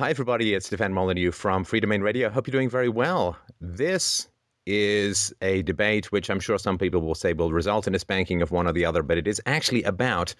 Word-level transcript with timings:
Hi, 0.00 0.08
everybody. 0.08 0.54
It's 0.54 0.64
Stefan 0.64 0.94
Molyneux 0.94 1.30
from 1.30 1.62
Free 1.62 1.78
Domain 1.78 2.00
Radio. 2.00 2.30
Hope 2.30 2.46
you're 2.46 2.52
doing 2.52 2.70
very 2.70 2.88
well. 2.88 3.36
This 3.60 4.28
is 4.64 5.30
a 5.42 5.60
debate 5.60 6.10
which 6.10 6.30
I'm 6.30 6.40
sure 6.40 6.56
some 6.56 6.78
people 6.78 7.02
will 7.02 7.14
say 7.14 7.34
will 7.34 7.52
result 7.52 7.86
in 7.86 7.94
a 7.94 7.98
spanking 7.98 8.40
of 8.40 8.50
one 8.50 8.66
or 8.66 8.72
the 8.72 8.86
other, 8.86 9.02
but 9.02 9.18
it 9.18 9.28
is 9.28 9.42
actually 9.44 9.82
about 9.82 10.34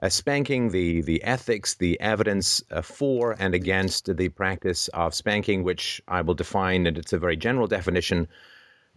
a 0.00 0.10
spanking, 0.10 0.70
the, 0.70 1.02
the 1.02 1.22
ethics, 1.22 1.76
the 1.76 2.00
evidence 2.00 2.64
uh, 2.72 2.82
for 2.82 3.36
and 3.38 3.54
against 3.54 4.16
the 4.16 4.28
practice 4.30 4.88
of 4.88 5.14
spanking, 5.14 5.62
which 5.62 6.02
I 6.08 6.22
will 6.22 6.34
define, 6.34 6.88
and 6.88 6.98
it's 6.98 7.12
a 7.12 7.18
very 7.20 7.36
general 7.36 7.68
definition, 7.68 8.26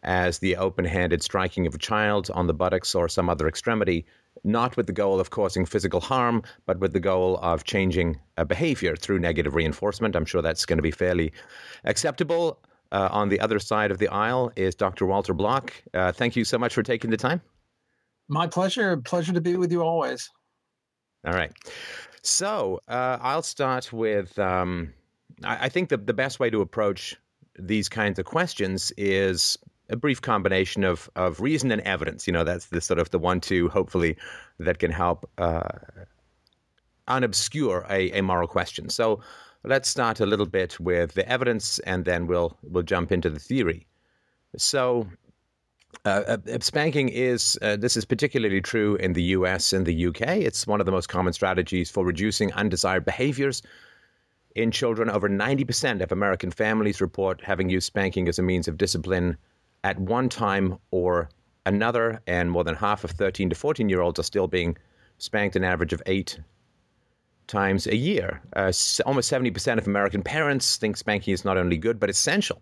as 0.01 0.39
the 0.39 0.55
open 0.55 0.85
handed 0.85 1.21
striking 1.21 1.67
of 1.67 1.75
a 1.75 1.77
child 1.77 2.31
on 2.33 2.47
the 2.47 2.53
buttocks 2.55 2.95
or 2.95 3.07
some 3.07 3.29
other 3.29 3.47
extremity 3.47 4.07
not 4.43 4.77
with 4.77 4.87
the 4.87 4.93
goal 4.93 5.19
of 5.19 5.29
causing 5.29 5.65
physical 5.65 5.99
harm, 5.99 6.43
but 6.65 6.79
with 6.79 6.93
the 6.93 6.99
goal 6.99 7.37
of 7.41 7.63
changing 7.63 8.19
a 8.37 8.45
behavior 8.45 8.95
through 8.95 9.19
negative 9.19 9.55
reinforcement. 9.55 10.15
I'm 10.15 10.25
sure 10.25 10.41
that's 10.41 10.65
going 10.65 10.77
to 10.77 10.83
be 10.83 10.91
fairly 10.91 11.31
acceptable. 11.83 12.59
Uh, 12.89 13.09
on 13.11 13.27
the 13.27 13.39
other 13.41 13.59
side 13.59 13.91
of 13.91 13.97
the 13.97 14.07
aisle 14.07 14.49
is 14.55 14.73
Dr. 14.73 15.05
Walter 15.05 15.33
Block. 15.33 15.73
Uh, 15.93 16.13
thank 16.13 16.37
you 16.37 16.45
so 16.45 16.57
much 16.57 16.73
for 16.73 16.83
taking 16.83 17.09
the 17.09 17.17
time. 17.17 17.41
My 18.29 18.47
pleasure. 18.47 18.95
Pleasure 18.95 19.33
to 19.33 19.41
be 19.41 19.57
with 19.57 19.73
you 19.73 19.81
always. 19.81 20.29
All 21.25 21.33
right. 21.33 21.51
So 22.21 22.79
uh, 22.87 23.17
I'll 23.21 23.41
start 23.41 23.91
with 23.91 24.39
um, 24.39 24.93
I, 25.43 25.65
I 25.65 25.69
think 25.69 25.89
the, 25.89 25.97
the 25.97 26.13
best 26.13 26.39
way 26.39 26.49
to 26.49 26.61
approach 26.61 27.15
these 27.59 27.89
kinds 27.89 28.19
of 28.19 28.25
questions 28.25 28.91
is 28.97 29.57
a 29.89 29.95
brief 29.95 30.21
combination 30.21 30.83
of 30.83 31.09
of 31.15 31.39
reason 31.41 31.71
and 31.71 31.81
evidence. 31.81 32.27
You 32.27 32.33
know, 32.33 32.43
that's 32.43 32.67
the 32.67 32.81
sort 32.81 32.99
of 32.99 33.09
the 33.11 33.19
one 33.19 33.39
two 33.39 33.69
hopefully 33.69 34.17
that 34.59 34.79
can 34.79 34.91
help 34.91 35.29
uh, 35.37 35.67
unobscure 37.07 37.89
a, 37.89 38.17
a 38.17 38.21
moral 38.21 38.47
question. 38.47 38.89
So 38.89 39.21
let's 39.63 39.89
start 39.89 40.19
a 40.19 40.25
little 40.25 40.45
bit 40.45 40.79
with 40.79 41.13
the 41.13 41.27
evidence, 41.29 41.79
and 41.79 42.05
then 42.05 42.27
we'll 42.27 42.57
we'll 42.63 42.83
jump 42.83 43.11
into 43.11 43.29
the 43.29 43.39
theory. 43.39 43.87
So. 44.57 45.07
Uh, 46.05 46.37
uh 46.47 46.57
spanking 46.59 47.09
is 47.09 47.57
uh, 47.61 47.75
this 47.75 47.97
is 47.97 48.03
particularly 48.05 48.61
true 48.61 48.95
in 48.97 49.13
the 49.13 49.23
U.S. 49.23 49.73
and 49.73 49.85
the 49.85 49.93
U.K. 49.93 50.41
It's 50.41 50.67
one 50.67 50.79
of 50.81 50.85
the 50.85 50.91
most 50.91 51.07
common 51.07 51.33
strategies 51.33 51.89
for 51.89 52.05
reducing 52.05 52.51
undesired 52.53 53.03
behaviors 53.05 53.63
in 54.53 54.69
children. 54.69 55.09
Over 55.09 55.29
90% 55.29 56.01
of 56.01 56.11
American 56.11 56.51
families 56.51 56.99
report 56.99 57.41
having 57.41 57.69
used 57.69 57.87
spanking 57.87 58.27
as 58.27 58.37
a 58.37 58.43
means 58.43 58.67
of 58.67 58.77
discipline 58.77 59.37
at 59.87 59.97
one 59.97 60.27
time 60.27 60.77
or 60.91 61.29
another, 61.65 62.21
and 62.27 62.51
more 62.51 62.65
than 62.65 62.75
half 62.75 63.05
of 63.05 63.11
13 63.11 63.49
to 63.49 63.55
14 63.55 63.87
year 63.87 64.01
olds 64.01 64.19
are 64.19 64.23
still 64.23 64.47
being 64.47 64.75
spanked 65.17 65.55
an 65.55 65.63
average 65.63 65.93
of 65.93 66.03
eight 66.05 66.37
times 67.47 67.87
a 67.87 67.95
year. 67.95 68.41
Uh, 68.53 68.73
almost 69.05 69.31
70% 69.31 69.77
of 69.77 69.87
American 69.87 70.21
parents 70.21 70.75
think 70.75 70.97
spanking 70.97 71.33
is 71.33 71.45
not 71.45 71.57
only 71.57 71.77
good 71.77 72.01
but 72.01 72.09
essential 72.09 72.61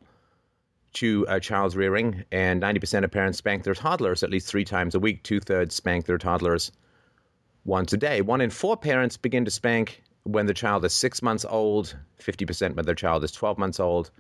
to 0.94 1.26
a 1.28 1.40
child's 1.40 1.76
rearing, 1.76 2.24
and 2.32 2.62
90% 2.62 3.04
of 3.04 3.10
parents 3.10 3.40
spank 3.40 3.64
their 3.64 3.74
toddlers 3.74 4.22
at 4.22 4.30
least 4.30 4.48
three 4.48 4.64
times 4.64 4.94
a 4.94 5.00
week. 5.00 5.24
Two 5.24 5.40
thirds 5.40 5.74
spank 5.74 6.06
their 6.06 6.20
toddlers 6.20 6.72
once 7.66 7.92
a 7.92 7.98
day. 7.98 8.22
One 8.22 8.40
in 8.40 8.52
four 8.52 8.78
parents 8.78 9.18
begin 9.18 9.46
to 9.46 9.52
spank 9.52 10.04
when 10.24 10.46
the 10.46 10.54
child 10.54 10.86
is 10.86 10.94
six 10.94 11.24
months 11.24 11.44
old, 11.44 11.98
50% 12.22 12.76
when 12.76 12.86
their 12.86 12.94
child 12.94 13.24
is 13.24 13.32
12 13.32 13.58
months 13.58 13.80
old, 13.80 14.12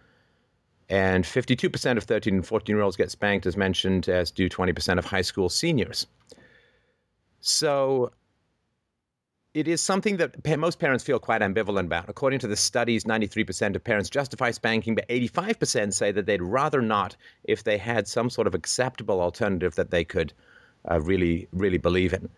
and 0.90 1.24
52% 1.24 1.98
of 1.98 2.04
13 2.04 2.36
and 2.36 2.46
14 2.46 2.76
year 2.76 2.84
olds 2.84 2.96
get 2.96 3.12
spanked, 3.12 3.46
as 3.46 3.58
mentioned, 3.58 4.08
as 4.08 4.32
do 4.32 4.50
20% 4.50 4.98
of 4.98 5.06
high 5.06 5.22
school 5.22 5.50
seniors. 5.50 6.08
So 7.42 8.12
it 9.56 9.68
is 9.68 9.82
something 9.82 10.18
that 10.18 10.60
most 10.60 10.80
parents 10.80 11.04
feel 11.04 11.18
quite 11.18 11.42
ambivalent 11.42 11.86
about. 11.86 12.10
According 12.10 12.40
to 12.40 12.48
the 12.48 12.56
studies, 12.56 13.06
93% 13.06 13.76
of 13.76 13.84
parents 13.84 14.10
justify 14.10 14.52
spanking, 14.52 14.96
but 14.96 15.08
85% 15.08 15.94
say 15.94 16.12
that 16.12 16.26
they'd 16.26 16.42
rather 16.42 16.82
not 16.82 17.16
if 17.46 17.64
they 17.64 17.78
had 17.78 18.08
some 18.08 18.30
sort 18.30 18.48
of 18.48 18.54
acceptable 18.54 19.22
alternative 19.22 19.76
that 19.76 19.92
they 19.92 20.04
could 20.04 20.34
uh, 20.92 21.00
really, 21.00 21.48
really 21.54 21.78
believe 21.78 22.14
in. 22.14 22.30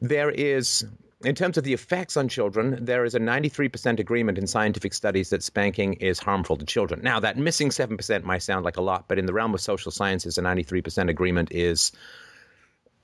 There 0.00 0.30
is 0.30 0.84
in 1.24 1.34
terms 1.34 1.56
of 1.56 1.64
the 1.64 1.72
effects 1.72 2.16
on 2.16 2.28
children, 2.28 2.84
there 2.84 3.04
is 3.04 3.14
a 3.14 3.20
93% 3.20 3.98
agreement 3.98 4.38
in 4.38 4.46
scientific 4.46 4.94
studies 4.94 5.30
that 5.30 5.42
spanking 5.42 5.94
is 5.94 6.18
harmful 6.18 6.56
to 6.56 6.64
children. 6.64 7.00
Now, 7.02 7.20
that 7.20 7.36
missing 7.36 7.70
7% 7.70 8.24
might 8.24 8.42
sound 8.42 8.64
like 8.64 8.76
a 8.76 8.82
lot, 8.82 9.06
but 9.08 9.18
in 9.18 9.26
the 9.26 9.32
realm 9.32 9.54
of 9.54 9.60
social 9.60 9.92
sciences, 9.92 10.38
a 10.38 10.42
93% 10.42 11.08
agreement 11.08 11.52
is, 11.52 11.92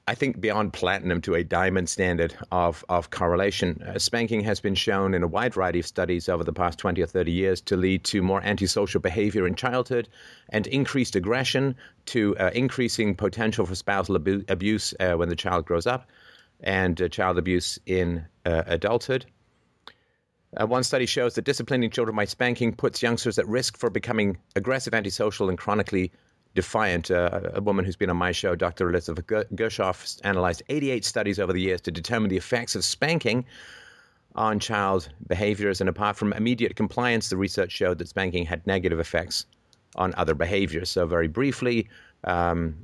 I 0.07 0.15
think, 0.15 0.41
beyond 0.41 0.73
platinum 0.73 1.21
to 1.23 1.35
a 1.35 1.45
diamond 1.45 1.89
standard 1.89 2.35
of, 2.51 2.85
of 2.89 3.11
correlation. 3.11 3.83
Uh, 3.83 3.99
spanking 3.99 4.43
has 4.43 4.61
been 4.61 4.75
shown 4.75 5.15
in 5.15 5.23
a 5.23 5.29
wide 5.29 5.55
variety 5.55 5.81
of 5.81 5.87
studies 5.87 6.29
over 6.29 6.45
the 6.45 6.53
past 6.53 6.79
20 6.79 7.01
or 7.03 7.07
30 7.07 7.31
years 7.31 7.61
to 7.63 7.77
lead 7.77 8.05
to 8.05 8.23
more 8.23 8.43
antisocial 8.43 9.01
behavior 9.01 9.47
in 9.47 9.55
childhood 9.55 10.09
and 10.49 10.67
increased 10.67 11.15
aggression, 11.15 11.77
to 12.07 12.37
uh, 12.39 12.51
increasing 12.55 13.15
potential 13.15 13.67
for 13.67 13.75
spousal 13.75 14.17
abu- 14.17 14.45
abuse 14.49 14.95
uh, 14.99 15.13
when 15.13 15.29
the 15.29 15.37
child 15.37 15.67
grows 15.67 15.87
up 15.87 16.09
and 16.61 17.01
uh, 17.01 17.09
child 17.09 17.39
abuse 17.39 17.79
in 17.87 18.25
uh, 18.45 18.63
adulthood. 18.67 19.27
Uh, 20.57 20.67
one 20.67 20.83
study 20.83 21.07
shows 21.07 21.35
that 21.35 21.45
disciplining 21.45 21.91
children 21.91 22.17
by 22.17 22.25
spanking 22.25 22.75
puts 22.75 23.03
youngsters 23.03 23.39
at 23.39 23.47
risk 23.47 23.77
for 23.77 23.91
becoming 23.91 24.39
aggressive, 24.57 24.95
antisocial, 24.95 25.49
and 25.49 25.59
chronically 25.59 26.11
defiant. 26.55 27.11
Uh, 27.11 27.41
a 27.53 27.61
woman 27.61 27.85
who's 27.85 27.97
been 27.97 28.11
on 28.11 28.17
my 28.17 28.33
show, 28.33 28.55
Dr. 28.55 28.89
Elizabeth 28.89 29.27
Gershoff, 29.27 30.19
analyzed 30.25 30.63
88 30.69 31.05
studies 31.05 31.39
over 31.39 31.53
the 31.53 31.61
years 31.61 31.81
to 31.83 31.91
determine 31.91 32.31
the 32.31 32.37
effects 32.37 32.75
of 32.75 32.85
spanking 32.85 33.45
on 34.35 34.59
child 34.59 35.11
behaviors. 35.27 35.81
And 35.81 35.89
apart 35.89 36.17
from 36.17 36.33
immediate 36.33 36.77
compliance, 36.77 37.29
the 37.29 37.37
research 37.37 37.73
showed 37.73 37.99
that 37.99 38.09
spanking 38.09 38.47
had 38.47 38.67
negative 38.67 39.01
effects 39.01 39.45
on 39.97 40.15
other 40.17 40.35
behaviors. 40.35 40.89
So, 40.89 41.07
very 41.07 41.29
briefly, 41.29 41.89
um, 42.25 42.75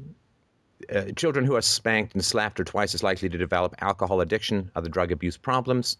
uh, 0.93 1.13
children 1.17 1.45
who 1.45 1.57
are 1.57 1.63
spanked 1.63 2.15
and 2.15 2.25
slapped 2.25 2.61
are 2.61 2.65
twice 2.65 2.95
as 2.95 3.03
likely 3.03 3.29
to 3.29 3.39
develop 3.39 3.75
alcohol 3.81 4.21
addiction, 4.21 4.71
other 4.75 4.89
drug 4.89 5.13
abuse 5.13 5.37
problems, 5.37 5.97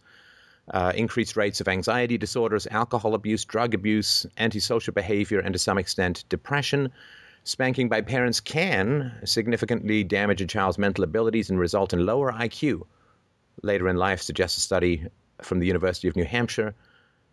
uh, 0.71 0.93
increased 0.95 1.37
rates 1.37 1.61
of 1.61 1.69
anxiety 1.69 2.17
disorders, 2.17 2.67
alcohol 2.71 3.15
abuse, 3.15 3.45
drug 3.45 3.75
abuse, 3.75 4.27
antisocial 4.39 4.93
behavior, 4.93 5.41
and 5.41 5.53
to 5.53 5.59
some 5.59 5.79
extent, 5.79 6.25
depression. 6.29 6.91
Spanking 7.45 7.91
by 7.91 8.01
parents 8.01 8.41
can 8.41 9.13
significantly 9.25 10.03
damage 10.03 10.41
a 10.41 10.47
child's 10.47 10.79
mental 10.79 11.05
abilities 11.05 11.51
and 11.51 11.59
result 11.59 11.93
in 11.93 12.07
lower 12.07 12.33
IQ. 12.33 12.83
Later 13.63 13.89
in 13.89 13.97
life, 13.97 14.23
suggests 14.23 14.57
a 14.57 14.61
study 14.63 15.07
from 15.43 15.59
the 15.59 15.67
University 15.67 16.09
of 16.09 16.17
New 16.17 16.25
Hampshire. 16.25 16.75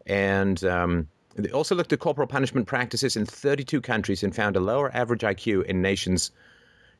And 0.06 0.62
um, 0.66 1.08
they 1.36 1.52
also 1.52 1.76
looked 1.76 1.94
at 1.94 2.00
corporal 2.00 2.28
punishment 2.28 2.68
practices 2.68 3.16
in 3.16 3.26
32 3.26 3.80
countries 3.82 4.24
and 4.24 4.36
found 4.36 4.58
a 4.58 4.60
lower 4.60 4.94
average 4.94 5.22
IQ 5.22 5.64
in 5.66 5.82
nations 5.82 6.32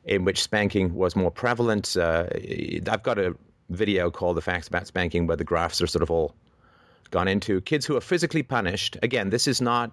in 0.04 0.24
which 0.24 0.42
spanking 0.42 0.94
was 0.94 1.14
more 1.14 1.30
prevalent. 1.30 1.96
Uh, 1.96 2.26
I've 2.88 3.02
got 3.02 3.18
a 3.18 3.36
video 3.70 4.10
called 4.10 4.36
The 4.36 4.42
Facts 4.42 4.68
About 4.68 4.86
Spanking 4.86 5.26
where 5.26 5.36
the 5.36 5.44
graphs 5.44 5.80
are 5.80 5.86
sort 5.86 6.02
of 6.02 6.10
all 6.10 6.34
gone 7.10 7.28
into. 7.28 7.60
Kids 7.60 7.86
who 7.86 7.96
are 7.96 8.00
physically 8.00 8.42
punished, 8.42 8.96
again, 9.02 9.30
this 9.30 9.46
is 9.46 9.60
not 9.60 9.92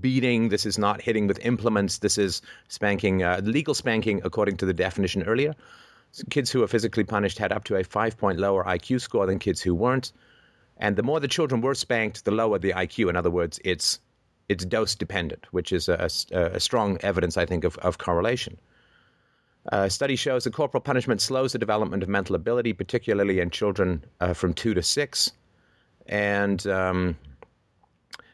beating, 0.00 0.48
this 0.48 0.66
is 0.66 0.78
not 0.78 1.00
hitting 1.00 1.26
with 1.26 1.38
implements, 1.44 1.98
this 1.98 2.18
is 2.18 2.42
spanking, 2.68 3.22
uh, 3.22 3.40
legal 3.42 3.74
spanking 3.74 4.20
according 4.24 4.56
to 4.58 4.66
the 4.66 4.74
definition 4.74 5.22
earlier. 5.24 5.54
Kids 6.30 6.50
who 6.50 6.62
are 6.62 6.68
physically 6.68 7.04
punished 7.04 7.38
had 7.38 7.52
up 7.52 7.64
to 7.64 7.76
a 7.76 7.84
five 7.84 8.16
point 8.18 8.38
lower 8.38 8.64
IQ 8.64 9.00
score 9.00 9.26
than 9.26 9.38
kids 9.38 9.60
who 9.60 9.74
weren't. 9.74 10.12
And 10.76 10.96
the 10.96 11.02
more 11.02 11.20
the 11.20 11.28
children 11.28 11.60
were 11.60 11.74
spanked, 11.74 12.24
the 12.24 12.30
lower 12.30 12.58
the 12.58 12.72
IQ. 12.72 13.10
In 13.10 13.16
other 13.16 13.30
words, 13.30 13.60
it's 13.64 14.00
it's 14.48 14.64
dose 14.64 14.96
dependent, 14.96 15.46
which 15.52 15.70
is 15.70 15.88
a, 15.88 16.08
a, 16.32 16.40
a 16.56 16.60
strong 16.60 16.98
evidence, 17.02 17.36
I 17.36 17.46
think, 17.46 17.62
of, 17.62 17.76
of 17.78 17.98
correlation. 17.98 18.58
Uh, 19.70 19.88
study 19.88 20.16
shows 20.16 20.44
that 20.44 20.52
corporal 20.52 20.80
punishment 20.80 21.20
slows 21.20 21.52
the 21.52 21.58
development 21.58 22.02
of 22.02 22.08
mental 22.08 22.34
ability, 22.34 22.72
particularly 22.72 23.40
in 23.40 23.50
children 23.50 24.02
uh, 24.20 24.32
from 24.32 24.54
two 24.54 24.74
to 24.74 24.82
six. 24.82 25.32
And 26.06 26.66
um, 26.66 27.16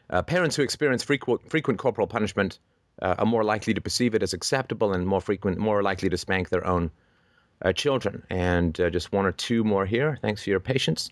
uh, 0.09 0.21
parents 0.21 0.55
who 0.55 0.63
experience 0.63 1.03
frequent, 1.03 1.49
frequent 1.49 1.79
corporal 1.79 2.07
punishment 2.07 2.59
uh, 3.01 3.15
are 3.19 3.25
more 3.25 3.43
likely 3.43 3.73
to 3.73 3.81
perceive 3.81 4.15
it 4.15 4.23
as 4.23 4.33
acceptable 4.33 4.93
and 4.93 5.05
more 5.05 5.21
frequent, 5.21 5.57
more 5.57 5.83
likely 5.83 6.09
to 6.09 6.17
spank 6.17 6.49
their 6.49 6.65
own 6.65 6.89
uh, 7.61 7.73
children. 7.73 8.23
And 8.29 8.79
uh, 8.79 8.89
just 8.89 9.11
one 9.11 9.25
or 9.25 9.33
two 9.33 9.63
more 9.63 9.85
here. 9.85 10.17
Thanks 10.21 10.43
for 10.43 10.49
your 10.49 10.59
patience. 10.59 11.09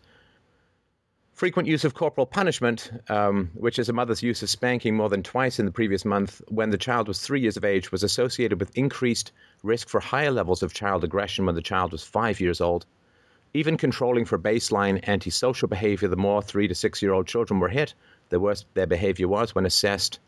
Frequent 1.36 1.68
use 1.68 1.84
of 1.84 1.96
corporal 1.96 2.26
punishment, 2.26 2.90
um, 3.10 3.52
which 3.56 3.78
is 3.78 3.90
a 3.90 3.94
mother's 3.94 4.24
use 4.24 4.42
of 4.42 4.50
spanking 4.50 4.96
more 4.96 5.10
than 5.10 5.22
twice 5.22 5.60
in 5.60 5.66
the 5.66 5.72
previous 5.72 6.06
month 6.06 6.42
when 6.48 6.70
the 6.70 6.78
child 6.78 7.10
was 7.10 7.20
three 7.20 7.42
years 7.42 7.58
of 7.58 7.66
age, 7.66 7.92
was 7.92 8.04
associated 8.04 8.58
with 8.58 8.72
increased 8.78 9.34
risk 9.62 9.90
for 9.90 10.00
higher 10.00 10.32
levels 10.32 10.64
of 10.64 10.74
child 10.74 11.04
aggression 11.04 11.46
when 11.46 11.56
the 11.56 11.62
child 11.62 11.92
was 11.92 12.06
five 12.06 12.40
years 12.40 12.62
old. 12.62 12.86
Even 13.54 13.76
controlling 13.76 14.24
for 14.24 14.40
baseline 14.40 15.06
antisocial 15.10 15.68
behavior, 15.68 16.08
the 16.08 16.16
more 16.16 16.42
three 16.42 16.70
to 16.70 16.76
six 16.76 17.02
year 17.02 17.12
old 17.12 17.28
children 17.28 17.60
were 17.60 17.68
hit, 17.68 17.94
the 18.30 18.40
worse 18.40 18.64
their 18.74 18.88
behavior 18.88 19.28
was 19.28 19.54
when 19.54 19.66
assessed 19.66 20.20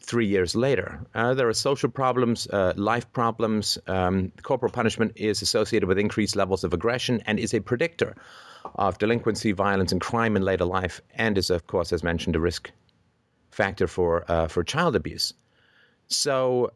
three 0.00 0.26
years 0.26 0.56
later. 0.56 1.00
Uh, 1.14 1.34
there 1.34 1.48
are 1.48 1.54
social 1.54 1.88
problems, 1.88 2.46
uh, 2.48 2.72
life 2.76 3.10
problems. 3.12 3.78
Um, 3.86 4.32
corporal 4.42 4.72
punishment 4.72 5.12
is 5.16 5.42
associated 5.42 5.86
with 5.86 5.98
increased 5.98 6.36
levels 6.36 6.64
of 6.64 6.72
aggression 6.72 7.22
and 7.26 7.38
is 7.38 7.54
a 7.54 7.60
predictor 7.60 8.16
of 8.74 8.98
delinquency, 8.98 9.52
violence, 9.52 9.92
and 9.92 10.00
crime 10.00 10.36
in 10.36 10.42
later 10.42 10.64
life, 10.64 11.00
and 11.14 11.38
is, 11.38 11.50
of 11.50 11.66
course, 11.66 11.92
as 11.92 12.02
mentioned, 12.02 12.36
a 12.36 12.40
risk 12.40 12.70
factor 13.50 13.86
for 13.86 14.24
uh, 14.30 14.48
for 14.48 14.62
child 14.64 14.96
abuse. 14.96 15.32
So, 16.08 16.72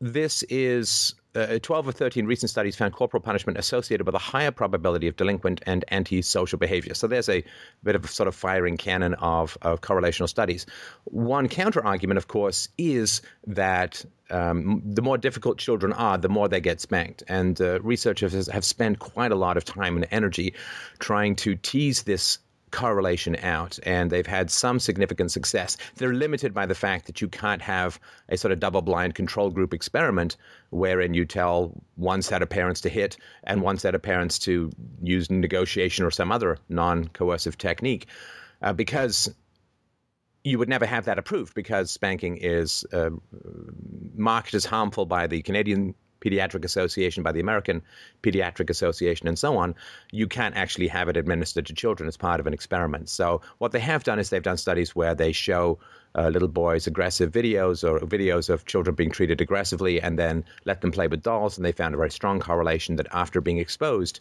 this 0.00 0.42
is 0.44 1.14
uh, 1.36 1.58
12 1.60 1.88
or 1.88 1.92
13 1.92 2.26
recent 2.26 2.50
studies 2.50 2.76
found 2.76 2.94
corporal 2.94 3.20
punishment 3.20 3.58
associated 3.58 4.06
with 4.06 4.14
a 4.14 4.18
higher 4.18 4.50
probability 4.50 5.06
of 5.06 5.16
delinquent 5.16 5.60
and 5.66 5.84
antisocial 5.90 6.58
behavior. 6.58 6.94
So 6.94 7.06
there's 7.06 7.28
a 7.28 7.44
bit 7.84 7.94
of 7.94 8.04
a 8.04 8.08
sort 8.08 8.26
of 8.26 8.34
firing 8.34 8.76
cannon 8.76 9.14
of, 9.14 9.58
of 9.62 9.82
correlational 9.82 10.28
studies. 10.28 10.66
One 11.04 11.48
counter 11.48 11.84
argument, 11.84 12.18
of 12.18 12.28
course, 12.28 12.68
is 12.78 13.22
that 13.46 14.04
um, 14.30 14.82
the 14.84 15.02
more 15.02 15.18
difficult 15.18 15.58
children 15.58 15.92
are, 15.92 16.18
the 16.18 16.28
more 16.28 16.48
they 16.48 16.60
get 16.60 16.80
spanked. 16.80 17.22
And 17.28 17.60
uh, 17.60 17.80
researchers 17.82 18.48
have 18.48 18.64
spent 18.64 18.98
quite 18.98 19.30
a 19.30 19.36
lot 19.36 19.56
of 19.56 19.64
time 19.64 19.96
and 19.96 20.06
energy 20.10 20.54
trying 20.98 21.36
to 21.36 21.54
tease 21.56 22.04
this 22.04 22.38
correlation 22.70 23.36
out, 23.36 23.78
and 23.84 24.10
they've 24.10 24.26
had 24.26 24.50
some 24.50 24.78
significant 24.78 25.30
success. 25.30 25.76
They're 25.96 26.12
limited 26.12 26.52
by 26.52 26.66
the 26.66 26.74
fact 26.74 27.06
that 27.06 27.20
you 27.20 27.28
can't 27.28 27.62
have 27.62 27.98
a 28.28 28.36
sort 28.36 28.52
of 28.52 28.60
double 28.60 28.82
blind 28.82 29.14
control 29.14 29.50
group 29.50 29.72
experiment 29.72 30.36
wherein 30.70 31.14
you 31.14 31.24
tell 31.24 31.72
one 31.94 32.22
set 32.22 32.42
of 32.42 32.48
parents 32.48 32.80
to 32.82 32.88
hit 32.88 33.16
and 33.44 33.62
one 33.62 33.78
set 33.78 33.94
of 33.94 34.02
parents 34.02 34.38
to 34.40 34.70
use 35.02 35.30
negotiation 35.30 36.04
or 36.04 36.10
some 36.10 36.32
other 36.32 36.58
non 36.68 37.08
coercive 37.08 37.56
technique. 37.58 38.06
Uh, 38.62 38.72
because 38.72 39.32
you 40.44 40.58
would 40.58 40.68
never 40.68 40.86
have 40.86 41.04
that 41.04 41.18
approved 41.18 41.54
because 41.54 41.90
spanking 41.90 42.36
is 42.36 42.86
uh, 42.92 43.10
marked 44.14 44.54
as 44.54 44.64
harmful 44.64 45.04
by 45.04 45.26
the 45.26 45.42
Canadian 45.42 45.94
Pediatric 46.26 46.64
Association, 46.64 47.22
by 47.22 47.32
the 47.32 47.40
American 47.40 47.82
Pediatric 48.22 48.70
Association, 48.70 49.28
and 49.28 49.38
so 49.38 49.56
on, 49.56 49.74
you 50.10 50.26
can't 50.26 50.56
actually 50.56 50.88
have 50.88 51.08
it 51.08 51.16
administered 51.16 51.66
to 51.66 51.74
children 51.74 52.08
as 52.08 52.16
part 52.16 52.40
of 52.40 52.46
an 52.46 52.54
experiment. 52.54 53.08
So, 53.08 53.42
what 53.58 53.72
they 53.72 53.80
have 53.80 54.04
done 54.04 54.18
is 54.18 54.30
they've 54.30 54.42
done 54.42 54.56
studies 54.56 54.96
where 54.96 55.14
they 55.14 55.32
show 55.32 55.78
uh, 56.16 56.28
little 56.28 56.48
boys 56.48 56.86
aggressive 56.86 57.30
videos 57.30 57.88
or 57.88 58.00
videos 58.00 58.48
of 58.48 58.64
children 58.64 58.96
being 58.96 59.10
treated 59.10 59.40
aggressively 59.40 60.00
and 60.00 60.18
then 60.18 60.44
let 60.64 60.80
them 60.80 60.90
play 60.90 61.06
with 61.06 61.22
dolls. 61.22 61.58
And 61.58 61.64
they 61.64 61.72
found 61.72 61.94
a 61.94 61.98
very 61.98 62.10
strong 62.10 62.40
correlation 62.40 62.96
that 62.96 63.06
after 63.12 63.40
being 63.40 63.58
exposed, 63.58 64.20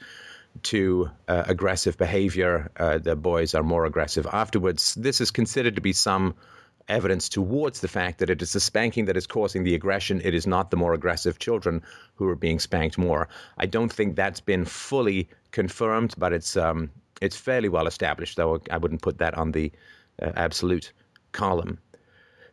to 0.63 1.10
uh, 1.28 1.44
aggressive 1.48 1.98
behavior, 1.98 2.72
uh, 2.78 2.98
the 2.98 3.16
boys 3.16 3.54
are 3.54 3.63
more 3.63 3.86
aggressive 3.86 4.25
afterwards. 4.31 4.96
This 4.96 5.19
is 5.19 5.31
considered 5.31 5.75
to 5.75 5.81
be 5.81 5.92
some 5.92 6.36
evidence 6.88 7.30
towards 7.30 7.82
the 7.82 7.88
fact 7.88 8.20
that 8.20 8.30
it 8.30 8.42
is 8.42 8.54
the 8.54 8.60
spanking 8.60 9.06
that 9.06 9.18
is 9.18 9.28
causing 9.28 9.64
the 9.64 9.76
aggression. 9.76 10.22
It 10.24 10.34
is 10.34 10.46
not 10.46 10.72
the 10.72 10.78
more 10.78 10.94
aggressive 10.94 11.40
children 11.40 11.82
who 12.16 12.28
are 12.30 12.36
being 12.36 12.60
spanked 12.60 12.98
more. 12.98 13.28
I 13.58 13.66
don't 13.66 13.92
think 13.92 14.16
that's 14.16 14.42
been 14.42 14.66
fully 14.66 15.30
confirmed, 15.52 16.14
but 16.18 16.34
it's 16.34 16.56
um, 16.56 16.92
it's 17.22 17.38
fairly 17.38 17.70
well 17.70 17.88
established. 17.88 18.38
Though 18.38 18.62
I 18.70 18.78
wouldn't 18.78 19.02
put 19.02 19.18
that 19.18 19.36
on 19.36 19.52
the 19.52 19.72
uh, 20.22 20.32
absolute 20.36 20.92
column. 21.32 21.80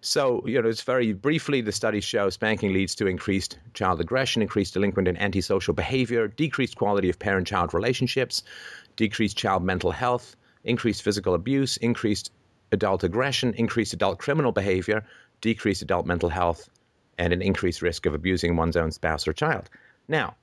So, 0.05 0.45
you 0.45 0.61
know, 0.61 0.69
it's 0.69 0.83
very 0.83 1.13
briefly 1.13 1.61
the 1.61 1.71
studies 1.71 2.03
show 2.03 2.29
spanking 2.29 2.73
leads 2.73 2.97
to 2.97 3.07
increased 3.07 3.59
child 3.73 4.01
aggression, 4.01 4.43
increased 4.43 4.75
delinquent 4.75 5.07
and 5.07 5.21
antisocial 5.21 5.75
behavior, 5.75 6.27
decreased 6.27 6.77
quality 6.77 7.09
of 7.09 7.21
parent 7.21 7.47
child 7.47 7.73
relationships, 7.73 8.43
decreased 8.97 9.37
child 9.37 9.63
mental 9.63 9.93
health, 9.93 10.35
increased 10.65 11.03
physical 11.03 11.35
abuse, 11.35 11.77
increased 11.77 12.33
adult 12.73 13.05
aggression, 13.05 13.55
increased 13.55 13.93
adult 13.93 14.19
criminal 14.19 14.53
behavior, 14.53 15.05
decreased 15.41 15.83
adult 15.83 16.07
mental 16.07 16.29
health, 16.29 16.69
and 17.19 17.33
an 17.33 17.43
increased 17.43 17.83
risk 17.83 18.07
of 18.07 18.15
abusing 18.15 18.57
one's 18.57 18.77
own 18.77 18.91
spouse 18.91 19.29
or 19.29 19.33
child. 19.33 19.69
Now, 20.09 20.35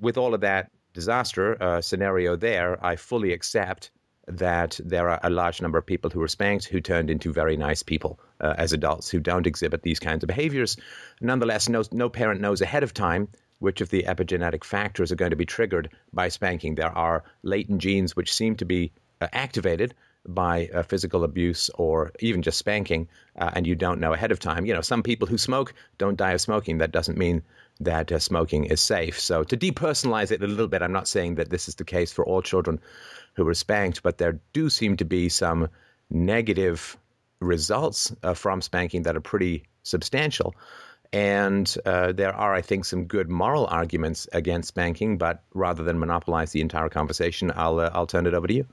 with 0.00 0.16
all 0.16 0.34
of 0.34 0.40
that 0.40 0.70
disaster 0.94 1.62
uh, 1.62 1.80
scenario 1.80 2.36
there, 2.36 2.84
I 2.84 2.96
fully 2.96 3.32
accept 3.32 3.90
that 4.26 4.78
there 4.84 5.08
are 5.08 5.20
a 5.22 5.30
large 5.30 5.60
number 5.60 5.78
of 5.78 5.86
people 5.86 6.10
who 6.10 6.20
were 6.20 6.28
spanked 6.28 6.66
who 6.66 6.80
turned 6.80 7.10
into 7.10 7.32
very 7.32 7.56
nice 7.56 7.82
people 7.82 8.20
uh, 8.40 8.54
as 8.56 8.72
adults 8.72 9.10
who 9.10 9.20
don't 9.20 9.46
exhibit 9.46 9.82
these 9.82 9.98
kinds 9.98 10.22
of 10.22 10.28
behaviors. 10.28 10.76
Nonetheless, 11.20 11.68
no, 11.68 11.82
no 11.92 12.08
parent 12.08 12.40
knows 12.40 12.60
ahead 12.60 12.82
of 12.82 12.94
time 12.94 13.28
which 13.58 13.80
of 13.80 13.90
the 13.90 14.04
epigenetic 14.04 14.64
factors 14.64 15.12
are 15.12 15.16
going 15.16 15.30
to 15.30 15.36
be 15.36 15.44
triggered 15.44 15.90
by 16.12 16.28
spanking. 16.28 16.74
There 16.74 16.96
are 16.96 17.24
latent 17.42 17.80
genes 17.80 18.16
which 18.16 18.32
seem 18.32 18.56
to 18.56 18.64
be 18.64 18.92
uh, 19.20 19.28
activated 19.32 19.94
by 20.34 20.68
uh, 20.74 20.82
physical 20.82 21.24
abuse 21.24 21.70
or 21.74 22.12
even 22.20 22.42
just 22.42 22.58
spanking, 22.58 23.08
uh, 23.38 23.50
and 23.54 23.66
you 23.66 23.74
don't 23.74 24.00
know 24.00 24.12
ahead 24.12 24.32
of 24.32 24.38
time. 24.38 24.66
You 24.66 24.74
know, 24.74 24.80
some 24.80 25.02
people 25.02 25.26
who 25.26 25.38
smoke 25.38 25.74
don't 25.98 26.16
die 26.16 26.32
of 26.32 26.40
smoking. 26.40 26.78
That 26.78 26.92
doesn't 26.92 27.18
mean 27.18 27.42
that 27.80 28.12
uh, 28.12 28.18
smoking 28.18 28.64
is 28.64 28.80
safe. 28.80 29.18
So, 29.18 29.44
to 29.44 29.56
depersonalize 29.56 30.30
it 30.30 30.42
a 30.42 30.46
little 30.46 30.68
bit, 30.68 30.82
I'm 30.82 30.92
not 30.92 31.08
saying 31.08 31.36
that 31.36 31.50
this 31.50 31.68
is 31.68 31.74
the 31.74 31.84
case 31.84 32.12
for 32.12 32.24
all 32.24 32.42
children 32.42 32.80
who 33.34 33.44
were 33.44 33.54
spanked, 33.54 34.02
but 34.02 34.18
there 34.18 34.38
do 34.52 34.68
seem 34.70 34.96
to 34.96 35.04
be 35.04 35.28
some 35.28 35.68
negative 36.10 36.96
results 37.40 38.14
uh, 38.22 38.34
from 38.34 38.60
spanking 38.60 39.02
that 39.02 39.16
are 39.16 39.20
pretty 39.20 39.64
substantial. 39.82 40.54
And 41.12 41.74
uh, 41.86 42.12
there 42.12 42.34
are, 42.34 42.54
I 42.54 42.62
think, 42.62 42.84
some 42.84 43.04
good 43.04 43.28
moral 43.28 43.66
arguments 43.66 44.28
against 44.32 44.68
spanking. 44.68 45.18
But 45.18 45.42
rather 45.54 45.82
than 45.82 45.98
monopolize 45.98 46.52
the 46.52 46.60
entire 46.60 46.88
conversation, 46.88 47.50
I'll 47.56 47.80
uh, 47.80 47.90
I'll 47.92 48.06
turn 48.06 48.26
it 48.26 48.34
over 48.34 48.46
to 48.46 48.54
you. 48.54 48.66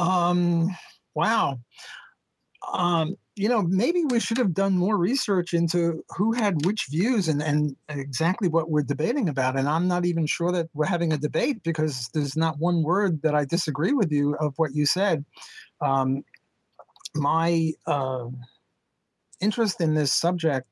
Um, 0.00 0.74
wow. 1.14 1.60
Um, 2.72 3.16
you 3.36 3.48
know, 3.48 3.62
maybe 3.62 4.04
we 4.04 4.20
should 4.20 4.38
have 4.38 4.54
done 4.54 4.76
more 4.76 4.96
research 4.96 5.54
into 5.54 6.04
who 6.16 6.32
had 6.32 6.64
which 6.64 6.86
views 6.90 7.28
and, 7.28 7.42
and 7.42 7.76
exactly 7.88 8.48
what 8.48 8.70
we're 8.70 8.82
debating 8.82 9.28
about. 9.28 9.58
And 9.58 9.68
I'm 9.68 9.88
not 9.88 10.04
even 10.04 10.26
sure 10.26 10.52
that 10.52 10.68
we're 10.74 10.86
having 10.86 11.12
a 11.12 11.18
debate 11.18 11.62
because 11.62 12.08
there's 12.12 12.36
not 12.36 12.58
one 12.58 12.82
word 12.82 13.22
that 13.22 13.34
I 13.34 13.44
disagree 13.44 13.92
with 13.92 14.10
you 14.12 14.36
of 14.36 14.54
what 14.56 14.74
you 14.74 14.86
said. 14.86 15.24
Um, 15.80 16.22
my 17.14 17.72
uh, 17.86 18.26
interest 19.40 19.80
in 19.80 19.94
this 19.94 20.12
subject 20.12 20.66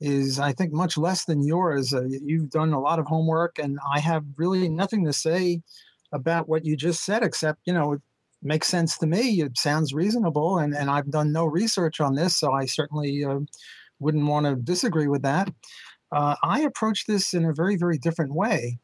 is, 0.00 0.38
I 0.40 0.52
think, 0.52 0.72
much 0.72 0.98
less 0.98 1.24
than 1.24 1.46
yours. 1.46 1.94
Uh, 1.94 2.04
you've 2.08 2.50
done 2.50 2.72
a 2.72 2.80
lot 2.80 2.98
of 2.98 3.06
homework, 3.06 3.58
and 3.58 3.78
I 3.88 4.00
have 4.00 4.24
really 4.36 4.68
nothing 4.68 5.04
to 5.06 5.12
say 5.12 5.62
about 6.12 6.48
what 6.48 6.64
you 6.64 6.76
just 6.76 7.04
said, 7.04 7.22
except, 7.22 7.60
you 7.64 7.72
know, 7.72 7.98
makes 8.42 8.68
sense 8.68 8.98
to 8.98 9.06
me. 9.06 9.40
It 9.40 9.58
sounds 9.58 9.94
reasonable, 9.94 10.58
and, 10.58 10.74
and 10.74 10.90
I've 10.90 11.10
done 11.10 11.32
no 11.32 11.44
research 11.44 12.00
on 12.00 12.14
this, 12.14 12.36
so 12.36 12.52
I 12.52 12.66
certainly 12.66 13.24
uh, 13.24 13.40
wouldn't 13.98 14.26
want 14.26 14.46
to 14.46 14.56
disagree 14.56 15.08
with 15.08 15.22
that. 15.22 15.52
Uh, 16.10 16.36
I 16.42 16.60
approach 16.60 17.06
this 17.06 17.32
in 17.32 17.44
a 17.44 17.54
very, 17.54 17.76
very 17.76 17.98
different 17.98 18.34
way. 18.34 18.78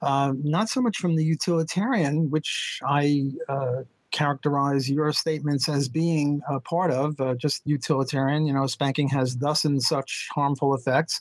Uh, 0.00 0.32
not 0.42 0.68
so 0.68 0.80
much 0.80 0.96
from 0.96 1.16
the 1.16 1.24
utilitarian, 1.24 2.30
which 2.30 2.80
I 2.82 3.24
uh, 3.48 3.82
characterize 4.10 4.90
your 4.90 5.12
statements 5.12 5.68
as 5.68 5.88
being 5.88 6.40
a 6.48 6.58
part 6.60 6.90
of, 6.90 7.20
uh, 7.20 7.34
just 7.34 7.62
utilitarian. 7.66 8.46
You 8.46 8.54
know, 8.54 8.66
spanking 8.66 9.08
has 9.08 9.36
thus 9.36 9.64
and 9.64 9.82
such 9.82 10.28
harmful 10.32 10.74
effects. 10.74 11.20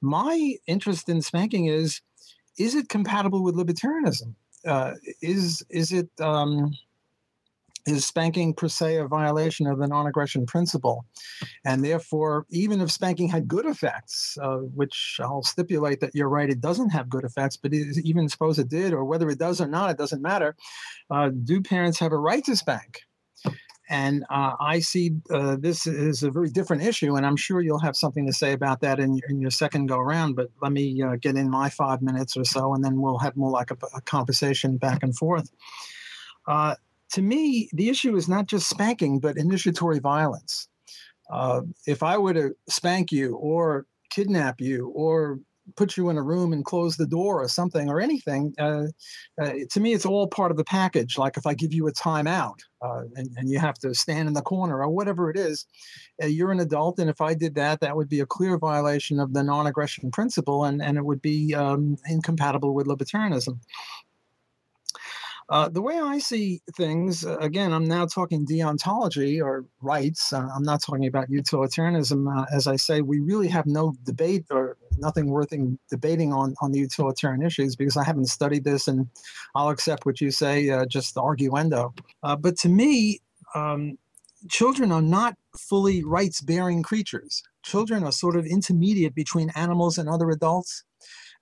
My 0.00 0.54
interest 0.66 1.08
in 1.08 1.20
spanking 1.20 1.66
is 1.66 2.00
is 2.58 2.74
it 2.74 2.88
compatible 2.88 3.42
with 3.42 3.54
libertarianism? 3.54 4.34
Uh, 4.64 4.94
is 5.20 5.64
is 5.68 5.92
it 5.92 6.08
um, 6.20 6.72
is 7.86 8.04
spanking 8.04 8.52
per 8.54 8.68
se 8.68 8.96
a 8.96 9.06
violation 9.06 9.66
of 9.66 9.78
the 9.78 9.86
non-aggression 9.86 10.46
principle 10.46 11.04
and 11.64 11.84
therefore 11.84 12.46
even 12.50 12.80
if 12.80 12.90
spanking 12.90 13.28
had 13.28 13.48
good 13.48 13.66
effects 13.66 14.36
uh, 14.42 14.56
which 14.56 15.18
i'll 15.22 15.42
stipulate 15.42 16.00
that 16.00 16.14
you're 16.14 16.28
right 16.28 16.50
it 16.50 16.60
doesn't 16.60 16.90
have 16.90 17.08
good 17.08 17.24
effects 17.24 17.56
but 17.56 17.72
even 17.72 18.28
suppose 18.28 18.58
it 18.58 18.68
did 18.68 18.92
or 18.92 19.04
whether 19.04 19.28
it 19.28 19.38
does 19.38 19.60
or 19.60 19.66
not 19.66 19.90
it 19.90 19.98
doesn't 19.98 20.22
matter 20.22 20.56
uh, 21.10 21.30
do 21.44 21.60
parents 21.60 21.98
have 21.98 22.12
a 22.12 22.18
right 22.18 22.44
to 22.44 22.56
spank 22.56 23.02
and 23.88 24.24
uh, 24.30 24.54
I 24.58 24.80
see 24.80 25.12
uh, 25.30 25.56
this 25.58 25.86
is 25.86 26.22
a 26.22 26.30
very 26.30 26.50
different 26.50 26.82
issue, 26.82 27.14
and 27.14 27.24
I'm 27.24 27.36
sure 27.36 27.60
you'll 27.60 27.78
have 27.78 27.96
something 27.96 28.26
to 28.26 28.32
say 28.32 28.52
about 28.52 28.80
that 28.80 28.98
in, 28.98 29.20
in 29.28 29.40
your 29.40 29.52
second 29.52 29.86
go 29.86 29.98
around. 29.98 30.34
But 30.34 30.48
let 30.60 30.72
me 30.72 31.00
uh, 31.02 31.16
get 31.16 31.36
in 31.36 31.48
my 31.48 31.70
five 31.70 32.02
minutes 32.02 32.36
or 32.36 32.44
so, 32.44 32.74
and 32.74 32.84
then 32.84 33.00
we'll 33.00 33.18
have 33.18 33.36
more 33.36 33.50
like 33.50 33.70
a, 33.70 33.76
a 33.94 34.00
conversation 34.00 34.76
back 34.76 35.02
and 35.02 35.16
forth. 35.16 35.52
Uh, 36.48 36.74
to 37.12 37.22
me, 37.22 37.68
the 37.72 37.88
issue 37.88 38.16
is 38.16 38.28
not 38.28 38.46
just 38.46 38.68
spanking, 38.68 39.20
but 39.20 39.36
initiatory 39.36 39.98
violence. 39.98 40.68
Uh, 41.30 41.62
if 41.86 42.02
I 42.02 42.18
were 42.18 42.34
to 42.34 42.54
spank 42.68 43.10
you 43.10 43.36
or 43.36 43.86
kidnap 44.10 44.60
you 44.60 44.88
or 44.94 45.40
put 45.74 45.96
you 45.96 46.08
in 46.10 46.16
a 46.16 46.22
room 46.22 46.52
and 46.52 46.64
close 46.64 46.96
the 46.96 47.06
door 47.06 47.42
or 47.42 47.48
something 47.48 47.90
or 47.90 48.00
anything, 48.00 48.54
uh, 48.58 48.84
uh, 49.42 49.52
to 49.70 49.80
me, 49.80 49.92
it's 49.92 50.06
all 50.06 50.28
part 50.28 50.52
of 50.52 50.56
the 50.56 50.64
package. 50.64 51.18
Like 51.18 51.36
if 51.36 51.46
I 51.46 51.54
give 51.54 51.72
you 51.72 51.88
a 51.88 51.92
timeout 51.92 52.58
uh, 52.82 53.02
and, 53.16 53.28
and, 53.36 53.50
you 53.50 53.58
have 53.58 53.78
to 53.80 53.92
stand 53.92 54.28
in 54.28 54.34
the 54.34 54.42
corner 54.42 54.80
or 54.80 54.88
whatever 54.88 55.28
it 55.28 55.36
is, 55.36 55.66
uh, 56.22 56.26
you're 56.26 56.52
an 56.52 56.60
adult. 56.60 57.00
And 57.00 57.10
if 57.10 57.20
I 57.20 57.34
did 57.34 57.56
that, 57.56 57.80
that 57.80 57.96
would 57.96 58.08
be 58.08 58.20
a 58.20 58.26
clear 58.26 58.58
violation 58.58 59.18
of 59.18 59.32
the 59.32 59.42
non 59.42 59.66
aggression 59.66 60.10
principle 60.12 60.64
and, 60.64 60.80
and 60.80 60.96
it 60.96 61.04
would 61.04 61.20
be 61.20 61.52
um, 61.54 61.96
incompatible 62.08 62.72
with 62.72 62.86
libertarianism. 62.86 63.58
Uh, 65.48 65.68
the 65.68 65.80
way 65.80 65.98
I 65.98 66.18
see 66.18 66.60
things, 66.76 67.24
uh, 67.24 67.36
again, 67.38 67.72
I'm 67.72 67.86
now 67.86 68.06
talking 68.06 68.44
deontology 68.44 69.40
or 69.40 69.64
rights. 69.80 70.32
Uh, 70.32 70.48
I'm 70.54 70.64
not 70.64 70.82
talking 70.82 71.06
about 71.06 71.30
utilitarianism. 71.30 72.26
Uh, 72.26 72.46
as 72.52 72.66
I 72.66 72.74
say, 72.76 73.00
we 73.00 73.20
really 73.20 73.46
have 73.48 73.66
no 73.66 73.94
debate 74.02 74.44
or 74.50 74.76
nothing 74.98 75.28
worth 75.30 75.52
debating 75.88 76.32
on, 76.32 76.54
on 76.60 76.72
the 76.72 76.80
utilitarian 76.80 77.42
issues 77.42 77.76
because 77.76 77.96
I 77.96 78.04
haven't 78.04 78.26
studied 78.26 78.64
this 78.64 78.88
and 78.88 79.08
I'll 79.54 79.68
accept 79.68 80.04
what 80.04 80.20
you 80.20 80.32
say, 80.32 80.68
uh, 80.70 80.86
just 80.86 81.14
the 81.14 81.22
arguendo. 81.22 81.96
Uh, 82.24 82.34
but 82.34 82.56
to 82.58 82.68
me, 82.68 83.20
um, 83.54 83.98
children 84.50 84.90
are 84.90 85.02
not 85.02 85.34
fully 85.56 86.02
rights 86.02 86.40
bearing 86.40 86.82
creatures. 86.82 87.42
Children 87.62 88.02
are 88.04 88.12
sort 88.12 88.36
of 88.36 88.46
intermediate 88.46 89.14
between 89.14 89.50
animals 89.54 89.98
and 89.98 90.08
other 90.08 90.30
adults. 90.30 90.84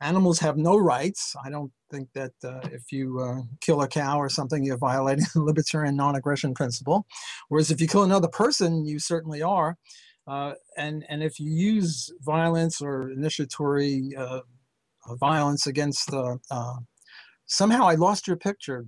Animals 0.04 0.38
have 0.40 0.58
no 0.58 0.76
rights. 0.76 1.34
I 1.42 1.48
don't 1.48 1.72
think 1.90 2.08
that 2.12 2.32
uh, 2.44 2.60
if 2.70 2.92
you 2.92 3.20
uh, 3.20 3.40
kill 3.62 3.80
a 3.80 3.88
cow 3.88 4.18
or 4.18 4.28
something, 4.28 4.62
you're 4.62 4.76
violating 4.76 5.24
the 5.34 5.42
libertarian 5.50 5.96
non-aggression 5.96 6.52
principle. 6.52 7.06
Whereas 7.48 7.70
if 7.70 7.80
you 7.80 7.88
kill 7.88 8.02
another 8.02 8.28
person, 8.28 8.84
you 8.84 8.98
certainly 8.98 9.40
are. 9.40 9.78
Uh, 10.26 10.52
and 10.76 11.04
and 11.08 11.22
if 11.22 11.40
you 11.40 11.50
use 11.50 12.12
violence 12.20 12.82
or 12.82 13.10
initiatory 13.10 14.10
uh, 14.16 14.40
violence 15.20 15.66
against 15.66 16.12
uh, 16.12 16.36
uh, 16.50 16.76
somehow 17.46 17.86
I 17.86 17.94
lost 17.94 18.26
your 18.26 18.36
picture. 18.36 18.86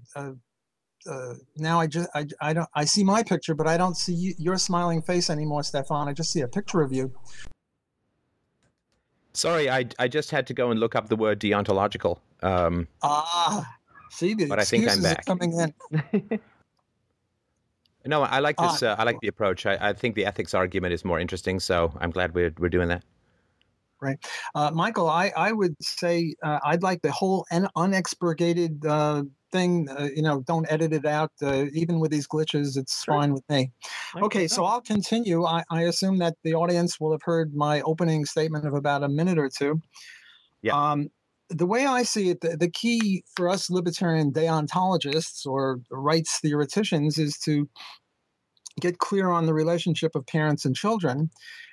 now 1.57 1.81
I 1.81 1.87
just 1.87 2.11
I, 2.15 2.27
I 2.43 2.53
don't 2.53 2.69
I 2.75 2.85
see 2.85 3.05
my 3.05 3.23
picture, 3.23 3.55
but 3.55 3.67
I 3.67 3.79
don't 3.79 3.97
see 3.97 4.15
you, 4.15 4.35
your 4.39 4.59
smiling 4.59 5.01
face 5.01 5.31
anymore, 5.31 5.63
Stefan. 5.63 6.09
I 6.09 6.13
just 6.13 6.31
see 6.31 6.43
a 6.43 6.49
picture 6.49 6.83
of 6.83 6.93
you. 6.93 7.13
Sorry, 9.37 9.69
I, 9.69 9.85
I 9.99 10.09
just 10.09 10.31
had 10.31 10.47
to 10.47 10.55
go 10.55 10.71
and 10.71 10.81
look 10.81 10.95
up 10.95 11.11
the 11.11 11.17
word 11.17 11.39
deontological. 11.39 12.19
Um, 12.43 12.89
ah, 13.03 13.71
see, 14.11 14.33
the 14.33 14.47
but 14.47 14.59
I 14.59 14.65
think 14.65 14.89
I'm 14.89 15.03
back. 15.03 15.27
coming 15.27 15.53
in. 15.53 16.41
no, 18.07 18.23
I 18.23 18.39
like 18.39 18.57
this. 18.57 18.83
Ah, 18.83 18.87
uh, 18.87 18.97
I 18.99 19.05
like 19.05 19.21
the 19.21 19.29
approach. 19.29 19.67
I, 19.67 19.77
I 19.91 19.93
think 19.93 20.15
the 20.15 20.25
ethics 20.25 20.55
argument 20.55 20.95
is 20.95 21.05
more 21.05 21.21
interesting, 21.21 21.61
so 21.61 21.93
I'm 22.01 22.11
glad 22.11 22.35
we're 22.35 22.55
we're 22.59 22.71
doing 22.71 22.89
that. 22.89 23.03
Right, 24.01 24.19
uh, 24.55 24.71
Michael. 24.71 25.11
I 25.11 25.31
I 25.37 25.53
would 25.53 25.77
say 25.83 26.35
uh, 26.43 26.61
I'd 26.65 26.83
like 26.83 27.03
the 27.03 27.13
whole 27.13 27.45
un- 27.51 27.69
unexpurgated 27.77 28.87
uh, 28.87 29.25
thing, 29.53 29.89
uh, 29.89 30.09
you 30.15 30.23
know, 30.23 30.41
don't 30.41 30.71
edit 30.71 30.93
it 30.93 31.07
out. 31.07 31.33
Uh, 31.43 31.67
even 31.73 32.01
with 32.01 32.11
these 32.11 32.27
glitches, 32.27 32.77
it's 32.77 33.05
sure. 33.05 33.15
fine 33.15 33.33
with 33.33 33.45
me. 33.49 33.73
Okay, 34.17 34.49
so 34.49 34.65
I'll 34.65 34.81
continue. 34.81 35.45
I, 35.45 35.63
I, 35.71 35.83
assume 35.83 36.19
that 36.19 36.35
the 36.43 36.55
audience 36.55 36.99
will 37.01 37.13
have 37.13 37.23
heard 37.23 37.55
my 37.55 37.81
opening 37.83 38.25
statement 38.25 38.67
of 38.67 38.75
about 38.75 39.03
a 39.03 39.09
minute 39.09 39.39
or 39.39 39.49
two. 39.49 39.81
Yeah. 40.63 40.75
Um, 40.75 41.09
the 41.49 41.67
way 41.67 41.87
I 41.87 42.03
see 42.03 42.31
it, 42.31 42.41
the, 42.41 42.57
the, 42.57 42.71
key 42.71 43.23
for 43.37 43.49
us 43.49 43.71
libertarian 43.71 44.33
deontologists 44.33 45.47
or 45.47 45.79
rights 45.91 46.41
theoreticians 46.41 47.19
is 47.19 47.39
to 47.45 47.69
get 48.81 48.99
clear 48.99 49.29
on 49.29 49.47
the 49.47 49.55
relationship 49.55 50.15
of 50.15 50.27
parents 50.27 50.65
and 50.65 50.75
children. 50.75 51.31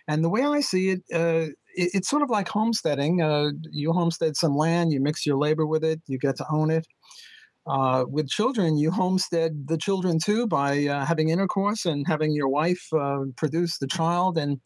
And 0.08 0.24
the 0.24 0.30
way 0.30 0.44
I 0.44 0.60
see 0.60 0.90
it, 0.90 1.02
uh, 1.14 1.52
it 1.76 1.90
it's 1.96 2.10
sort 2.10 2.22
of 2.22 2.30
like 2.30 2.48
homesteading. 2.48 3.22
Uh, 3.22 3.52
you 3.72 3.94
homestead 3.94 4.36
some 4.36 4.56
land, 4.56 4.92
you 4.92 5.02
mix 5.02 5.26
your 5.26 5.38
labor 5.38 5.66
with 5.66 5.84
it, 5.84 6.02
you 6.08 6.20
get 6.20 6.38
to 6.38 6.46
own 6.52 6.70
it. 6.70 6.86
Uh, 7.66 8.04
with 8.08 8.28
children, 8.28 8.78
you 8.78 8.92
homestead 8.92 9.68
the 9.68 9.78
children 9.78 10.20
too 10.20 10.46
by 10.48 10.86
uh, 10.86 11.06
having 11.06 11.30
intercourse 11.30 11.86
and 11.86 12.06
having 12.08 12.34
your 12.34 12.50
wife 12.50 12.86
uh, 12.94 13.20
produce 13.38 13.78
the 13.78 13.88
child 13.88 14.38
and 14.38 14.60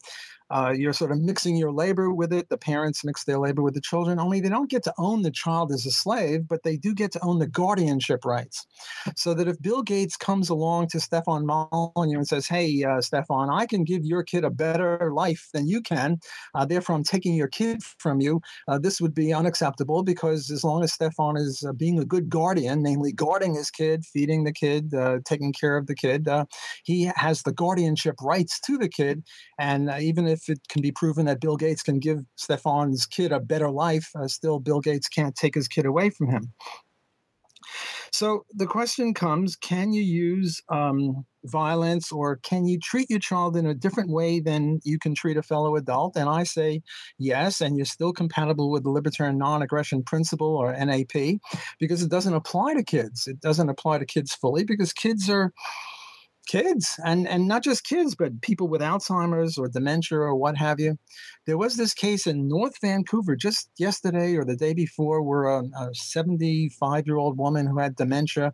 uh, 0.50 0.74
you're 0.76 0.92
sort 0.92 1.12
of 1.12 1.20
mixing 1.20 1.56
your 1.56 1.72
labor 1.72 2.10
with 2.12 2.32
it. 2.32 2.48
The 2.48 2.56
parents 2.56 3.04
mix 3.04 3.24
their 3.24 3.38
labor 3.38 3.62
with 3.62 3.74
the 3.74 3.80
children, 3.80 4.18
only 4.18 4.40
they 4.40 4.48
don't 4.48 4.70
get 4.70 4.82
to 4.84 4.94
own 4.98 5.22
the 5.22 5.30
child 5.30 5.72
as 5.72 5.84
a 5.84 5.90
slave, 5.90 6.48
but 6.48 6.62
they 6.62 6.76
do 6.76 6.94
get 6.94 7.12
to 7.12 7.24
own 7.24 7.38
the 7.38 7.46
guardianship 7.46 8.24
rights. 8.24 8.66
So 9.16 9.34
that 9.34 9.48
if 9.48 9.60
Bill 9.60 9.82
Gates 9.82 10.16
comes 10.16 10.48
along 10.48 10.88
to 10.88 11.00
Stefan 11.00 11.46
Molyneux 11.46 12.18
and 12.18 12.28
says, 12.28 12.46
Hey, 12.46 12.82
uh, 12.84 13.00
Stefan, 13.00 13.50
I 13.50 13.66
can 13.66 13.84
give 13.84 14.04
your 14.04 14.22
kid 14.22 14.44
a 14.44 14.50
better 14.50 15.12
life 15.12 15.48
than 15.52 15.68
you 15.68 15.80
can, 15.80 16.18
uh, 16.54 16.64
therefore 16.64 16.96
I'm 16.96 17.04
taking 17.04 17.34
your 17.34 17.48
kid 17.48 17.82
from 17.82 18.20
you, 18.20 18.40
uh, 18.68 18.78
this 18.78 19.00
would 19.00 19.14
be 19.14 19.32
unacceptable 19.32 20.02
because 20.02 20.50
as 20.50 20.64
long 20.64 20.82
as 20.82 20.92
Stefan 20.92 21.36
is 21.36 21.64
uh, 21.66 21.72
being 21.72 21.98
a 21.98 22.04
good 22.04 22.28
guardian, 22.28 22.82
namely 22.82 23.12
guarding 23.12 23.54
his 23.54 23.70
kid, 23.70 24.04
feeding 24.04 24.44
the 24.44 24.52
kid, 24.52 24.94
uh, 24.94 25.18
taking 25.24 25.52
care 25.52 25.76
of 25.76 25.86
the 25.86 25.94
kid, 25.94 26.28
he 26.84 27.10
has 27.16 27.42
the 27.42 27.52
guardianship 27.52 28.14
rights 28.22 28.60
to 28.60 28.78
the 28.78 28.88
kid. 28.88 29.22
And 29.58 29.90
even 30.00 30.26
if 30.26 30.37
if 30.38 30.48
it 30.48 30.68
can 30.68 30.82
be 30.82 30.92
proven 30.92 31.26
that 31.26 31.40
Bill 31.40 31.56
Gates 31.56 31.82
can 31.82 31.98
give 31.98 32.20
Stefan's 32.36 33.06
kid 33.06 33.32
a 33.32 33.40
better 33.40 33.70
life, 33.70 34.10
uh, 34.14 34.28
still 34.28 34.58
Bill 34.60 34.80
Gates 34.80 35.08
can't 35.08 35.34
take 35.34 35.54
his 35.54 35.68
kid 35.68 35.86
away 35.86 36.10
from 36.10 36.28
him. 36.28 36.52
So 38.12 38.44
the 38.54 38.66
question 38.66 39.12
comes 39.14 39.56
can 39.56 39.92
you 39.92 40.02
use 40.02 40.62
um, 40.70 41.26
violence 41.44 42.10
or 42.10 42.36
can 42.36 42.66
you 42.66 42.78
treat 42.78 43.10
your 43.10 43.18
child 43.18 43.56
in 43.56 43.66
a 43.66 43.74
different 43.74 44.10
way 44.10 44.40
than 44.40 44.80
you 44.84 44.98
can 44.98 45.14
treat 45.14 45.36
a 45.36 45.42
fellow 45.42 45.76
adult? 45.76 46.16
And 46.16 46.28
I 46.28 46.44
say 46.44 46.82
yes, 47.18 47.60
and 47.60 47.76
you're 47.76 47.86
still 47.86 48.12
compatible 48.12 48.70
with 48.70 48.84
the 48.84 48.90
libertarian 48.90 49.38
non 49.38 49.62
aggression 49.62 50.02
principle 50.02 50.56
or 50.56 50.72
NAP 50.72 51.40
because 51.78 52.02
it 52.02 52.10
doesn't 52.10 52.34
apply 52.34 52.74
to 52.74 52.82
kids. 52.82 53.26
It 53.26 53.40
doesn't 53.40 53.68
apply 53.68 53.98
to 53.98 54.06
kids 54.06 54.34
fully 54.34 54.64
because 54.64 54.92
kids 54.92 55.28
are 55.28 55.52
kids 56.48 56.98
and 57.04 57.28
and 57.28 57.46
not 57.46 57.62
just 57.62 57.84
kids 57.84 58.16
but 58.16 58.40
people 58.42 58.68
with 58.68 58.80
alzheimer's 58.80 59.58
or 59.58 59.68
dementia 59.68 60.18
or 60.18 60.34
what 60.34 60.56
have 60.56 60.80
you 60.80 60.98
there 61.48 61.56
was 61.56 61.76
this 61.76 61.94
case 61.94 62.26
in 62.26 62.46
north 62.46 62.78
vancouver 62.78 63.34
just 63.34 63.70
yesterday 63.78 64.36
or 64.36 64.44
the 64.44 64.54
day 64.54 64.74
before 64.74 65.22
where 65.22 65.44
a, 65.44 65.62
a 65.80 65.94
75 65.94 67.06
year 67.06 67.16
old 67.16 67.38
woman 67.38 67.66
who 67.66 67.78
had 67.78 67.96
dementia 67.96 68.52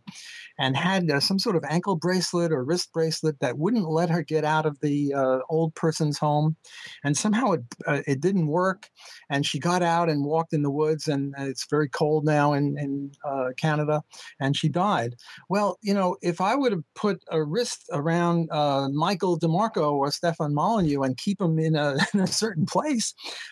and 0.59 0.77
had 0.77 1.11
uh, 1.11 1.21
some 1.21 1.39
sort 1.39 1.57
of 1.57 1.65
ankle 1.69 1.97
bracelet 1.97 2.53
or 2.53 2.63
wrist 2.65 2.93
bracelet 2.93 3.41
that 3.41 3.59
wouldn't 3.59 3.89
let 3.89 4.11
her 4.11 4.23
get 4.23 4.45
out 4.45 4.67
of 4.67 4.79
the 4.81 5.13
uh, 5.13 5.39
old 5.51 5.75
person's 5.75 6.19
home. 6.19 6.57
And 7.03 7.17
somehow 7.17 7.53
it 7.53 7.63
uh, 7.87 8.03
it 8.07 8.21
didn't 8.21 8.47
work. 8.47 8.89
And 9.29 9.45
she 9.45 9.59
got 9.59 9.83
out 9.83 10.09
and 10.09 10.25
walked 10.25 10.53
in 10.53 10.63
the 10.63 10.71
woods 10.71 11.09
and 11.09 11.35
it's 11.39 11.67
very 11.69 11.89
cold 11.89 12.25
now 12.25 12.53
in 12.53 12.79
in 12.79 13.11
uh, 13.25 13.51
canada 13.57 14.03
and 14.41 14.57
she 14.57 14.69
died. 14.69 15.17
Well 15.49 15.79
you 15.83 15.95
know 15.95 16.17
if 16.23 16.41
i 16.41 16.55
would 16.55 16.73
have 16.73 16.85
put 16.95 17.23
a 17.31 17.43
wrist 17.43 17.89
around 17.93 18.49
uh, 18.53 18.89
Michael 18.91 19.39
DeMarco 19.39 19.93
or 19.93 20.11
Stefan 20.11 20.55
Molyneux 20.55 21.03
and 21.03 21.17
keep 21.17 21.39
them 21.39 21.59
in 21.59 21.75
a, 21.75 21.97
in 22.15 22.21
a, 22.21 22.27
certain 22.27 22.67
place, 22.67 22.84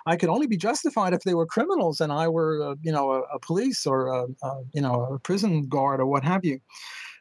I 0.06 0.16
could 0.16 0.28
only 0.28 0.46
be 0.46 0.56
justified 0.56 1.12
if 1.12 1.22
they 1.22 1.34
were 1.34 1.46
criminals 1.46 2.00
and 2.00 2.12
I 2.12 2.28
were, 2.28 2.62
uh, 2.62 2.74
you 2.82 2.92
know, 2.92 3.12
a, 3.12 3.20
a 3.34 3.38
police 3.40 3.86
or, 3.86 4.08
a, 4.08 4.24
a, 4.42 4.62
you 4.72 4.80
know, 4.80 5.04
a 5.14 5.18
prison 5.18 5.68
guard 5.68 6.00
or 6.00 6.06
what 6.06 6.24
have 6.24 6.44
you. 6.44 6.60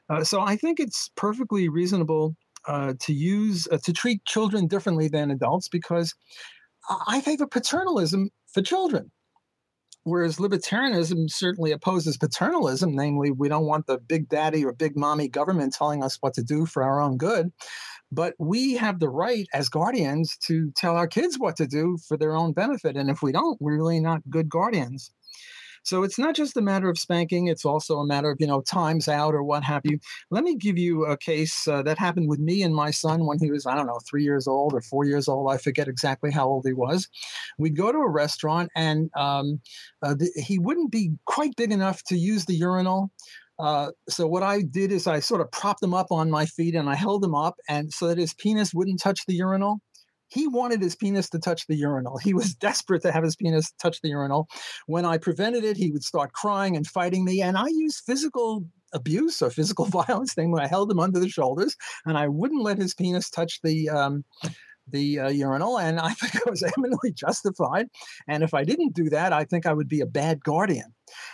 Uh, 0.10 0.24
so 0.24 0.41
I 0.41 0.56
think 0.56 0.80
it's 0.80 1.10
perfectly 1.15 1.70
reasonable 1.70 2.36
uh, 2.68 2.94
to 3.00 3.13
use, 3.13 3.68
uh, 3.72 3.77
to 3.84 3.94
treat 3.94 4.24
children 4.25 4.68
differently 4.68 5.08
than 5.08 5.32
adults 5.32 5.70
because 5.70 6.13
I 7.08 7.22
favor 7.22 7.48
paternalism 7.48 8.30
for 8.53 8.62
children. 8.62 9.12
Whereas 10.03 10.38
libertarianism 10.38 11.30
certainly 11.30 11.72
opposes 11.72 12.18
paternalism, 12.18 12.96
namely, 12.96 13.30
we 13.30 13.48
don't 13.50 13.68
want 13.68 13.86
the 13.86 14.00
big 14.00 14.30
daddy 14.30 14.65
or 14.65 14.74
big 14.74 14.98
mommy 14.98 15.27
government 15.27 15.74
telling 15.74 16.03
us 16.03 16.18
what 16.22 16.34
to 16.34 16.44
do 16.44 16.65
for 16.65 16.82
our 16.82 17.00
own 17.00 17.18
good. 17.18 17.51
But 18.12 18.34
we 18.38 18.74
have 18.75 19.00
the 19.00 19.10
right 19.10 19.48
as 19.53 19.70
guardians 19.70 20.38
to 20.48 20.72
tell 20.72 20.98
our 20.98 21.08
kids 21.08 21.39
what 21.39 21.56
to 21.58 21.68
do 21.68 21.98
for 22.08 22.18
their 22.18 22.36
own 22.36 22.51
benefit. 22.53 22.98
And 22.98 23.10
if 23.10 23.22
we 23.22 23.32
don't, 23.32 23.62
we're 23.62 23.77
really 23.77 24.00
not 24.00 24.22
good 24.30 24.50
guardians. 24.50 25.12
So 25.84 26.03
it's 26.03 26.20
not 26.20 26.36
just 26.36 26.58
a 26.58 26.62
matter 26.62 26.89
of 26.89 27.00
spanking, 27.00 27.48
it's 27.48 27.65
also 27.65 28.00
a 28.00 28.06
matter 28.06 28.30
of, 28.30 28.38
you 28.39 28.48
know, 28.48 28.62
times 28.62 29.08
out 29.08 29.34
or 29.34 29.44
what 29.44 29.63
have 29.63 29.82
you. 29.84 30.00
Let 30.30 30.44
me 30.44 30.56
give 30.56 30.77
you 30.77 31.06
a 31.06 31.18
case 31.18 31.68
uh, 31.68 31.82
that 31.84 31.98
happened 31.98 32.30
with 32.30 32.39
me 32.39 32.62
and 32.62 32.75
my 32.75 32.91
son 32.91 33.25
when 33.25 33.39
he 33.39 33.50
was, 33.50 33.65
I 33.65 33.75
don't 33.75 33.88
know, 33.88 34.00
three 34.08 34.24
years 34.24 34.48
old 34.48 34.74
or 34.74 34.82
four 34.82 35.06
years 35.06 35.27
old. 35.27 35.51
I 35.51 35.58
forget 35.58 35.88
exactly 35.88 36.32
how 36.32 36.48
old 36.48 36.65
he 36.65 36.74
was. 36.74 37.08
We'd 37.58 37.75
go 37.75 37.91
to 37.91 37.98
a 37.98 38.10
restaurant 38.10 38.70
and 38.75 39.10
um, 39.15 39.60
uh, 40.03 40.13
the, 40.13 40.30
he 40.36 40.60
wouldn't 40.60 40.91
be 40.91 41.13
quite 41.25 41.56
big 41.56 41.72
enough 41.72 42.03
to 42.03 42.15
use 42.15 42.46
the 42.46 42.56
urinal. 42.56 43.12
Uh, 43.62 43.91
so 44.10 44.27
what 44.27 44.44
I 44.44 44.62
did 44.62 44.91
is 44.91 45.08
I 45.08 45.20
sort 45.20 45.41
of 45.41 45.51
propped 45.51 45.84
him 45.84 45.94
up 45.94 46.08
on 46.12 46.32
my 46.32 46.46
feet 46.46 46.75
and 46.75 46.89
I 46.89 46.96
held 46.96 47.24
him 47.24 47.36
up 47.36 47.56
and 47.70 47.94
so 47.94 48.08
that 48.08 48.18
his 48.18 48.34
penis 48.34 48.74
wouldn't 48.74 49.00
touch 49.00 49.25
the 49.27 49.36
urinal 49.36 49.82
he 50.32 50.48
wanted 50.48 50.82
his 50.82 50.96
penis 50.96 51.30
to 51.30 51.39
touch 51.39 51.68
the 51.68 51.75
urinal. 51.75 52.18
He 52.18 52.34
was 52.34 52.56
desperate 52.68 53.01
to 53.03 53.12
have 53.12 53.24
his 53.24 53.36
penis 53.36 53.72
touch 53.82 54.00
the 54.01 54.10
urinal. 54.10 54.48
When 54.88 55.06
I 55.06 55.18
prevented 55.18 55.63
it, 55.63 55.77
he 55.77 55.91
would 55.91 56.03
start 56.03 56.34
crying 56.34 56.75
and 56.75 56.88
fighting 56.88 57.25
me. 57.25 57.41
And 57.41 57.58
I 57.58 57.68
used 57.68 58.03
physical 58.06 58.65
abuse 58.94 59.41
or 59.41 59.50
physical 59.50 59.86
violence 60.08 60.34
thing 60.34 60.51
when 60.51 60.63
I 60.63 60.68
held 60.68 60.89
him 60.89 61.00
under 61.00 61.20
the 61.20 61.30
shoulders 61.30 61.75
and 62.06 62.18
I 62.18 62.27
wouldn't 62.27 62.63
let 62.63 62.77
his 62.77 62.94
penis 62.94 63.30
touch 63.30 63.60
the 63.63 63.89
um, 63.89 64.24
the 64.88 65.20
uh, 65.20 65.30
urinal, 65.30 65.77
and 65.77 66.00
I 66.00 66.10
think 66.13 66.36
I 66.46 66.50
was 66.50 66.63
eminently 66.63 67.13
justified. 67.13 67.88
And 68.27 68.44
if 68.44 68.53
I 68.53 68.63
didn't 68.63 68.94
do 68.94 69.10
that, 69.10 69.32
I 69.32 69.46
think 69.46 69.65
I 69.65 69.74
would 69.74 69.88
be 69.88 70.01
a 70.01 70.06
bad 70.06 70.44
guardian. 70.44 70.94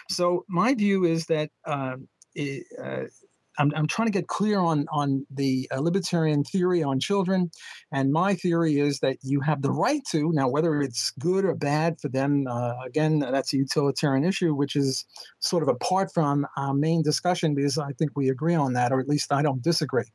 So 0.10 0.44
my 0.50 0.76
view 0.76 1.06
is 1.06 1.26
that 1.28 1.50
um, 1.66 2.08
uh, 2.38 3.03
I'm, 3.58 3.72
I'm 3.75 3.88
trying 3.88 4.08
to 4.08 4.12
get 4.12 4.27
clear 4.27 4.60
on 4.60 4.86
on 4.91 5.25
the 5.32 5.67
uh, 5.74 5.79
libertarian 5.79 6.44
theory 6.44 6.84
on 6.84 7.00
children, 7.00 7.51
and 7.91 8.12
my 8.12 8.36
theory 8.36 8.79
is 8.79 9.00
that 9.00 9.17
you 9.24 9.41
have 9.41 9.62
the 9.62 9.72
right 9.72 10.01
to 10.12 10.32
now 10.32 10.48
whether 10.48 10.82
it's 10.82 11.12
good 11.20 11.44
or 11.46 11.56
bad 11.56 12.00
for 12.00 12.10
them. 12.10 12.46
Uh, 12.48 12.74
again, 12.86 13.20
that's 13.20 13.53
a 13.53 13.58
utilitarian 13.58 14.24
issue, 14.24 14.53
which 14.53 14.75
is 14.75 15.06
sort 15.39 15.63
of 15.63 15.70
apart 15.70 16.12
from 16.13 16.46
our 16.56 16.74
main 16.74 17.01
discussion 17.01 17.56
because 17.56 17.77
I 17.77 17.91
think 17.94 18.12
we 18.15 18.29
agree 18.29 18.56
on 18.56 18.74
that, 18.74 18.91
or 18.91 19.00
at 19.00 19.08
least 19.08 19.34
I 19.34 19.41
don't 19.41 19.62
disagree. 19.62 20.12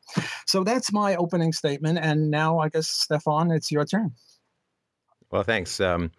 So 0.46 0.64
that's 0.64 0.92
my 0.92 1.16
opening 1.16 1.52
statement, 1.52 1.98
and 2.00 2.30
now 2.30 2.58
I 2.58 2.68
guess 2.68 2.88
Stefan, 2.88 3.50
it's 3.50 3.70
your 3.70 3.84
turn. 3.84 4.12
Well, 5.30 5.42
thanks. 5.42 5.80
Um, 5.80 6.12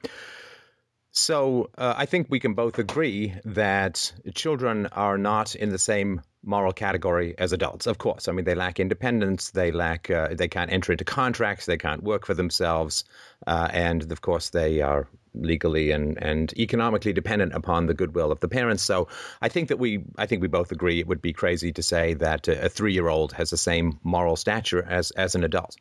so 1.14 1.70
uh, 1.78 1.94
I 1.96 2.06
think 2.08 2.28
we 2.30 2.40
can 2.40 2.56
both 2.56 2.80
agree 2.80 3.36
that 3.46 4.12
children 4.34 4.88
are 4.88 5.18
not 5.18 5.56
in 5.56 5.70
the 5.70 5.78
same 5.78 6.22
moral 6.44 6.74
category 6.74 7.36
as 7.38 7.54
adults. 7.54 7.88
Of 7.88 8.00
course, 8.00 8.28
I 8.28 8.32
mean 8.32 8.46
they 8.46 8.56
lack 8.56 8.80
independence, 8.80 9.52
they 9.52 9.72
lack, 9.72 10.10
uh, 10.10 10.30
they 10.32 10.48
can't 10.48 10.72
enter 10.72 10.92
into 10.92 11.06
contracts, 11.06 11.68
they 11.68 11.78
can't 11.78 12.04
work 12.04 12.26
for 12.26 12.34
themselves, 12.34 13.06
uh, 13.48 13.70
and 13.72 14.12
of 14.12 14.22
course 14.22 14.50
they 14.50 14.82
are 14.82 15.08
legally 15.36 15.92
and 15.92 16.22
and 16.22 16.52
economically 16.58 17.14
dependent 17.14 17.54
upon 17.54 17.86
the 17.86 17.94
goodwill 17.94 18.32
of 18.32 18.40
the 18.40 18.48
parents. 18.48 18.82
So 18.84 19.08
I 19.42 19.50
think 19.50 19.70
that 19.70 19.80
we 19.80 20.04
I 20.18 20.26
think 20.26 20.42
we 20.42 20.48
both 20.48 20.72
agree 20.72 21.00
it 21.00 21.08
would 21.08 21.22
be 21.22 21.34
crazy 21.34 21.72
to 21.74 21.84
say 21.84 22.16
that 22.16 22.48
a 22.48 22.70
three 22.70 22.94
year 22.94 23.08
old 23.08 23.34
has 23.34 23.52
the 23.52 23.58
same 23.58 24.00
moral 24.04 24.36
stature 24.36 24.84
as 24.90 25.12
as 25.12 25.36
an 25.36 25.44
adult. 25.44 25.76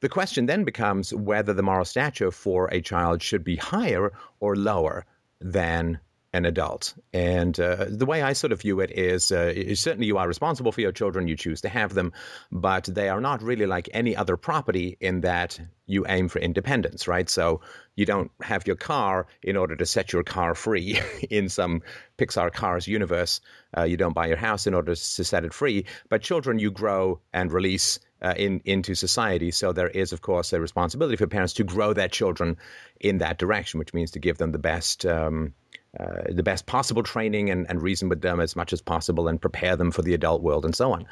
The 0.00 0.08
question 0.08 0.46
then 0.46 0.64
becomes 0.64 1.12
whether 1.12 1.52
the 1.52 1.62
moral 1.62 1.84
stature 1.84 2.30
for 2.30 2.68
a 2.68 2.80
child 2.80 3.22
should 3.22 3.44
be 3.44 3.56
higher 3.56 4.12
or 4.40 4.56
lower 4.56 5.04
than 5.40 6.00
an 6.32 6.44
adult. 6.44 6.94
And 7.12 7.58
uh, 7.58 7.86
the 7.88 8.06
way 8.06 8.22
I 8.22 8.34
sort 8.34 8.52
of 8.52 8.60
view 8.60 8.80
it 8.80 8.92
is, 8.92 9.32
uh, 9.32 9.74
certainly 9.74 10.06
you 10.06 10.16
are 10.16 10.28
responsible 10.28 10.70
for 10.70 10.80
your 10.80 10.92
children, 10.92 11.26
you 11.26 11.36
choose 11.36 11.60
to 11.62 11.68
have 11.68 11.94
them, 11.94 12.12
but 12.52 12.84
they 12.84 13.08
are 13.08 13.20
not 13.20 13.42
really 13.42 13.66
like 13.66 13.88
any 13.92 14.14
other 14.14 14.36
property 14.36 14.96
in 15.00 15.22
that 15.22 15.60
you 15.86 16.06
aim 16.08 16.28
for 16.28 16.38
independence, 16.38 17.08
right? 17.08 17.28
So 17.28 17.62
you 17.96 18.06
don't 18.06 18.30
have 18.42 18.66
your 18.66 18.76
car 18.76 19.26
in 19.42 19.56
order 19.56 19.74
to 19.74 19.86
set 19.86 20.12
your 20.12 20.22
car 20.22 20.54
free 20.54 21.00
in 21.30 21.48
some 21.48 21.82
Pixar 22.16 22.52
Cars 22.52 22.86
universe. 22.86 23.40
Uh, 23.76 23.82
you 23.82 23.96
don't 23.96 24.14
buy 24.14 24.28
your 24.28 24.36
house 24.36 24.68
in 24.68 24.74
order 24.74 24.94
to 24.94 25.24
set 25.24 25.44
it 25.44 25.52
free, 25.52 25.84
but 26.08 26.22
children 26.22 26.60
you 26.60 26.70
grow 26.70 27.20
and 27.32 27.52
release 27.52 27.98
uh, 28.22 28.34
in 28.36 28.60
into 28.64 28.94
society. 28.94 29.50
So 29.50 29.72
there 29.72 29.88
is, 29.88 30.12
of 30.12 30.20
course, 30.20 30.52
a 30.52 30.60
responsibility 30.60 31.16
for 31.16 31.26
parents 31.26 31.54
to 31.54 31.64
grow 31.64 31.92
their 31.92 32.08
children 32.08 32.56
in 33.00 33.18
that 33.18 33.38
direction, 33.38 33.78
which 33.78 33.94
means 33.94 34.12
to 34.12 34.18
give 34.18 34.38
them 34.38 34.52
the 34.52 34.58
best. 34.58 35.06
Um, 35.06 35.54
uh, 35.98 36.22
the 36.30 36.44
best 36.44 36.66
possible 36.66 37.02
training 37.02 37.50
and, 37.50 37.68
and 37.68 37.82
reason 37.82 38.08
with 38.08 38.20
them 38.20 38.38
as 38.38 38.54
much 38.54 38.72
as 38.72 38.80
possible 38.80 39.26
and 39.26 39.40
prepare 39.40 39.74
them 39.74 39.90
for 39.90 40.02
the 40.02 40.14
adult 40.14 40.40
world 40.40 40.64
and 40.64 40.76
so 40.76 40.92
on. 40.92 41.04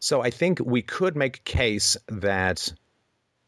So 0.00 0.20
I 0.20 0.30
think 0.30 0.58
we 0.58 0.82
could 0.82 1.14
make 1.14 1.36
a 1.36 1.42
case 1.42 1.96
that 2.08 2.72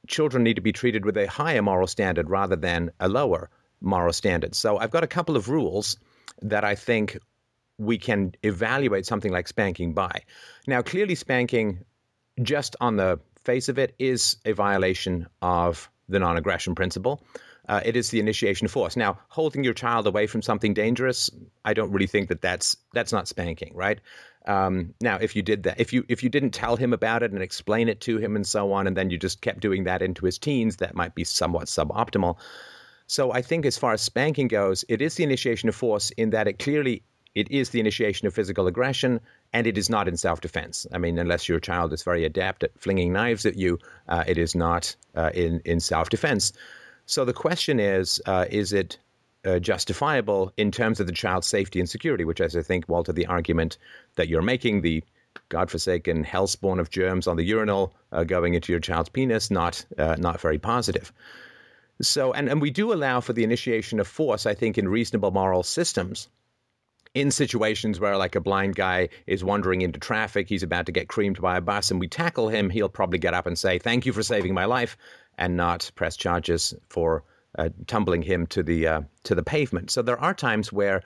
children 0.07 0.45
need 0.45 0.55
to 0.55 0.63
be 0.63 0.71
treated 0.71 1.05
with 1.05 1.17
a 1.17 1.27
higher 1.27 1.61
moral 1.61 1.89
standard 1.89 2.31
rather 2.31 2.55
than 2.55 2.93
a 3.01 3.09
lower 3.09 3.51
moral 3.81 4.13
standard. 4.13 4.55
So 4.55 4.79
I've 4.79 4.93
got 4.93 5.03
a 5.03 5.09
couple 5.09 5.37
of 5.37 5.49
rules 5.49 5.99
that 6.43 6.65
I 6.65 6.77
think 6.77 7.19
we 7.79 7.99
can 7.99 8.35
evaluate 8.45 9.07
something 9.07 9.33
like 9.33 9.49
spanking 9.49 9.95
by. 9.95 10.23
Now, 10.67 10.83
clearly, 10.83 11.17
spanking 11.17 11.85
just 12.43 12.77
on 12.81 12.97
the 12.97 13.21
face 13.45 13.69
of 13.69 13.79
it, 13.79 13.95
is 13.99 14.37
a 14.45 14.53
violation 14.53 15.29
of 15.43 15.91
the 16.09 16.19
non 16.19 16.37
aggression 16.37 16.75
principle. 16.75 17.23
Uh, 17.67 17.81
it 17.85 17.97
is 17.97 18.11
the 18.11 18.21
initiation 18.21 18.67
of 18.67 18.71
force. 18.71 18.95
Now, 18.95 19.19
holding 19.29 19.65
your 19.65 19.73
child 19.73 20.07
away 20.07 20.27
from 20.27 20.43
something 20.43 20.75
dangerous, 20.75 21.31
I 21.65 21.73
don't 21.73 21.91
really 21.93 22.07
think 22.07 22.29
that 22.29 22.43
that's 22.43 22.77
that's 22.93 23.13
not 23.13 23.27
spanking, 23.27 23.73
right? 23.75 24.01
Um, 24.47 24.93
now, 25.01 25.17
if 25.17 25.35
you 25.35 25.43
did 25.43 25.63
that, 25.63 25.81
if 25.81 25.93
you 25.93 26.05
if 26.09 26.23
you 26.23 26.29
didn't 26.29 26.51
tell 26.51 26.77
him 26.77 26.93
about 26.93 27.23
it 27.23 27.33
and 27.33 27.43
explain 27.43 27.89
it 27.89 28.01
to 28.03 28.19
him 28.19 28.37
and 28.37 28.47
so 28.47 28.73
on, 28.73 28.87
and 28.87 28.97
then 28.97 29.09
you 29.09 29.17
just 29.17 29.41
kept 29.41 29.61
doing 29.61 29.85
that 29.85 30.03
into 30.03 30.27
his 30.27 30.39
teens, 30.39 30.77
that 30.77 30.95
might 30.95 31.15
be 31.15 31.25
somewhat 31.25 31.67
suboptimal. 31.67 32.37
So, 33.07 33.33
I 33.33 33.41
think 33.41 33.65
as 33.65 33.79
far 33.79 33.95
as 33.95 34.03
spanking 34.03 34.49
goes, 34.49 34.85
it 34.91 35.01
is 35.01 35.15
the 35.15 35.25
initiation 35.25 35.71
of 35.71 35.75
force 35.75 36.11
in 36.11 36.31
that 36.31 36.47
it 36.47 36.59
clearly 36.59 37.03
it 37.35 37.51
is 37.51 37.71
the 37.71 37.81
initiation 37.81 38.27
of 38.27 38.35
physical 38.35 38.67
aggression, 38.67 39.21
and 39.55 39.69
it 39.69 39.79
is 39.79 39.89
not 39.89 40.09
in 40.09 40.17
self 40.17 40.41
defense. 40.41 40.87
I 40.93 40.99
mean, 40.99 41.19
unless 41.19 41.49
your 41.49 41.61
child 41.61 41.93
is 41.93 42.03
very 42.03 42.25
adept 42.25 42.65
at 42.65 42.79
flinging 42.79 43.13
knives 43.13 43.47
at 43.47 43.57
you, 43.57 43.79
uh, 44.09 44.25
it 44.27 44.37
is 44.37 44.55
not 44.55 44.95
uh, 45.15 45.31
in, 45.33 45.61
in 45.65 45.81
self 45.81 46.11
defense. 46.11 46.53
So 47.07 47.25
the 47.25 47.33
question 47.33 47.81
is 47.81 48.21
uh, 48.27 48.47
is 48.51 48.73
it 48.73 48.99
uh, 49.45 49.61
justifiable 49.61 50.53
in 50.57 50.71
terms 50.71 51.01
of 51.01 51.07
the 51.07 51.13
child's 51.13 51.47
safety 51.47 51.79
and 51.79 51.89
security, 51.89 52.25
which 52.25 52.41
is, 52.41 52.57
I 52.57 52.63
think, 52.63 52.89
Walter, 52.89 53.13
the 53.13 53.27
argument 53.27 53.79
that 54.17 54.29
you're 54.29 54.43
making, 54.43 54.81
the 54.81 55.05
godforsaken 55.51 56.25
hellspawn 56.25 56.81
of 56.81 56.91
germs 56.91 57.27
on 57.27 57.37
the 57.37 57.45
urinal 57.45 57.95
uh, 58.13 58.25
going 58.25 58.55
into 58.55 58.73
your 58.73 58.81
child's 58.81 59.09
penis, 59.09 59.51
not, 59.51 59.85
uh, 59.99 60.17
not 60.19 60.41
very 60.41 60.59
positive. 60.59 61.13
So, 62.01 62.33
and, 62.33 62.49
and 62.49 62.61
we 62.61 62.71
do 62.71 62.93
allow 62.93 63.21
for 63.21 63.33
the 63.33 63.45
initiation 63.45 64.01
of 64.01 64.09
force, 64.09 64.47
I 64.47 64.55
think, 64.55 64.79
in 64.79 64.89
reasonable 64.89 65.31
moral 65.31 65.63
systems 65.63 66.29
in 67.15 67.31
situations 67.31 68.01
where 68.01 68.17
like 68.17 68.35
a 68.35 68.41
blind 68.41 68.75
guy 68.75 69.09
is 69.27 69.45
wandering 69.45 69.83
into 69.83 70.01
traffic, 70.01 70.49
he's 70.49 70.65
about 70.65 70.87
to 70.87 70.93
get 70.93 71.09
creamed 71.09 71.41
by 71.41 71.57
a 71.57 71.61
bus, 71.61 71.91
and 71.91 72.01
we 72.01 72.09
tackle 72.09 72.49
him, 72.49 72.69
he'll 72.69 72.89
probably 72.89 73.19
get 73.19 73.35
up 73.35 73.47
and 73.47 73.57
say, 73.57 73.79
"Thank 73.79 74.05
you 74.05 74.13
for 74.13 74.23
saving 74.23 74.53
my 74.53 74.65
life," 74.65 74.97
and 75.39 75.57
not 75.57 75.91
press 75.95 76.17
charges 76.17 76.75
for 76.89 77.23
uh, 77.57 77.69
tumbling 77.87 78.23
him 78.23 78.47
to 78.49 78.63
the 78.63 78.87
uh, 78.87 79.01
to 79.23 79.35
the 79.35 79.45
pavement. 79.45 79.91
So 79.91 80.03
there 80.03 80.21
are 80.21 80.35
times 80.35 80.73
where 80.73 81.03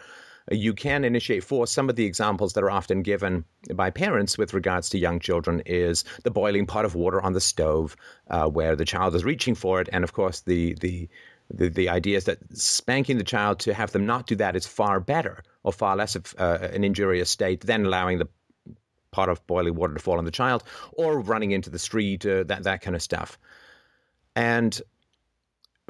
you 0.50 0.72
can 0.72 1.04
initiate 1.04 1.44
force. 1.44 1.70
Some 1.70 1.90
of 1.90 1.96
the 1.96 2.06
examples 2.06 2.54
that 2.54 2.64
are 2.64 2.70
often 2.70 3.02
given 3.02 3.44
by 3.74 3.90
parents 3.90 4.38
with 4.38 4.54
regards 4.54 4.88
to 4.90 4.98
young 4.98 5.20
children 5.20 5.62
is 5.66 6.04
the 6.24 6.30
boiling 6.30 6.64
pot 6.64 6.86
of 6.86 6.94
water 6.94 7.20
on 7.20 7.34
the 7.34 7.40
stove, 7.40 7.96
uh, 8.30 8.46
where 8.48 8.74
the 8.74 8.86
child 8.86 9.14
is 9.14 9.26
reaching 9.26 9.54
for 9.54 9.78
it, 9.82 9.90
and 9.92 10.04
of 10.04 10.14
course 10.14 10.40
the 10.40 10.74
the 10.80 11.08
the, 11.50 11.68
the 11.68 11.88
idea 11.88 12.16
is 12.16 12.24
that 12.24 12.38
spanking 12.52 13.18
the 13.18 13.24
child 13.24 13.58
to 13.60 13.74
have 13.74 13.92
them 13.92 14.06
not 14.06 14.26
do 14.26 14.36
that 14.36 14.56
is 14.56 14.66
far 14.66 15.00
better 15.00 15.42
or 15.62 15.72
far 15.72 15.96
less 15.96 16.16
of 16.16 16.34
uh, 16.38 16.58
an 16.72 16.84
injurious 16.84 17.30
state 17.30 17.60
than 17.60 17.86
allowing 17.86 18.18
the 18.18 18.28
pot 19.10 19.28
of 19.28 19.46
boiling 19.46 19.74
water 19.74 19.94
to 19.94 20.00
fall 20.00 20.18
on 20.18 20.24
the 20.24 20.30
child 20.30 20.62
or 20.92 21.20
running 21.20 21.50
into 21.50 21.70
the 21.70 21.78
street, 21.78 22.24
uh, 22.26 22.44
that, 22.44 22.64
that 22.64 22.80
kind 22.80 22.94
of 22.94 23.02
stuff. 23.02 23.38
And 24.36 24.80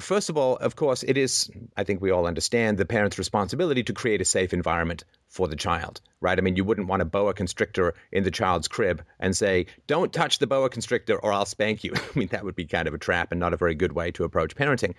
first 0.01 0.31
of 0.31 0.37
all, 0.37 0.57
of 0.57 0.77
course, 0.77 1.03
it 1.03 1.17
is, 1.17 1.51
I 1.77 1.85
think 1.85 2.01
we 2.01 2.11
all 2.11 2.27
understand, 2.27 2.79
the 2.79 2.87
parent's 2.87 3.19
responsibility 3.19 3.83
to 3.85 3.93
create 3.93 4.21
a 4.21 4.25
safe 4.25 4.53
environment 4.53 5.05
for 5.29 5.47
the 5.47 5.57
child, 5.57 6.01
right? 6.21 6.39
I 6.39 6.41
mean, 6.41 6.57
you 6.57 6.65
wouldn't 6.65 6.89
want 6.89 7.03
a 7.03 7.05
boa 7.05 7.35
constrictor 7.35 7.95
in 8.13 8.25
the 8.25 8.31
child's 8.31 8.67
crib 8.67 9.05
and 9.21 9.37
say, 9.37 9.67
don't 9.87 10.13
touch 10.13 10.39
the 10.39 10.47
boa 10.47 10.71
constrictor 10.71 11.19
or 11.19 11.33
I'll 11.33 11.45
spank 11.45 11.85
you. 11.85 11.93
I 11.97 12.19
mean, 12.19 12.29
that 12.29 12.45
would 12.45 12.57
be 12.57 12.65
kind 12.65 12.89
of 12.89 12.95
a 12.95 12.99
trap 12.99 13.31
and 13.31 13.39
not 13.39 13.53
a 13.53 13.59
very 13.59 13.75
good 13.75 13.93
way 13.93 14.11
to 14.13 14.25
approach 14.25 14.57
parenting. 14.57 14.95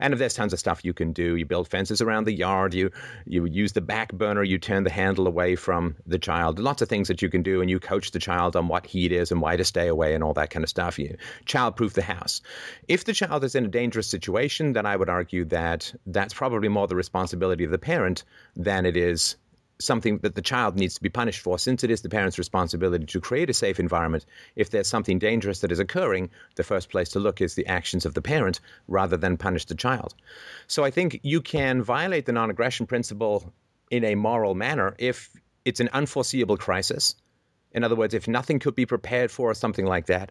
And 0.00 0.12
if 0.14 0.18
there's 0.18 0.34
tons 0.34 0.54
of 0.54 0.58
stuff 0.58 0.84
you 0.84 0.94
can 0.94 1.12
do, 1.12 1.36
you 1.36 1.44
build 1.44 1.68
fences 1.68 2.00
around 2.00 2.24
the 2.24 2.32
yard, 2.32 2.72
you, 2.72 2.90
you 3.26 3.44
use 3.44 3.72
the 3.72 3.82
back 3.82 4.12
burner, 4.14 4.42
you 4.42 4.58
turn 4.58 4.84
the 4.84 4.90
handle 4.90 5.26
away 5.26 5.54
from 5.54 5.96
the 6.06 6.18
child, 6.18 6.58
lots 6.58 6.80
of 6.80 6.88
things 6.88 7.08
that 7.08 7.20
you 7.20 7.28
can 7.28 7.42
do, 7.42 7.60
and 7.60 7.68
you 7.68 7.78
coach 7.78 8.10
the 8.10 8.18
child 8.18 8.56
on 8.56 8.68
what 8.68 8.86
heat 8.86 9.12
is 9.12 9.30
and 9.30 9.42
why 9.42 9.56
to 9.56 9.64
stay 9.64 9.86
away 9.86 10.14
and 10.14 10.24
all 10.24 10.32
that 10.34 10.50
kind 10.50 10.64
of 10.64 10.70
stuff. 10.70 10.98
You 10.98 11.16
child-proof 11.44 11.92
the 11.92 12.02
house. 12.02 12.40
If 12.88 13.04
the 13.04 13.12
child 13.12 13.44
is 13.44 13.54
in 13.54 13.66
a 13.66 13.68
dangerous 13.68 14.08
situation, 14.08 14.72
then 14.72 14.86
I 14.86 14.96
would 14.96 15.10
argue 15.10 15.44
that 15.46 15.94
that's 16.06 16.32
probably 16.32 16.68
more 16.68 16.88
the 16.88 16.96
responsibility 16.96 17.64
of 17.64 17.70
the 17.70 17.78
parent 17.78 18.24
than 18.56 18.86
it 18.86 18.96
is 18.96 19.36
something 19.78 20.18
that 20.18 20.34
the 20.34 20.42
child 20.42 20.76
needs 20.76 20.94
to 20.94 21.02
be 21.02 21.08
punished 21.08 21.40
for, 21.40 21.58
since 21.58 21.82
it 21.82 21.90
is 21.90 22.02
the 22.02 22.08
parent's 22.08 22.38
responsibility 22.38 23.06
to 23.06 23.20
create 23.20 23.50
a 23.50 23.54
safe 23.54 23.80
environment. 23.80 24.24
If 24.56 24.70
there's 24.70 24.88
something 24.88 25.18
dangerous 25.18 25.60
that 25.60 25.72
is 25.72 25.78
occurring, 25.78 26.30
the 26.56 26.64
first 26.64 26.90
place 26.90 27.08
to 27.10 27.20
look 27.20 27.40
is 27.40 27.54
the 27.54 27.66
actions 27.66 28.06
of 28.06 28.14
the 28.14 28.22
parent 28.22 28.60
rather 28.88 29.16
than 29.16 29.36
punish 29.36 29.64
the 29.64 29.74
child. 29.74 30.14
So 30.66 30.84
I 30.84 30.90
think 30.90 31.20
you 31.22 31.40
can 31.40 31.82
violate 31.82 32.26
the 32.26 32.32
non 32.32 32.50
aggression 32.50 32.86
principle 32.86 33.52
in 33.90 34.04
a 34.04 34.14
moral 34.14 34.54
manner 34.54 34.94
if 34.98 35.30
it's 35.64 35.80
an 35.80 35.90
unforeseeable 35.92 36.56
crisis. 36.56 37.14
In 37.72 37.82
other 37.82 37.96
words, 37.96 38.14
if 38.14 38.28
nothing 38.28 38.60
could 38.60 38.74
be 38.74 38.86
prepared 38.86 39.30
for 39.30 39.50
or 39.50 39.54
something 39.54 39.86
like 39.86 40.06
that, 40.06 40.30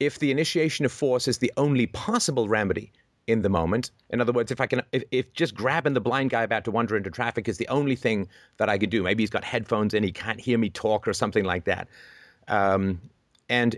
if 0.00 0.18
the 0.18 0.30
initiation 0.30 0.84
of 0.84 0.92
force 0.92 1.28
is 1.28 1.38
the 1.38 1.52
only 1.56 1.86
possible 1.86 2.48
remedy 2.48 2.92
in 3.26 3.42
the 3.42 3.48
moment. 3.48 3.90
In 4.10 4.20
other 4.20 4.32
words, 4.32 4.50
if 4.50 4.60
I 4.60 4.66
can, 4.66 4.82
if, 4.92 5.04
if, 5.10 5.32
just 5.32 5.54
grabbing 5.54 5.94
the 5.94 6.00
blind 6.00 6.30
guy 6.30 6.42
about 6.42 6.64
to 6.64 6.70
wander 6.70 6.96
into 6.96 7.10
traffic 7.10 7.48
is 7.48 7.58
the 7.58 7.68
only 7.68 7.96
thing 7.96 8.28
that 8.56 8.68
I 8.68 8.78
could 8.78 8.90
do, 8.90 9.02
maybe 9.02 9.22
he's 9.22 9.30
got 9.30 9.44
headphones 9.44 9.94
in, 9.94 10.02
he 10.02 10.12
can't 10.12 10.40
hear 10.40 10.58
me 10.58 10.70
talk 10.70 11.06
or 11.06 11.12
something 11.12 11.44
like 11.44 11.64
that. 11.64 11.88
Um, 12.48 13.00
and 13.48 13.76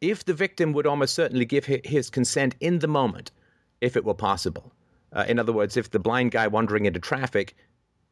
if 0.00 0.24
the 0.24 0.34
victim 0.34 0.72
would 0.72 0.86
almost 0.86 1.14
certainly 1.14 1.44
give 1.44 1.64
his 1.64 2.10
consent 2.10 2.54
in 2.60 2.78
the 2.78 2.88
moment, 2.88 3.30
if 3.80 3.96
it 3.96 4.04
were 4.04 4.14
possible. 4.14 4.72
Uh, 5.12 5.24
in 5.28 5.38
other 5.38 5.52
words, 5.52 5.76
if 5.76 5.90
the 5.90 5.98
blind 5.98 6.32
guy 6.32 6.46
wandering 6.46 6.86
into 6.86 6.98
traffic, 6.98 7.54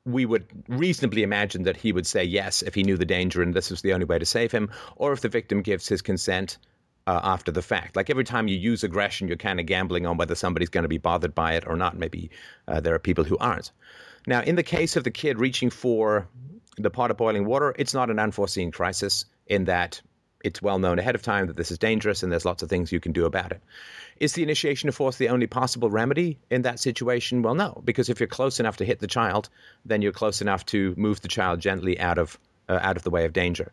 we 0.04 0.26
would 0.26 0.46
reasonably 0.68 1.22
imagine 1.22 1.62
that 1.62 1.76
he 1.76 1.92
would 1.92 2.06
say 2.06 2.22
yes 2.24 2.62
if 2.62 2.74
he 2.74 2.82
knew 2.82 2.96
the 2.96 3.04
danger 3.04 3.42
and 3.42 3.54
this 3.54 3.70
was 3.70 3.82
the 3.82 3.92
only 3.92 4.04
way 4.04 4.18
to 4.18 4.26
save 4.26 4.52
him, 4.52 4.70
or 4.96 5.12
if 5.12 5.20
the 5.20 5.28
victim 5.28 5.62
gives 5.62 5.88
his 5.88 6.02
consent 6.02 6.58
uh, 7.06 7.20
after 7.22 7.50
the 7.50 7.62
fact. 7.62 7.96
Like 7.96 8.10
every 8.10 8.24
time 8.24 8.48
you 8.48 8.56
use 8.56 8.84
aggression, 8.84 9.28
you're 9.28 9.36
kind 9.36 9.60
of 9.60 9.66
gambling 9.66 10.06
on 10.06 10.16
whether 10.16 10.34
somebody's 10.34 10.68
going 10.68 10.84
to 10.84 10.88
be 10.88 10.98
bothered 10.98 11.34
by 11.34 11.54
it 11.54 11.64
or 11.66 11.76
not. 11.76 11.96
Maybe 11.96 12.30
uh, 12.68 12.80
there 12.80 12.94
are 12.94 12.98
people 12.98 13.24
who 13.24 13.38
aren't. 13.38 13.72
Now, 14.26 14.42
in 14.42 14.56
the 14.56 14.62
case 14.62 14.96
of 14.96 15.04
the 15.04 15.10
kid 15.10 15.38
reaching 15.38 15.70
for 15.70 16.28
the 16.78 16.90
pot 16.90 17.10
of 17.10 17.16
boiling 17.16 17.44
water, 17.44 17.74
it's 17.78 17.94
not 17.94 18.10
an 18.10 18.18
unforeseen 18.18 18.70
crisis. 18.70 19.24
in 19.46 19.64
that 19.64 20.00
it's 20.44 20.62
well 20.62 20.78
known 20.78 20.98
ahead 20.98 21.14
of 21.14 21.22
time 21.22 21.46
that 21.46 21.56
this 21.56 21.70
is 21.70 21.78
dangerous 21.78 22.22
and 22.22 22.30
there's 22.32 22.44
lots 22.44 22.62
of 22.62 22.68
things 22.68 22.92
you 22.92 23.00
can 23.00 23.12
do 23.12 23.26
about 23.26 23.52
it. 23.52 23.60
Is 24.18 24.32
the 24.32 24.42
initiation 24.42 24.88
of 24.88 24.94
force 24.94 25.16
the 25.16 25.28
only 25.28 25.46
possible 25.46 25.90
remedy 25.90 26.38
in 26.50 26.62
that 26.62 26.80
situation? 26.80 27.42
Well, 27.42 27.54
no, 27.54 27.80
because 27.84 28.08
if 28.08 28.20
you're 28.20 28.26
close 28.26 28.60
enough 28.60 28.76
to 28.78 28.84
hit 28.84 29.00
the 29.00 29.06
child, 29.06 29.48
then 29.84 30.02
you're 30.02 30.12
close 30.12 30.40
enough 30.40 30.66
to 30.66 30.94
move 30.96 31.20
the 31.20 31.28
child 31.28 31.60
gently 31.60 31.98
out 32.00 32.18
of 32.18 32.38
uh, 32.68 32.78
out 32.82 32.96
of 32.96 33.02
the 33.02 33.10
way 33.10 33.24
of 33.24 33.32
danger. 33.32 33.72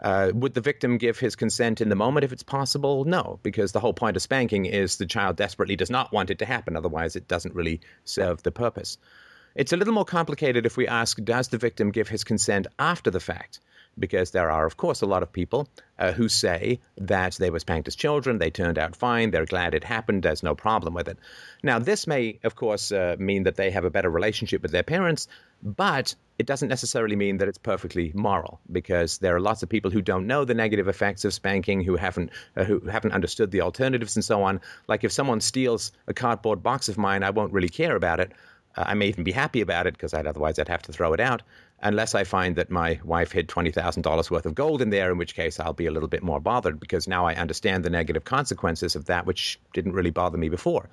Uh, 0.00 0.30
would 0.34 0.54
the 0.54 0.60
victim 0.60 0.96
give 0.96 1.18
his 1.18 1.36
consent 1.36 1.80
in 1.80 1.90
the 1.90 1.96
moment 1.96 2.24
if 2.24 2.32
it's 2.32 2.42
possible? 2.42 3.04
No, 3.04 3.38
because 3.42 3.72
the 3.72 3.80
whole 3.80 3.92
point 3.92 4.16
of 4.16 4.22
spanking 4.22 4.64
is 4.64 4.96
the 4.96 5.06
child 5.06 5.36
desperately 5.36 5.76
does 5.76 5.90
not 5.90 6.12
want 6.12 6.30
it 6.30 6.38
to 6.38 6.46
happen. 6.46 6.76
Otherwise, 6.76 7.16
it 7.16 7.28
doesn't 7.28 7.54
really 7.54 7.80
serve 8.04 8.42
the 8.42 8.50
purpose. 8.50 8.96
It's 9.54 9.72
a 9.72 9.76
little 9.76 9.94
more 9.94 10.04
complicated 10.04 10.64
if 10.64 10.76
we 10.76 10.86
ask 10.86 11.22
Does 11.22 11.48
the 11.48 11.58
victim 11.58 11.90
give 11.90 12.08
his 12.08 12.24
consent 12.24 12.66
after 12.78 13.10
the 13.10 13.20
fact? 13.20 13.60
because 13.98 14.30
there 14.30 14.50
are, 14.50 14.66
of 14.66 14.76
course, 14.76 15.02
a 15.02 15.06
lot 15.06 15.22
of 15.22 15.32
people 15.32 15.68
uh, 15.98 16.12
who 16.12 16.28
say 16.28 16.80
that 16.96 17.34
they 17.34 17.50
were 17.50 17.58
spanked 17.58 17.88
as 17.88 17.96
children, 17.96 18.38
they 18.38 18.50
turned 18.50 18.78
out 18.78 18.96
fine, 18.96 19.30
they're 19.30 19.44
glad 19.44 19.74
it 19.74 19.84
happened, 19.84 20.22
there's 20.22 20.42
no 20.42 20.54
problem 20.54 20.94
with 20.94 21.08
it. 21.08 21.18
Now, 21.62 21.78
this 21.78 22.06
may, 22.06 22.38
of 22.44 22.54
course, 22.54 22.92
uh, 22.92 23.16
mean 23.18 23.44
that 23.44 23.56
they 23.56 23.70
have 23.70 23.84
a 23.84 23.90
better 23.90 24.10
relationship 24.10 24.62
with 24.62 24.70
their 24.70 24.82
parents, 24.82 25.28
but 25.62 26.14
it 26.40 26.46
doesn't 26.46 26.68
necessarily 26.68 27.16
mean 27.16 27.36
that 27.36 27.48
it's 27.48 27.58
perfectly 27.58 28.12
moral 28.14 28.60
because 28.72 29.18
there 29.18 29.36
are 29.36 29.40
lots 29.40 29.62
of 29.62 29.68
people 29.68 29.90
who 29.90 30.00
don't 30.00 30.26
know 30.26 30.46
the 30.46 30.54
negative 30.54 30.88
effects 30.88 31.26
of 31.26 31.34
spanking, 31.34 31.82
who 31.82 31.96
haven't 31.96 32.30
uh, 32.56 32.64
who 32.64 32.80
haven't 32.88 33.12
understood 33.12 33.50
the 33.50 33.60
alternatives 33.60 34.16
and 34.16 34.24
so 34.24 34.42
on. 34.42 34.58
Like 34.88 35.04
if 35.04 35.12
someone 35.12 35.42
steals 35.42 35.92
a 36.06 36.14
cardboard 36.14 36.62
box 36.62 36.88
of 36.88 36.96
mine, 36.96 37.22
I 37.22 37.28
won't 37.28 37.52
really 37.52 37.68
care 37.68 37.94
about 37.94 38.20
it. 38.20 38.32
Uh, 38.74 38.84
I 38.86 38.94
may 38.94 39.08
even 39.08 39.22
be 39.22 39.32
happy 39.32 39.60
about 39.60 39.86
it 39.86 39.92
because 39.92 40.14
I'd 40.14 40.26
otherwise 40.26 40.58
I'd 40.58 40.68
have 40.68 40.80
to 40.84 40.92
throw 40.94 41.12
it 41.12 41.20
out 41.20 41.42
unless 41.82 42.14
I 42.14 42.24
find 42.24 42.56
that 42.56 42.70
my 42.70 42.98
wife 43.04 43.32
hid 43.32 43.48
$20,000 43.48 44.30
worth 44.30 44.46
of 44.46 44.54
gold 44.54 44.80
in 44.80 44.88
there, 44.88 45.12
in 45.12 45.18
which 45.18 45.34
case 45.34 45.60
I'll 45.60 45.74
be 45.74 45.86
a 45.86 45.90
little 45.90 46.08
bit 46.08 46.22
more 46.22 46.40
bothered 46.40 46.80
because 46.80 47.06
now 47.06 47.26
I 47.26 47.34
understand 47.34 47.84
the 47.84 47.90
negative 47.90 48.24
consequences 48.24 48.96
of 48.96 49.04
that, 49.06 49.26
which 49.26 49.60
didn't 49.74 49.92
really 49.92 50.10
bother 50.10 50.38
me 50.38 50.48
before. 50.48 50.88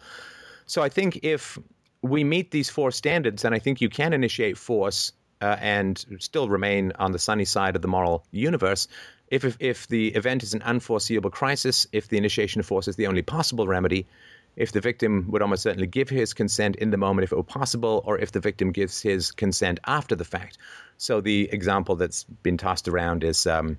So 0.65 0.83
I 0.83 0.89
think 0.89 1.21
if 1.23 1.57
we 2.01 2.25
meet 2.25 2.51
these 2.51 2.69
four 2.69 2.91
standards, 2.91 3.43
then 3.43 3.53
I 3.53 3.60
think 3.60 3.79
you 3.79 3.89
can 3.89 4.12
initiate 4.12 4.57
force 4.57 5.13
uh, 5.41 5.58
and 5.60 6.04
still 6.19 6.50
remain 6.50 6.91
on 7.00 7.12
the 7.12 7.19
sunny 7.19 7.45
side 7.45 7.76
of 7.76 7.82
the 7.82 7.88
moral 7.88 8.26
universe. 8.32 8.88
If, 9.30 9.43
if, 9.43 9.58
if 9.60 9.88
the 9.88 10.10
event 10.10 10.43
is 10.43 10.54
an 10.54 10.62
unforeseeable 10.62 11.30
crisis, 11.30 11.86
if 11.91 12.08
the 12.08 12.17
initiation 12.17 12.60
of 12.60 12.65
force 12.65 12.88
is 12.88 12.95
the 12.95 13.08
only 13.08 13.21
possible 13.21 13.67
remedy, 13.67 14.08
if 14.56 14.71
the 14.71 14.82
victim 14.82 15.28
would 15.30 15.41
almost 15.41 15.63
certainly 15.63 15.88
give 15.88 16.10
his 16.10 16.34
consent 16.34 16.76
in 16.78 16.89
the 16.89 16.97
moment 16.97 17.23
if 17.23 17.32
it 17.32 17.36
were 17.36 17.43
possible, 17.43 18.04
or 18.06 18.17
if 18.17 18.32
the 18.32 18.39
victim 18.39 18.71
gives 18.71 19.02
his 19.02 19.32
consent 19.32 19.80
after 19.86 20.15
the 20.15 20.26
fact. 20.26 20.58
So 20.97 21.21
the 21.21 21.50
example 21.52 21.95
that's 21.95 22.23
been 22.23 22.58
tossed 22.58 22.88
around 22.88 23.23
is 23.23 23.45
um, 23.45 23.78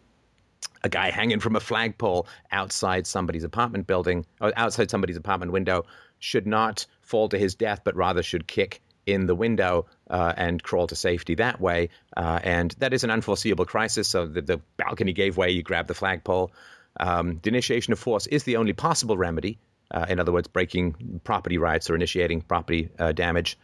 a 0.85 0.89
guy 0.89 1.11
hanging 1.11 1.41
from 1.41 1.57
a 1.57 1.61
flagpole 1.61 2.29
outside 2.53 3.07
somebody's 3.07 3.43
apartment 3.43 3.87
building, 3.89 4.25
or 4.41 4.53
outside 4.57 4.91
somebody's 4.91 5.17
apartment 5.17 5.51
window, 5.51 5.85
should 6.21 6.47
not 6.47 6.87
fall 7.01 7.29
to 7.29 7.39
his 7.39 7.55
death, 7.55 7.81
but 7.83 7.97
rather 7.97 8.23
should 8.23 8.47
kick 8.47 8.81
in 9.09 9.27
the 9.27 9.35
window 9.35 9.87
uh, 10.11 10.33
and 10.37 10.63
crawl 10.63 10.87
to 10.87 10.95
safety 10.97 11.35
that 11.37 11.61
way. 11.61 11.89
Uh, 12.17 12.39
and 12.43 12.75
that 12.79 12.93
is 12.93 13.05
an 13.05 13.11
unforeseeable 13.11 13.65
crisis. 13.65 14.09
So 14.09 14.27
the, 14.27 14.43
the 14.43 14.61
balcony 14.77 15.13
gave 15.13 15.37
way, 15.37 15.51
you 15.51 15.63
grab 15.63 15.87
the 15.87 15.95
flagpole. 15.95 16.53
Um, 17.01 17.41
the 17.43 17.49
initiation 17.49 17.93
of 17.93 17.99
force 17.99 18.27
is 18.27 18.45
the 18.45 18.57
only 18.57 18.73
possible 18.73 19.17
remedy. 19.17 19.59
Uh, 19.91 20.07
in 20.09 20.21
other 20.21 20.33
words, 20.33 20.49
breaking 20.49 21.21
property 21.25 21.57
rights 21.57 21.89
or 21.89 21.95
initiating 21.95 22.43
property 22.43 22.91
uh, 22.99 23.13
damage. 23.13 23.59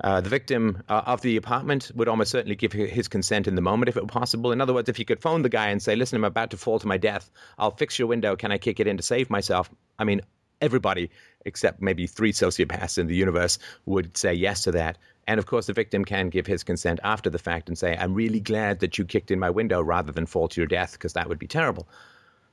Uh, 0.00 0.20
the 0.20 0.30
victim 0.30 0.82
uh, 0.88 1.02
of 1.06 1.20
the 1.22 1.36
apartment 1.36 1.90
would 1.94 2.08
almost 2.08 2.30
certainly 2.30 2.54
give 2.54 2.72
his 2.72 3.08
consent 3.08 3.48
in 3.48 3.56
the 3.56 3.60
moment 3.60 3.88
if 3.88 3.96
it 3.96 4.02
were 4.02 4.08
possible. 4.08 4.52
In 4.52 4.60
other 4.60 4.72
words, 4.72 4.88
if 4.88 4.98
you 4.98 5.04
could 5.04 5.20
phone 5.20 5.42
the 5.42 5.48
guy 5.48 5.68
and 5.68 5.82
say, 5.82 5.96
Listen, 5.96 6.16
I'm 6.16 6.24
about 6.24 6.50
to 6.50 6.56
fall 6.56 6.78
to 6.78 6.86
my 6.86 6.98
death. 6.98 7.28
I'll 7.58 7.72
fix 7.72 7.98
your 7.98 8.06
window. 8.06 8.36
Can 8.36 8.52
I 8.52 8.58
kick 8.58 8.78
it 8.78 8.86
in 8.86 8.96
to 8.96 9.02
save 9.02 9.28
myself? 9.28 9.68
I 9.98 10.04
mean, 10.04 10.22
everybody 10.60 11.10
except 11.44 11.80
maybe 11.80 12.06
three 12.06 12.32
sociopaths 12.32 12.98
in 12.98 13.06
the 13.06 13.16
universe 13.16 13.58
would 13.86 14.16
say 14.16 14.34
yes 14.34 14.62
to 14.62 14.72
that. 14.72 14.98
And 15.26 15.38
of 15.38 15.46
course, 15.46 15.66
the 15.66 15.72
victim 15.72 16.04
can 16.04 16.30
give 16.30 16.46
his 16.46 16.62
consent 16.62 17.00
after 17.04 17.30
the 17.30 17.38
fact 17.38 17.68
and 17.68 17.76
say, 17.76 17.96
I'm 17.96 18.14
really 18.14 18.40
glad 18.40 18.80
that 18.80 18.98
you 18.98 19.04
kicked 19.04 19.30
in 19.30 19.38
my 19.38 19.50
window 19.50 19.80
rather 19.82 20.12
than 20.12 20.26
fall 20.26 20.48
to 20.48 20.60
your 20.60 20.66
death, 20.66 20.92
because 20.92 21.12
that 21.14 21.28
would 21.28 21.38
be 21.38 21.46
terrible. 21.46 21.86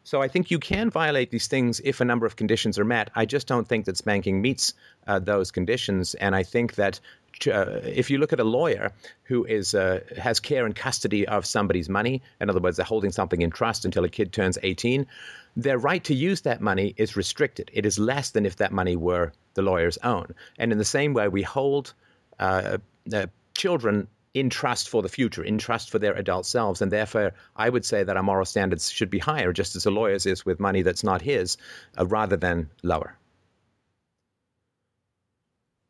So 0.03 0.21
I 0.21 0.27
think 0.27 0.51
you 0.51 0.59
can 0.59 0.91
violate 0.91 1.31
these 1.31 1.47
things 1.47 1.81
if 1.83 1.99
a 1.99 2.05
number 2.05 2.27
of 2.27 2.35
conditions 2.35 2.77
are 2.77 2.85
met. 2.85 3.09
I 3.15 3.25
just 3.25 3.47
don't 3.47 3.67
think 3.67 3.85
that 3.85 3.97
spanking 3.97 4.41
meets 4.41 4.73
uh, 5.07 5.19
those 5.19 5.51
conditions. 5.51 6.13
And 6.13 6.35
I 6.35 6.43
think 6.43 6.75
that 6.75 6.99
uh, 7.47 7.79
if 7.83 8.11
you 8.11 8.19
look 8.19 8.31
at 8.31 8.39
a 8.39 8.43
lawyer 8.43 8.91
who 9.23 9.45
is 9.45 9.73
uh, 9.73 10.01
has 10.17 10.39
care 10.39 10.65
and 10.65 10.75
custody 10.75 11.27
of 11.27 11.45
somebody's 11.45 11.89
money, 11.89 12.21
in 12.39 12.49
other 12.49 12.59
words, 12.59 12.77
they're 12.77 12.85
holding 12.85 13.11
something 13.11 13.41
in 13.41 13.49
trust 13.49 13.83
until 13.83 14.03
a 14.03 14.09
kid 14.09 14.31
turns 14.31 14.59
18, 14.61 15.07
their 15.55 15.77
right 15.77 16.03
to 16.03 16.13
use 16.13 16.41
that 16.41 16.61
money 16.61 16.93
is 16.97 17.15
restricted. 17.15 17.71
It 17.73 17.85
is 17.85 17.97
less 17.97 18.31
than 18.31 18.45
if 18.45 18.57
that 18.57 18.71
money 18.71 18.95
were 18.95 19.31
the 19.53 19.61
lawyer's 19.61 19.97
own. 19.99 20.27
And 20.59 20.71
in 20.71 20.77
the 20.77 20.85
same 20.85 21.13
way, 21.13 21.27
we 21.27 21.41
hold 21.41 21.93
uh, 22.39 22.77
uh, 23.13 23.27
children 23.53 24.07
in 24.33 24.49
trust 24.49 24.89
for 24.89 25.01
the 25.01 25.07
future, 25.07 25.43
in 25.43 25.57
trust 25.57 25.89
for 25.89 25.97
their 25.97 26.13
adult 26.13 26.45
selves. 26.45 26.81
And 26.81 26.91
therefore, 26.91 27.33
I 27.55 27.69
would 27.69 27.85
say 27.85 28.03
that 28.03 28.17
our 28.17 28.23
moral 28.23 28.45
standards 28.45 28.91
should 28.91 29.09
be 29.09 29.19
higher, 29.19 29.53
just 29.53 29.77
as 29.77 29.85
a 29.85 29.91
lawyer's 29.91 30.25
is 30.25 30.45
with 30.45 30.59
money 30.59 30.81
that's 30.81 31.05
not 31.05 31.21
his, 31.21 31.57
uh, 31.97 32.05
rather 32.05 32.35
than 32.35 32.69
lower. 32.83 33.17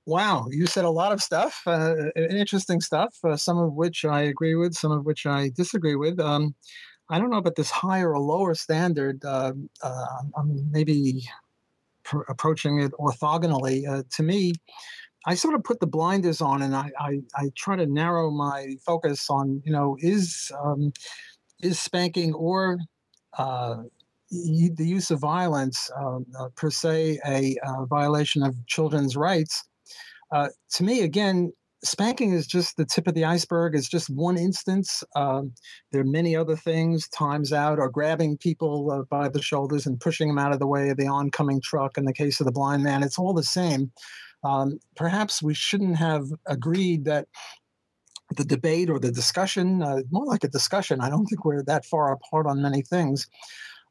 Wow, 0.08 0.45
you 0.51 0.67
said 0.67 0.86
a 0.86 0.89
lot 0.91 1.12
of 1.12 1.23
stuff, 1.23 1.63
uh, 1.65 2.12
interesting 2.15 2.80
stuff, 2.80 3.17
uh, 3.23 3.36
some 3.36 3.58
of 3.58 3.73
which 3.73 4.06
I 4.06 4.21
agree 4.21 4.54
with, 4.54 4.75
some 4.75 4.91
of 4.91 5.04
which 5.04 5.25
I 5.25 5.49
disagree 5.49 5.95
with. 5.95 6.19
Um, 6.19 6.54
I 7.10 7.20
don't 7.20 7.30
know 7.30 7.38
about 7.38 7.56
this 7.56 7.72
higher 7.72 8.13
or 8.13 8.20
lower 8.20 8.56
standard. 8.56 9.24
Uh, 9.24 9.54
uh 9.82 10.06
I'm 10.38 10.72
maybe 10.72 11.26
pr- 12.04 12.24
approaching 12.28 12.82
it 12.82 12.94
orthogonally. 12.94 13.88
Uh, 13.88 14.04
to 14.15 14.24
me, 14.24 14.54
I 15.26 15.36
sort 15.36 15.56
of 15.56 15.63
put 15.63 15.80
the 15.80 15.88
blinders 15.88 16.41
on 16.41 16.62
and 16.62 16.76
I, 16.76 16.91
I, 17.00 17.22
I 17.36 17.50
try 17.56 17.76
to 17.76 17.86
narrow 17.88 18.30
my 18.32 18.76
focus 18.86 19.28
on, 19.30 19.62
you 19.65 19.72
know, 19.72 19.98
is 20.00 20.52
um, 20.63 20.94
is 21.62 21.80
spanking 21.80 22.34
or 22.34 22.78
uh, 23.38 23.78
the 24.30 24.86
use 24.86 25.10
of 25.12 25.20
violence 25.20 25.89
um, 25.98 26.26
uh, 26.39 26.50
per 26.56 26.70
se 26.70 27.20
a 27.26 27.56
uh, 27.65 27.86
violation 27.86 28.44
of 28.44 28.56
children's 28.68 29.15
rights? 29.15 29.63
To 30.34 30.84
me, 30.84 31.02
again, 31.02 31.54
spanking 31.86 32.34
is 32.34 32.48
just 32.48 32.78
the 32.78 32.86
tip 32.86 33.08
of 33.08 33.13
the 33.13 33.26
iceberg. 33.26 33.76
It's 33.76 33.89
just 33.89 34.10
one 34.10 34.38
instance. 34.38 35.04
Um, 35.15 35.54
there 35.91 36.02
are 36.02 36.06
many 36.06 36.36
other 36.36 36.56
things, 36.56 37.08
times 37.10 37.54
out, 37.54 37.80
or 37.80 37.89
grabbing 37.89 38.38
people 38.38 38.91
uh, 38.91 39.04
by 39.10 39.30
the 39.30 39.41
shoulders 39.41 39.86
and 39.86 40.00
pushing 40.00 40.28
them 40.28 40.39
out 40.39 40.52
of 40.52 40.60
the 40.60 40.67
way 40.67 40.89
of 40.89 40.98
the 40.98 41.08
oncoming 41.08 41.62
truck. 41.62 41.98
In 41.98 42.06
the 42.06 42.13
case 42.13 42.39
of 42.39 42.45
the 42.45 42.52
blind 42.52 42.84
man, 42.84 43.04
it's 43.04 43.19
all 43.19 43.34
the 43.34 43.43
same 43.43 43.91
um, 44.45 44.80
perhaps 44.95 45.41
we 45.41 45.56
shouldn't 45.56 45.98
have 45.98 46.28
agreed 46.45 47.06
that 47.06 47.28
the 48.38 48.45
debate 48.45 48.89
or 48.89 49.00
the 49.00 49.12
discussion, 49.12 49.82
uh, 49.82 50.02
more 50.12 50.26
like 50.26 50.43
a 50.43 50.48
discussion, 50.48 51.02
I 51.02 51.10
don't 51.10 51.26
think 51.26 51.43
we're 51.43 51.63
that 51.63 51.86
far 51.86 52.12
apart 52.12 52.45
on 52.45 52.62
many 52.62 52.84
things, 52.84 53.28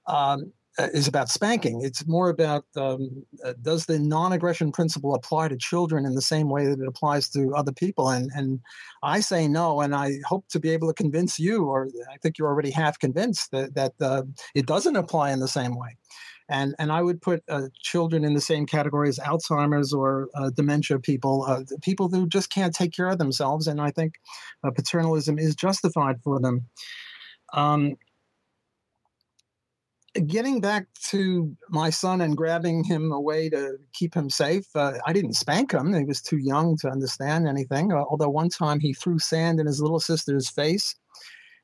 um, 0.06 0.52
uh, 0.78 0.88
is 0.92 1.06
about 1.06 1.28
spanking. 1.28 1.82
It's 1.82 2.06
more 2.06 2.28
about 2.28 2.64
um, 2.76 3.24
uh, 3.44 3.54
does 3.62 3.86
the 3.86 3.98
non 3.98 4.32
aggression 4.32 4.72
principle 4.72 5.14
apply 5.14 5.48
to 5.48 5.56
children 5.56 6.04
in 6.04 6.14
the 6.14 6.22
same 6.22 6.48
way 6.48 6.66
that 6.66 6.80
it 6.80 6.88
applies 6.88 7.28
to 7.30 7.54
other 7.54 7.72
people? 7.72 8.08
And, 8.08 8.30
and 8.34 8.60
I 9.02 9.20
say 9.20 9.46
no, 9.46 9.80
and 9.80 9.94
I 9.94 10.18
hope 10.24 10.48
to 10.48 10.60
be 10.60 10.70
able 10.70 10.88
to 10.88 10.94
convince 10.94 11.38
you, 11.38 11.64
or 11.64 11.88
I 12.12 12.16
think 12.18 12.38
you're 12.38 12.48
already 12.48 12.70
half 12.70 12.98
convinced 12.98 13.50
that, 13.52 13.74
that 13.74 13.92
uh, 14.00 14.22
it 14.54 14.66
doesn't 14.66 14.96
apply 14.96 15.30
in 15.30 15.40
the 15.40 15.48
same 15.48 15.76
way 15.76 15.96
and 16.48 16.74
and 16.78 16.92
I 16.92 17.02
would 17.02 17.22
put 17.22 17.42
uh, 17.48 17.68
children 17.80 18.24
in 18.24 18.34
the 18.34 18.40
same 18.40 18.66
category 18.66 19.08
as 19.08 19.18
Alzheimer's 19.18 19.92
or 19.92 20.28
uh, 20.34 20.50
dementia 20.50 20.98
people, 20.98 21.44
uh, 21.48 21.62
people 21.82 22.08
who 22.08 22.28
just 22.28 22.50
can't 22.50 22.74
take 22.74 22.92
care 22.92 23.08
of 23.08 23.18
themselves, 23.18 23.66
and 23.66 23.80
I 23.80 23.90
think 23.90 24.14
paternalism 24.62 25.38
is 25.38 25.54
justified 25.54 26.20
for 26.22 26.40
them. 26.40 26.66
Um, 27.54 27.96
getting 30.26 30.60
back 30.60 30.86
to 31.10 31.56
my 31.68 31.90
son 31.90 32.20
and 32.20 32.36
grabbing 32.36 32.84
him 32.84 33.12
away 33.12 33.48
to 33.50 33.76
keep 33.92 34.14
him 34.14 34.30
safe, 34.30 34.64
uh, 34.74 34.94
I 35.06 35.12
didn't 35.12 35.34
spank 35.34 35.72
him; 35.72 35.94
he 35.94 36.04
was 36.04 36.22
too 36.22 36.38
young 36.38 36.76
to 36.78 36.88
understand 36.88 37.48
anything. 37.48 37.92
Uh, 37.92 38.04
although 38.08 38.28
one 38.28 38.48
time 38.48 38.80
he 38.80 38.92
threw 38.92 39.18
sand 39.18 39.60
in 39.60 39.66
his 39.66 39.80
little 39.80 40.00
sister's 40.00 40.48
face 40.48 40.94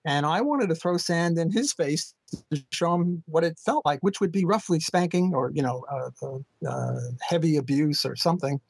and 0.05 0.25
I 0.25 0.41
wanted 0.41 0.69
to 0.71 0.75
throw 0.75 0.97
sand 0.97 1.39
in 1.39 1.51
his 1.51 1.73
face 1.73 2.15
to 2.53 2.63
show 2.73 2.95
him 2.95 3.23
what 3.27 3.45
it 3.45 3.59
felt 3.59 3.85
like, 3.85 4.01
which 4.01 4.21
would 4.21 4.33
be 4.33 4.45
roughly 4.45 4.81
spanking 4.81 5.35
or, 5.35 5.51
you 5.53 5.63
know, 5.63 5.85
uh, 5.91 6.11
uh, 6.23 6.69
uh, 6.69 7.01
heavy 7.21 7.57
abuse 7.57 8.07
or 8.07 8.17
something. 8.17 8.61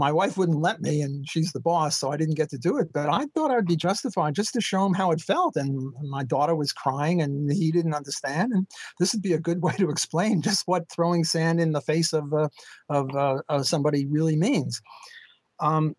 My 0.00 0.10
wife 0.10 0.38
wouldn't 0.38 0.62
let 0.62 0.80
me, 0.80 1.02
and 1.02 1.28
she's 1.28 1.52
the 1.52 1.60
boss, 1.60 1.98
so 1.98 2.10
I 2.10 2.16
didn't 2.16 2.36
get 2.36 2.48
to 2.50 2.58
do 2.58 2.78
it. 2.78 2.90
But 2.90 3.10
I 3.10 3.26
thought 3.34 3.50
I'd 3.50 3.66
be 3.66 3.76
justified 3.76 4.34
just 4.34 4.54
to 4.54 4.60
show 4.62 4.86
him 4.86 4.94
how 4.94 5.10
it 5.10 5.20
felt. 5.20 5.56
And 5.56 5.92
my 6.08 6.24
daughter 6.24 6.54
was 6.56 6.72
crying, 6.72 7.20
and 7.20 7.52
he 7.52 7.70
didn't 7.70 7.92
understand. 7.92 8.54
And 8.54 8.66
this 8.98 9.12
would 9.12 9.20
be 9.20 9.34
a 9.34 9.38
good 9.38 9.62
way 9.62 9.74
to 9.76 9.90
explain 9.90 10.40
just 10.48 10.62
what 10.66 10.90
throwing 10.90 11.22
sand 11.22 11.60
in 11.60 11.72
the 11.72 11.82
face 11.82 12.14
of 12.14 12.32
uh, 12.32 12.48
of, 12.88 13.14
uh, 13.14 13.62
somebody 13.62 14.06
really 14.06 14.36
means. 14.36 14.80
Um, 15.60 15.94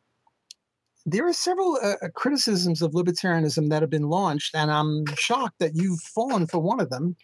there 1.06 1.28
are 1.28 1.34
several 1.34 1.78
uh, 1.84 1.98
uh, 2.02 2.10
criticisms 2.16 2.82
of 2.82 2.94
libertarianism 2.94 3.70
that 3.70 3.84
have 3.84 3.92
been 3.92 4.10
launched, 4.10 4.56
and 4.56 4.72
I'm 4.72 5.06
shocked 5.16 5.60
that 5.60 5.76
you've 5.76 6.02
fallen 6.02 6.48
for 6.48 6.58
one 6.58 6.80
of 6.80 6.90
them. 6.90 7.16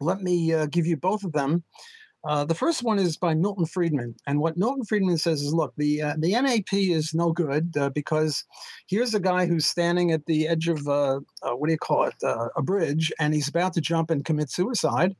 Let 0.00 0.20
me 0.20 0.52
uh, 0.52 0.66
give 0.66 0.86
you 0.86 0.96
both 0.96 1.22
of 1.22 1.30
them. 1.30 1.62
Uh, 2.26 2.44
the 2.44 2.54
first 2.54 2.82
one 2.82 2.98
is 2.98 3.16
by 3.16 3.34
Milton 3.34 3.66
Friedman, 3.66 4.16
and 4.26 4.40
what 4.40 4.56
Milton 4.56 4.84
Friedman 4.84 5.16
says 5.16 5.42
is, 5.42 5.54
look, 5.54 5.72
the 5.76 6.02
uh, 6.02 6.14
the 6.18 6.32
NAP 6.32 6.72
is 6.72 7.14
no 7.14 7.30
good 7.30 7.76
uh, 7.76 7.90
because 7.90 8.44
here's 8.88 9.14
a 9.14 9.20
guy 9.20 9.46
who's 9.46 9.66
standing 9.66 10.10
at 10.10 10.26
the 10.26 10.48
edge 10.48 10.66
of 10.66 10.88
uh, 10.88 11.20
uh, 11.42 11.52
what 11.52 11.68
do 11.68 11.72
you 11.72 11.78
call 11.78 12.04
it, 12.04 12.14
a 12.22 12.62
bridge, 12.62 13.12
and 13.20 13.32
he's 13.32 13.48
about 13.48 13.74
to 13.74 13.80
jump 13.80 14.10
and 14.10 14.24
commit 14.24 14.50
suicide, 14.50 15.14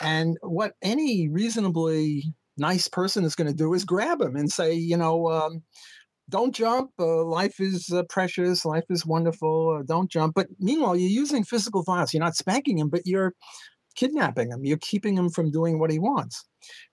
and 0.00 0.36
what 0.42 0.74
any 0.82 1.28
reasonably 1.28 2.32
nice 2.56 2.86
person 2.86 3.24
is 3.24 3.34
going 3.34 3.48
to 3.48 3.54
do 3.54 3.74
is 3.74 3.84
grab 3.84 4.20
him 4.20 4.36
and 4.36 4.50
say, 4.50 4.72
you 4.72 4.96
know. 4.96 5.30
Um, 5.30 5.62
don't 6.28 6.52
jump. 6.52 6.90
Uh, 6.98 7.24
life 7.24 7.60
is 7.60 7.88
uh, 7.92 8.02
precious. 8.08 8.64
Life 8.64 8.86
is 8.90 9.06
wonderful. 9.06 9.78
Uh, 9.78 9.84
don't 9.86 10.10
jump. 10.10 10.34
But 10.34 10.48
meanwhile, 10.58 10.96
you're 10.96 11.08
using 11.08 11.44
physical 11.44 11.84
violence. 11.84 12.12
You're 12.12 12.24
not 12.24 12.34
spanking 12.34 12.78
him, 12.78 12.88
but 12.88 13.02
you're 13.04 13.32
kidnapping 13.96 14.50
him. 14.50 14.64
You're 14.64 14.78
keeping 14.78 15.16
him 15.16 15.30
from 15.30 15.50
doing 15.50 15.78
what 15.78 15.90
he 15.90 15.98
wants. 15.98 16.44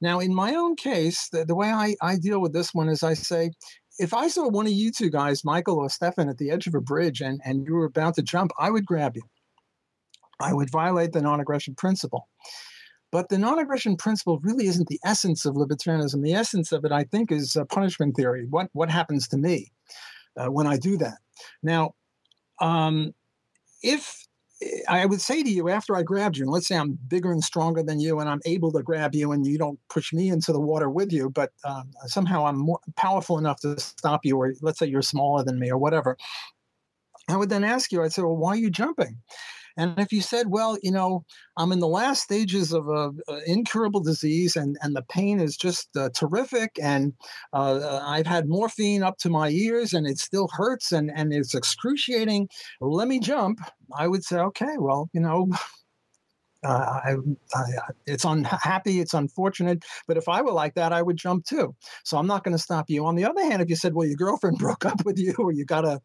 Now, 0.01 0.19
in 0.19 0.33
my 0.33 0.55
own 0.55 0.75
case, 0.75 1.29
the, 1.29 1.45
the 1.45 1.55
way 1.55 1.69
I, 1.69 1.95
I 2.01 2.17
deal 2.17 2.41
with 2.41 2.53
this 2.53 2.73
one 2.73 2.89
is 2.89 3.03
I 3.03 3.13
say, 3.13 3.51
if 3.99 4.13
I 4.13 4.27
saw 4.27 4.47
one 4.49 4.65
of 4.65 4.73
you 4.73 4.91
two 4.91 5.09
guys, 5.09 5.45
Michael 5.45 5.77
or 5.77 5.89
Stefan, 5.89 6.29
at 6.29 6.37
the 6.37 6.49
edge 6.49 6.67
of 6.67 6.75
a 6.75 6.81
bridge 6.81 7.21
and, 7.21 7.39
and 7.45 7.67
you 7.67 7.75
were 7.75 7.85
about 7.85 8.15
to 8.15 8.23
jump, 8.23 8.51
I 8.57 8.71
would 8.71 8.85
grab 8.85 9.15
you. 9.15 9.23
I 10.39 10.53
would 10.53 10.71
violate 10.71 11.13
the 11.13 11.21
non 11.21 11.39
aggression 11.39 11.75
principle. 11.75 12.27
But 13.11 13.29
the 13.29 13.37
non 13.37 13.59
aggression 13.59 13.95
principle 13.95 14.39
really 14.39 14.65
isn't 14.65 14.87
the 14.87 14.99
essence 15.05 15.45
of 15.45 15.55
libertarianism. 15.55 16.23
The 16.23 16.33
essence 16.33 16.71
of 16.71 16.83
it, 16.85 16.91
I 16.91 17.03
think, 17.03 17.31
is 17.31 17.55
punishment 17.69 18.15
theory. 18.15 18.47
What, 18.49 18.69
what 18.73 18.89
happens 18.89 19.27
to 19.29 19.37
me 19.37 19.71
uh, 20.35 20.47
when 20.47 20.65
I 20.65 20.77
do 20.77 20.97
that? 20.97 21.19
Now, 21.61 21.93
um, 22.59 23.13
if 23.83 24.22
I 24.87 25.05
would 25.05 25.21
say 25.21 25.43
to 25.43 25.49
you 25.49 25.69
after 25.69 25.95
I 25.95 26.03
grabbed 26.03 26.37
you, 26.37 26.43
and 26.43 26.51
let's 26.51 26.67
say 26.67 26.75
I'm 26.75 26.97
bigger 27.07 27.31
and 27.31 27.43
stronger 27.43 27.83
than 27.83 27.99
you, 27.99 28.19
and 28.19 28.29
I'm 28.29 28.41
able 28.45 28.71
to 28.73 28.83
grab 28.83 29.15
you, 29.15 29.31
and 29.31 29.45
you 29.45 29.57
don't 29.57 29.79
push 29.89 30.13
me 30.13 30.29
into 30.29 30.51
the 30.51 30.59
water 30.59 30.89
with 30.89 31.11
you, 31.11 31.29
but 31.29 31.51
um, 31.63 31.91
somehow 32.05 32.45
I'm 32.45 32.57
more 32.57 32.79
powerful 32.95 33.37
enough 33.37 33.59
to 33.61 33.79
stop 33.79 34.21
you, 34.23 34.37
or 34.37 34.53
let's 34.61 34.79
say 34.79 34.87
you're 34.87 35.01
smaller 35.01 35.43
than 35.43 35.59
me, 35.59 35.71
or 35.71 35.77
whatever. 35.77 36.17
I 37.29 37.37
would 37.37 37.49
then 37.49 37.63
ask 37.63 37.91
you, 37.91 38.03
I'd 38.03 38.13
say, 38.13 38.21
well, 38.21 38.35
why 38.35 38.51
are 38.51 38.57
you 38.57 38.69
jumping? 38.69 39.17
And 39.77 39.97
if 39.99 40.11
you 40.11 40.21
said, 40.21 40.47
well, 40.49 40.77
you 40.83 40.91
know, 40.91 41.25
I'm 41.57 41.71
in 41.71 41.79
the 41.79 41.87
last 41.87 42.23
stages 42.23 42.73
of 42.73 42.87
a, 42.89 43.11
incurable 43.45 44.01
disease 44.01 44.55
and, 44.55 44.77
and 44.81 44.95
the 44.95 45.01
pain 45.03 45.39
is 45.39 45.57
just 45.57 45.95
uh, 45.97 46.09
terrific 46.15 46.77
and 46.81 47.13
uh, 47.51 48.01
I've 48.03 48.27
had 48.27 48.47
morphine 48.47 49.03
up 49.03 49.17
to 49.19 49.29
my 49.29 49.49
ears 49.49 49.93
and 49.93 50.05
it 50.05 50.19
still 50.19 50.47
hurts 50.53 50.91
and, 50.91 51.11
and 51.15 51.33
it's 51.33 51.55
excruciating, 51.55 52.49
let 52.81 53.07
me 53.07 53.19
jump, 53.19 53.59
I 53.95 54.07
would 54.07 54.23
say, 54.23 54.37
okay, 54.37 54.75
well, 54.77 55.09
you 55.13 55.21
know, 55.21 55.49
uh, 56.63 56.99
I, 57.03 57.15
I, 57.53 57.63
it's 58.05 58.25
unhappy, 58.25 58.99
it's 58.99 59.13
unfortunate. 59.13 59.83
But 60.07 60.17
if 60.17 60.29
I 60.29 60.41
were 60.41 60.51
like 60.51 60.75
that, 60.75 60.93
I 60.93 61.01
would 61.01 61.17
jump 61.17 61.45
too. 61.45 61.75
So 62.03 62.17
I'm 62.17 62.27
not 62.27 62.43
going 62.43 62.55
to 62.55 62.61
stop 62.61 62.89
you. 62.89 63.05
On 63.05 63.15
the 63.15 63.25
other 63.25 63.41
hand, 63.41 63.61
if 63.61 63.69
you 63.69 63.75
said, 63.75 63.93
"Well, 63.93 64.07
your 64.07 64.15
girlfriend 64.15 64.57
broke 64.59 64.85
up 64.85 65.05
with 65.05 65.19
you, 65.19 65.33
or 65.37 65.51
you 65.51 65.65
got 65.65 65.85
a, 65.85 65.99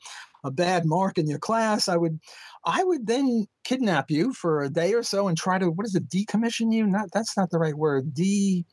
a 0.45 0.51
bad 0.51 0.85
mark 0.87 1.19
in 1.19 1.27
your 1.27 1.39
class," 1.39 1.89
I 1.89 1.97
would, 1.97 2.19
I 2.65 2.85
would 2.85 3.07
then 3.07 3.47
kidnap 3.65 4.11
you 4.11 4.33
for 4.33 4.63
a 4.63 4.71
day 4.71 4.95
or 4.95 5.03
so 5.03 5.29
and 5.29 5.37
try 5.37 5.59
to 5.59 5.71
what 5.71 5.87
is 5.87 5.95
it, 5.95 6.09
decommission 6.09 6.73
you? 6.73 6.87
Not 6.87 7.11
that's 7.13 7.37
not 7.37 7.51
the 7.51 7.59
right 7.59 7.77
word. 7.77 8.15
De 8.15 8.65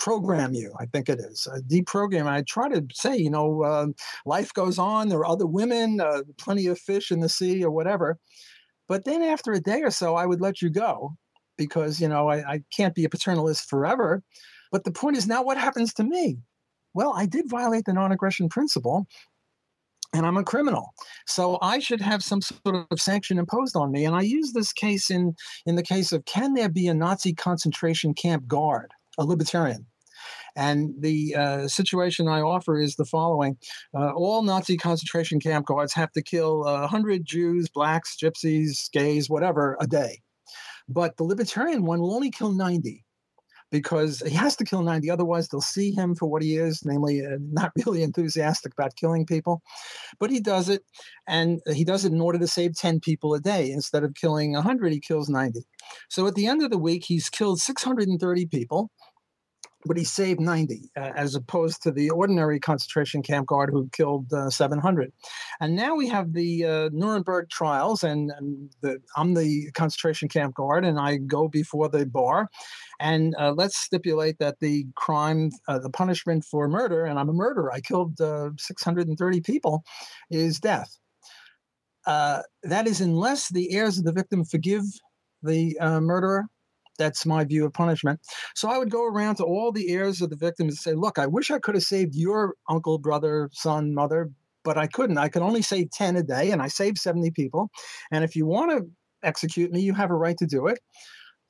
program 0.00 0.52
you 0.54 0.74
i 0.80 0.86
think 0.86 1.08
it 1.08 1.20
is 1.20 1.46
uh, 1.46 1.60
deprogram 1.68 2.26
i 2.26 2.42
try 2.42 2.68
to 2.68 2.84
say 2.92 3.16
you 3.16 3.30
know 3.30 3.62
uh, 3.62 3.86
life 4.26 4.52
goes 4.52 4.76
on 4.76 5.08
there 5.08 5.20
are 5.20 5.26
other 5.26 5.46
women 5.46 6.00
uh, 6.00 6.20
plenty 6.36 6.66
of 6.66 6.76
fish 6.76 7.12
in 7.12 7.20
the 7.20 7.28
sea 7.28 7.64
or 7.64 7.70
whatever 7.70 8.18
but 8.86 9.04
then 9.04 9.22
after 9.22 9.52
a 9.52 9.60
day 9.60 9.80
or 9.82 9.90
so, 9.90 10.14
I 10.14 10.26
would 10.26 10.40
let 10.40 10.60
you 10.60 10.70
go 10.70 11.16
because, 11.56 12.00
you 12.00 12.08
know, 12.08 12.28
I, 12.28 12.54
I 12.54 12.62
can't 12.74 12.94
be 12.94 13.04
a 13.04 13.08
paternalist 13.08 13.68
forever. 13.68 14.22
But 14.70 14.84
the 14.84 14.92
point 14.92 15.16
is 15.16 15.26
now 15.26 15.42
what 15.42 15.56
happens 15.56 15.94
to 15.94 16.04
me? 16.04 16.38
Well, 16.92 17.12
I 17.16 17.26
did 17.26 17.48
violate 17.48 17.84
the 17.86 17.92
non 17.92 18.12
aggression 18.12 18.48
principle 18.48 19.06
and 20.14 20.24
I'm 20.24 20.36
a 20.36 20.44
criminal. 20.44 20.94
So 21.26 21.58
I 21.60 21.80
should 21.80 22.00
have 22.00 22.22
some 22.22 22.40
sort 22.40 22.86
of 22.90 23.00
sanction 23.00 23.38
imposed 23.38 23.76
on 23.76 23.90
me. 23.90 24.04
And 24.04 24.14
I 24.14 24.22
use 24.22 24.52
this 24.52 24.72
case 24.72 25.10
in, 25.10 25.34
in 25.66 25.74
the 25.74 25.82
case 25.82 26.12
of 26.12 26.24
can 26.24 26.54
there 26.54 26.68
be 26.68 26.86
a 26.86 26.94
Nazi 26.94 27.34
concentration 27.34 28.14
camp 28.14 28.46
guard, 28.46 28.92
a 29.18 29.24
libertarian? 29.24 29.84
And 30.56 30.94
the 31.00 31.34
uh, 31.34 31.68
situation 31.68 32.28
I 32.28 32.40
offer 32.40 32.78
is 32.78 32.94
the 32.94 33.04
following 33.04 33.58
uh, 33.92 34.12
All 34.12 34.42
Nazi 34.42 34.76
concentration 34.76 35.40
camp 35.40 35.66
guards 35.66 35.92
have 35.94 36.12
to 36.12 36.22
kill 36.22 36.66
uh, 36.66 36.80
100 36.82 37.24
Jews, 37.26 37.68
blacks, 37.68 38.16
gypsies, 38.16 38.90
gays, 38.92 39.28
whatever, 39.28 39.76
a 39.80 39.86
day. 39.86 40.22
But 40.88 41.16
the 41.16 41.24
libertarian 41.24 41.84
one 41.84 42.00
will 42.00 42.14
only 42.14 42.30
kill 42.30 42.52
90 42.52 43.03
because 43.74 44.22
he 44.24 44.36
has 44.36 44.54
to 44.54 44.64
kill 44.64 44.82
90 44.82 45.10
otherwise 45.10 45.48
they'll 45.48 45.60
see 45.60 45.90
him 45.90 46.14
for 46.14 46.26
what 46.26 46.42
he 46.42 46.56
is 46.56 46.84
namely 46.84 47.26
uh, 47.26 47.38
not 47.40 47.72
really 47.84 48.04
enthusiastic 48.04 48.72
about 48.72 48.94
killing 48.94 49.26
people. 49.26 49.62
But 50.20 50.30
he 50.30 50.38
does 50.38 50.68
it 50.68 50.84
and 51.26 51.60
he 51.72 51.82
does 51.82 52.04
it 52.04 52.12
in 52.12 52.20
order 52.20 52.38
to 52.38 52.46
save 52.46 52.76
10 52.76 53.00
people 53.00 53.34
a 53.34 53.40
day. 53.40 53.72
Instead 53.72 54.04
of 54.04 54.14
killing 54.14 54.52
100 54.52 54.92
he 54.92 55.00
kills 55.00 55.28
90 55.28 55.64
so 56.08 56.24
at 56.28 56.36
the 56.36 56.46
end 56.46 56.62
of 56.62 56.70
the 56.70 56.78
week 56.78 57.04
he's 57.04 57.28
killed 57.28 57.60
630 57.60 58.46
people 58.46 58.90
but 59.86 59.96
he 59.96 60.04
saved 60.04 60.40
90 60.40 60.90
uh, 60.96 61.12
as 61.14 61.34
opposed 61.34 61.82
to 61.82 61.90
the 61.90 62.10
ordinary 62.10 62.58
concentration 62.58 63.22
camp 63.22 63.46
guard 63.46 63.70
who 63.70 63.88
killed 63.92 64.32
uh, 64.32 64.50
700 64.50 65.12
and 65.60 65.76
now 65.76 65.94
we 65.94 66.08
have 66.08 66.32
the 66.32 66.64
uh, 66.64 66.90
nuremberg 66.92 67.48
trials 67.50 68.02
and, 68.02 68.30
and 68.36 68.70
the, 68.80 68.98
i'm 69.16 69.34
the 69.34 69.70
concentration 69.72 70.28
camp 70.28 70.54
guard 70.54 70.84
and 70.84 70.98
i 70.98 71.16
go 71.16 71.48
before 71.48 71.88
the 71.88 72.06
bar. 72.06 72.48
And 73.00 73.34
uh, 73.38 73.52
let's 73.52 73.76
stipulate 73.76 74.38
that 74.38 74.60
the 74.60 74.86
crime 74.94 75.50
uh, 75.68 75.78
the 75.78 75.90
punishment 75.90 76.44
for 76.44 76.68
murder 76.68 77.04
and 77.04 77.18
i'm 77.18 77.28
a 77.28 77.32
murderer 77.32 77.72
i 77.72 77.80
killed 77.80 78.20
uh, 78.20 78.50
630 78.58 79.40
people 79.40 79.84
is 80.30 80.60
death. 80.60 80.98
That 82.06 82.86
is 82.86 83.00
unless 83.00 83.48
the 83.48 83.72
heirs 83.72 83.98
of 83.98 84.04
the 84.04 84.12
victim 84.12 84.44
forgive 84.44 84.84
the 85.42 85.76
murderer 85.80 86.46
that's 86.98 87.26
my 87.26 87.44
view 87.44 87.64
of 87.66 87.72
punishment. 87.72 88.20
So 88.54 88.68
I 88.68 88.78
would 88.78 88.90
go 88.90 89.04
around 89.04 89.36
to 89.36 89.44
all 89.44 89.72
the 89.72 89.90
heirs 89.90 90.20
of 90.20 90.30
the 90.30 90.36
victims 90.36 90.72
and 90.72 90.78
say, 90.78 90.94
look, 90.94 91.18
I 91.18 91.26
wish 91.26 91.50
I 91.50 91.58
could 91.58 91.74
have 91.74 91.84
saved 91.84 92.14
your 92.14 92.54
uncle, 92.68 92.98
brother, 92.98 93.50
son, 93.52 93.94
mother, 93.94 94.30
but 94.64 94.78
I 94.78 94.86
couldn't. 94.86 95.18
I 95.18 95.28
could 95.28 95.42
only 95.42 95.62
save 95.62 95.90
10 95.90 96.16
a 96.16 96.22
day, 96.22 96.50
and 96.50 96.62
I 96.62 96.68
saved 96.68 96.98
70 96.98 97.30
people. 97.32 97.70
And 98.10 98.24
if 98.24 98.34
you 98.34 98.46
want 98.46 98.70
to 98.70 98.86
execute 99.22 99.70
me, 99.70 99.80
you 99.80 99.94
have 99.94 100.10
a 100.10 100.16
right 100.16 100.36
to 100.38 100.46
do 100.46 100.66
it. 100.66 100.78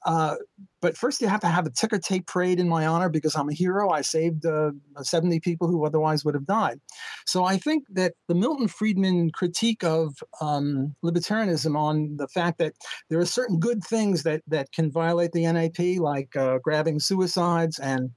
Uh, 0.04 0.36
but 0.82 0.96
first, 0.96 1.20
you 1.20 1.28
have 1.28 1.40
to 1.40 1.46
have 1.46 1.66
a 1.66 1.70
ticker 1.70 1.98
tape 1.98 2.26
parade 2.26 2.60
in 2.60 2.68
my 2.68 2.86
honor 2.86 3.08
because 3.08 3.34
I'm 3.34 3.48
a 3.48 3.54
hero. 3.54 3.90
I 3.90 4.02
saved 4.02 4.44
uh, 4.44 4.72
70 5.00 5.40
people 5.40 5.66
who 5.66 5.84
otherwise 5.86 6.24
would 6.24 6.34
have 6.34 6.46
died. 6.46 6.80
So 7.26 7.44
I 7.44 7.56
think 7.56 7.84
that 7.90 8.12
the 8.28 8.34
Milton 8.34 8.68
Friedman 8.68 9.30
critique 9.30 9.82
of 9.82 10.14
um, 10.40 10.94
libertarianism 11.02 11.76
on 11.76 12.16
the 12.16 12.28
fact 12.28 12.58
that 12.58 12.74
there 13.08 13.18
are 13.18 13.26
certain 13.26 13.58
good 13.58 13.82
things 13.82 14.24
that 14.24 14.42
that 14.48 14.72
can 14.72 14.90
violate 14.90 15.32
the 15.32 15.50
NAP, 15.50 16.00
like 16.00 16.36
uh, 16.36 16.58
grabbing 16.58 17.00
suicides 17.00 17.78
and 17.78 18.10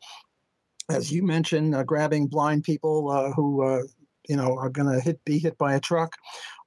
as 0.90 1.12
you 1.12 1.24
mentioned, 1.24 1.76
uh, 1.76 1.84
grabbing 1.84 2.28
blind 2.28 2.64
people 2.64 3.12
uh, 3.12 3.32
who 3.34 3.64
uh, 3.64 3.84
you 4.28 4.36
know 4.36 4.58
are 4.58 4.70
going 4.70 4.90
to 4.92 5.00
hit 5.00 5.24
be 5.26 5.40
hit 5.40 5.58
by 5.58 5.74
a 5.74 5.80
truck 5.80 6.16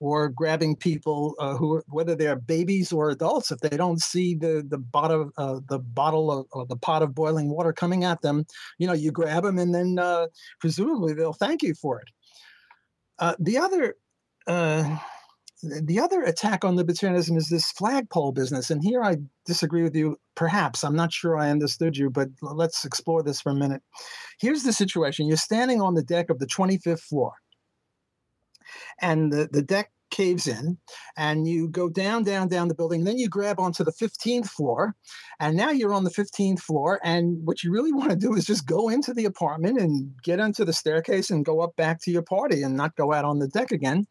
or 0.00 0.28
grabbing 0.28 0.74
people 0.74 1.34
uh, 1.38 1.54
who 1.56 1.82
whether 1.88 2.14
they're 2.14 2.36
babies 2.36 2.92
or 2.92 3.10
adults 3.10 3.50
if 3.50 3.60
they 3.60 3.76
don't 3.76 4.00
see 4.00 4.34
the 4.34 4.64
the 4.68 4.78
bottom 4.78 5.30
uh, 5.36 5.60
the 5.68 5.78
bottle 5.78 6.30
of 6.30 6.46
or 6.52 6.66
the 6.66 6.76
pot 6.76 7.02
of 7.02 7.14
boiling 7.14 7.50
water 7.50 7.72
coming 7.72 8.04
at 8.04 8.22
them 8.22 8.44
you 8.78 8.86
know 8.86 8.92
you 8.92 9.12
grab 9.12 9.44
them 9.44 9.58
and 9.58 9.74
then 9.74 9.98
uh, 9.98 10.26
presumably 10.58 11.14
they'll 11.14 11.32
thank 11.32 11.62
you 11.62 11.74
for 11.74 12.00
it. 12.00 12.08
Uh, 13.18 13.34
the 13.38 13.58
other 13.58 13.96
uh, 14.46 14.98
the 15.62 16.00
other 16.00 16.22
attack 16.22 16.64
on 16.64 16.76
libertarianism 16.76 17.36
is 17.36 17.48
this 17.48 17.70
flagpole 17.72 18.32
business 18.32 18.70
and 18.70 18.82
here 18.82 19.02
i 19.02 19.16
disagree 19.44 19.82
with 19.82 19.94
you 19.94 20.18
perhaps. 20.34 20.82
I'm 20.82 20.96
not 20.96 21.12
sure 21.12 21.36
i 21.36 21.50
understood 21.50 21.96
you 21.96 22.08
but 22.08 22.28
let's 22.40 22.84
explore 22.84 23.22
this 23.22 23.40
for 23.40 23.50
a 23.50 23.54
minute. 23.54 23.82
Here's 24.40 24.62
the 24.62 24.72
situation. 24.72 25.26
You're 25.26 25.36
standing 25.36 25.82
on 25.82 25.94
the 25.94 26.02
deck 26.02 26.30
of 26.30 26.38
the 26.38 26.46
25th 26.46 27.00
floor 27.00 27.34
and 29.00 29.32
the, 29.32 29.48
the 29.50 29.62
deck 29.62 29.90
caves 30.10 30.46
in 30.46 30.76
and 31.16 31.46
you 31.46 31.68
go 31.68 31.88
down 31.88 32.24
down 32.24 32.48
down 32.48 32.68
the 32.68 32.74
building 32.74 33.00
and 33.00 33.06
then 33.06 33.18
you 33.18 33.28
grab 33.28 33.58
onto 33.60 33.84
the 33.84 33.92
15th 33.92 34.48
floor 34.48 34.94
and 35.38 35.56
now 35.56 35.70
you're 35.70 35.94
on 35.94 36.04
the 36.04 36.10
15th 36.10 36.60
floor 36.60 37.00
and 37.04 37.38
what 37.44 37.62
you 37.62 37.70
really 37.70 37.92
want 37.92 38.10
to 38.10 38.16
do 38.16 38.34
is 38.34 38.44
just 38.44 38.66
go 38.66 38.88
into 38.88 39.14
the 39.14 39.24
apartment 39.24 39.78
and 39.80 40.10
get 40.22 40.40
onto 40.40 40.64
the 40.64 40.72
staircase 40.72 41.30
and 41.30 41.44
go 41.44 41.60
up 41.60 41.74
back 41.76 42.00
to 42.00 42.10
your 42.10 42.22
party 42.22 42.62
and 42.62 42.76
not 42.76 42.96
go 42.96 43.12
out 43.12 43.24
on 43.24 43.38
the 43.38 43.48
deck 43.48 43.70
again. 43.70 44.06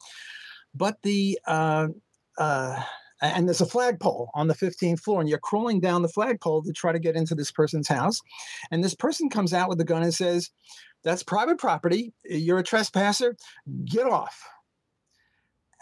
But 0.73 0.97
the 1.03 1.39
uh, 1.45 1.87
uh, 2.37 2.81
and 3.21 3.47
there's 3.47 3.61
a 3.61 3.65
flagpole 3.65 4.31
on 4.33 4.47
the 4.47 4.55
15th 4.55 5.01
floor, 5.01 5.19
and 5.19 5.29
you're 5.29 5.39
crawling 5.39 5.79
down 5.79 6.01
the 6.01 6.07
flagpole 6.07 6.63
to 6.63 6.73
try 6.73 6.91
to 6.91 6.99
get 6.99 7.15
into 7.15 7.35
this 7.35 7.51
person's 7.51 7.87
house. 7.87 8.21
And 8.71 8.83
this 8.83 8.95
person 8.95 9.29
comes 9.29 9.53
out 9.53 9.69
with 9.69 9.81
a 9.81 9.85
gun 9.85 10.03
and 10.03 10.13
says, 10.13 10.49
That's 11.03 11.23
private 11.23 11.57
property. 11.57 12.13
You're 12.23 12.59
a 12.59 12.63
trespasser. 12.63 13.35
Get 13.85 14.05
off. 14.05 14.47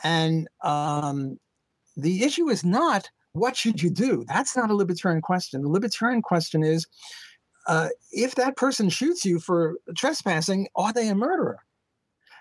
And 0.04 0.48
um, 0.64 1.40
the 1.96 2.24
issue 2.24 2.50
is 2.50 2.64
not 2.64 3.10
what 3.34 3.56
should 3.56 3.82
you 3.82 3.90
do? 3.90 4.26
That's 4.28 4.58
not 4.58 4.70
a 4.70 4.76
libertarian 4.76 5.22
question. 5.22 5.62
The 5.62 5.70
libertarian 5.70 6.22
question 6.22 6.64
is 6.64 6.88
uh, 7.68 7.90
if 8.12 8.36
that 8.36 8.56
person 8.56 8.90
shoots 8.90 9.26
you 9.26 9.40
for 9.40 9.78
trespassing, 9.96 10.68
are 10.76 10.92
they 10.92 11.08
a 11.08 11.16
murderer? 11.16 11.60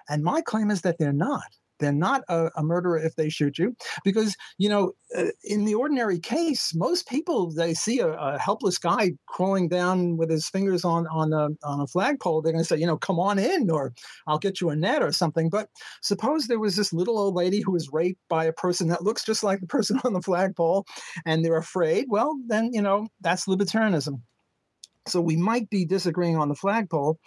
And 0.09 0.23
my 0.23 0.41
claim 0.41 0.71
is 0.71 0.83
that 0.83 0.99
they're 0.99 1.13
not. 1.13 1.57
They're 1.79 1.93
not 1.93 2.23
a, 2.29 2.51
a 2.57 2.63
murderer 2.63 2.99
if 2.99 3.17
they 3.17 3.29
shoot 3.29 3.59
you, 3.59 3.77
because 4.05 4.37
you 4.59 4.69
know, 4.69 4.93
uh, 5.17 5.27
in 5.45 5.65
the 5.65 5.75
ordinary 5.75 6.19
case, 6.19 6.75
most 6.75 7.09
people 7.09 7.51
they 7.53 7.75
see 7.75 8.01
a, 8.01 8.13
a, 8.13 8.39
helpless 8.39 8.79
guy 8.79 9.13
crawling 9.27 9.69
down 9.69 10.17
with 10.17 10.31
his 10.31 10.49
fingers 10.49 10.85
on 10.85 11.07
on 11.09 11.33
a 11.33 11.49
on 11.65 11.81
a 11.81 11.87
flagpole, 11.87 12.43
they're 12.43 12.53
going 12.53 12.65
to 12.65 12.69
say, 12.69 12.79
you 12.79 12.87
know, 12.87 12.97
come 12.97 13.19
on 13.19 13.39
in, 13.39 13.71
or 13.71 13.93
I'll 14.27 14.39
get 14.39 14.61
you 14.61 14.71
a 14.71 14.77
net 14.77 15.03
or 15.03 15.13
something. 15.13 15.51
But 15.51 15.69
suppose 16.03 16.47
there 16.47 16.61
was 16.61 16.77
this 16.77 16.93
little 16.93 17.19
old 17.19 17.35
lady 17.35 17.61
who 17.61 17.73
was 17.73 17.93
raped 17.93 18.21
by 18.29 18.45
a 18.45 18.53
person 18.53 18.89
that 18.89 19.03
looks 19.03 19.25
just 19.25 19.45
like 19.45 19.61
the 19.61 19.67
person 19.67 20.01
on 20.05 20.13
the 20.13 20.23
flagpole, 20.23 20.87
and 21.25 21.45
they're 21.45 21.57
afraid. 21.57 22.07
Well, 22.09 22.37
then 22.47 22.71
you 22.73 22.83
know 22.83 23.09
that's 23.21 23.47
libertarianism. 23.47 24.21
So 25.07 25.21
we 25.21 25.37
might 25.37 25.71
be 25.71 25.85
disagreeing 25.85 26.37
on 26.37 26.49
the 26.49 26.55
flagpole, 26.55 27.19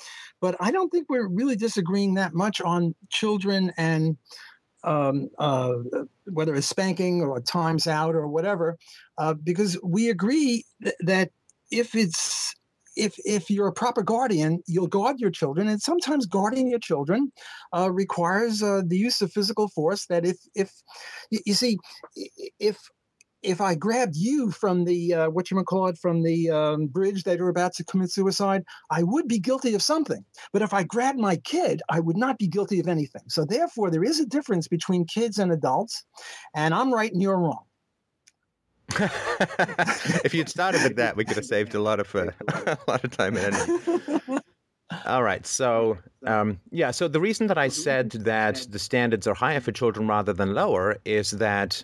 but 0.42 0.56
I 0.60 0.72
don't 0.72 0.90
think 0.90 1.08
we're 1.10 1.28
really 1.28 1.56
disagreeing 1.56 2.16
that 2.16 2.34
much 2.34 2.62
on 2.62 2.96
children 3.10 3.72
and 3.78 4.18
um, 4.84 5.30
uh, 5.38 5.74
whether 6.26 6.56
it's 6.56 6.68
spanking 6.68 7.22
or 7.22 7.40
times 7.42 7.88
out 7.88 8.16
or 8.16 8.28
whatever, 8.28 8.78
uh, 9.18 9.34
because 9.34 9.78
we 9.84 10.10
agree 10.10 10.64
th- 10.82 10.96
that 11.02 11.32
if 11.72 11.96
it's 11.96 12.56
if 12.96 13.16
if 13.26 13.50
you're 13.50 13.68
a 13.68 13.74
proper 13.74 14.04
guardian, 14.04 14.62
you'll 14.68 14.88
guard 14.88 15.20
your 15.20 15.32
children, 15.32 15.68
and 15.68 15.82
sometimes 15.82 16.26
guarding 16.26 16.70
your 16.70 16.80
children 16.80 17.32
uh, 17.76 17.92
requires 17.92 18.62
uh, 18.64 18.82
the 18.86 18.98
use 18.98 19.22
of 19.22 19.32
physical 19.32 19.68
force. 19.70 20.06
That 20.08 20.26
if 20.26 20.38
if 20.56 20.72
you, 21.30 21.40
you 21.46 21.54
see 21.54 21.78
if 22.60 22.78
if 23.42 23.62
I 23.62 23.76
grabbed 23.76 24.16
you 24.16 24.52
from 24.52 24.86
the 24.86 25.14
uh, 25.14 25.30
what 25.30 25.50
you 25.50 25.62
call 25.64 25.88
it 25.88 25.98
from 25.98 26.24
the 26.24 26.50
um, 26.50 26.88
bridge 26.88 27.24
that 27.24 27.40
are 27.40 27.50
about 27.50 27.74
to 27.76 27.84
commit 27.84 28.12
suicide, 28.12 28.64
I 28.90 29.04
would 29.04 29.28
be 29.28 29.40
guilty 29.40 29.74
of 29.76 29.82
something. 29.82 30.24
But 30.52 30.62
if 30.62 30.74
I 30.74 30.84
grabbed 30.84 31.20
my 31.20 31.38
kid, 31.38 31.82
I 31.90 32.00
would 32.00 32.18
not 32.18 32.38
be 32.38 32.48
guilty 32.48 32.80
of 32.80 32.88
anything. 32.88 33.24
So 33.28 33.46
therefore, 33.46 33.92
there 33.92 34.04
is 34.04 34.20
a 34.20 34.26
difference 34.26 34.68
between 34.68 35.06
kids 35.06 35.40
and 35.40 35.52
adults, 35.52 36.04
and 36.56 36.74
I'm 36.74 36.94
right 36.94 37.12
and 37.12 37.22
you're 37.22 37.38
wrong. 37.38 37.64
if 40.26 40.34
you'd 40.34 40.50
started 40.50 40.82
with 40.84 40.96
that, 40.96 41.16
we 41.16 41.24
could 41.24 41.36
have 41.36 41.46
saved 41.46 41.76
a 41.76 41.82
lot 41.82 42.00
of 42.00 42.14
uh, 42.16 42.32
a 42.66 42.78
lot 42.88 43.04
of 43.04 43.12
time 43.12 43.38
and 43.38 43.54
energy. 43.54 44.42
All 45.06 45.22
right. 45.22 45.46
So, 45.46 46.00
um, 46.26 46.60
yeah. 46.72 46.92
So 46.92 47.08
the 47.08 47.20
reason 47.20 47.48
that 47.48 47.58
I 47.58 47.68
said 47.68 48.12
that 48.12 48.66
the 48.70 48.80
standards 48.80 49.28
are 49.28 49.36
higher 49.36 49.60
for 49.60 49.72
children 49.72 50.08
rather 50.08 50.34
than 50.34 50.56
lower 50.56 50.98
is 51.06 51.32
that 51.32 51.84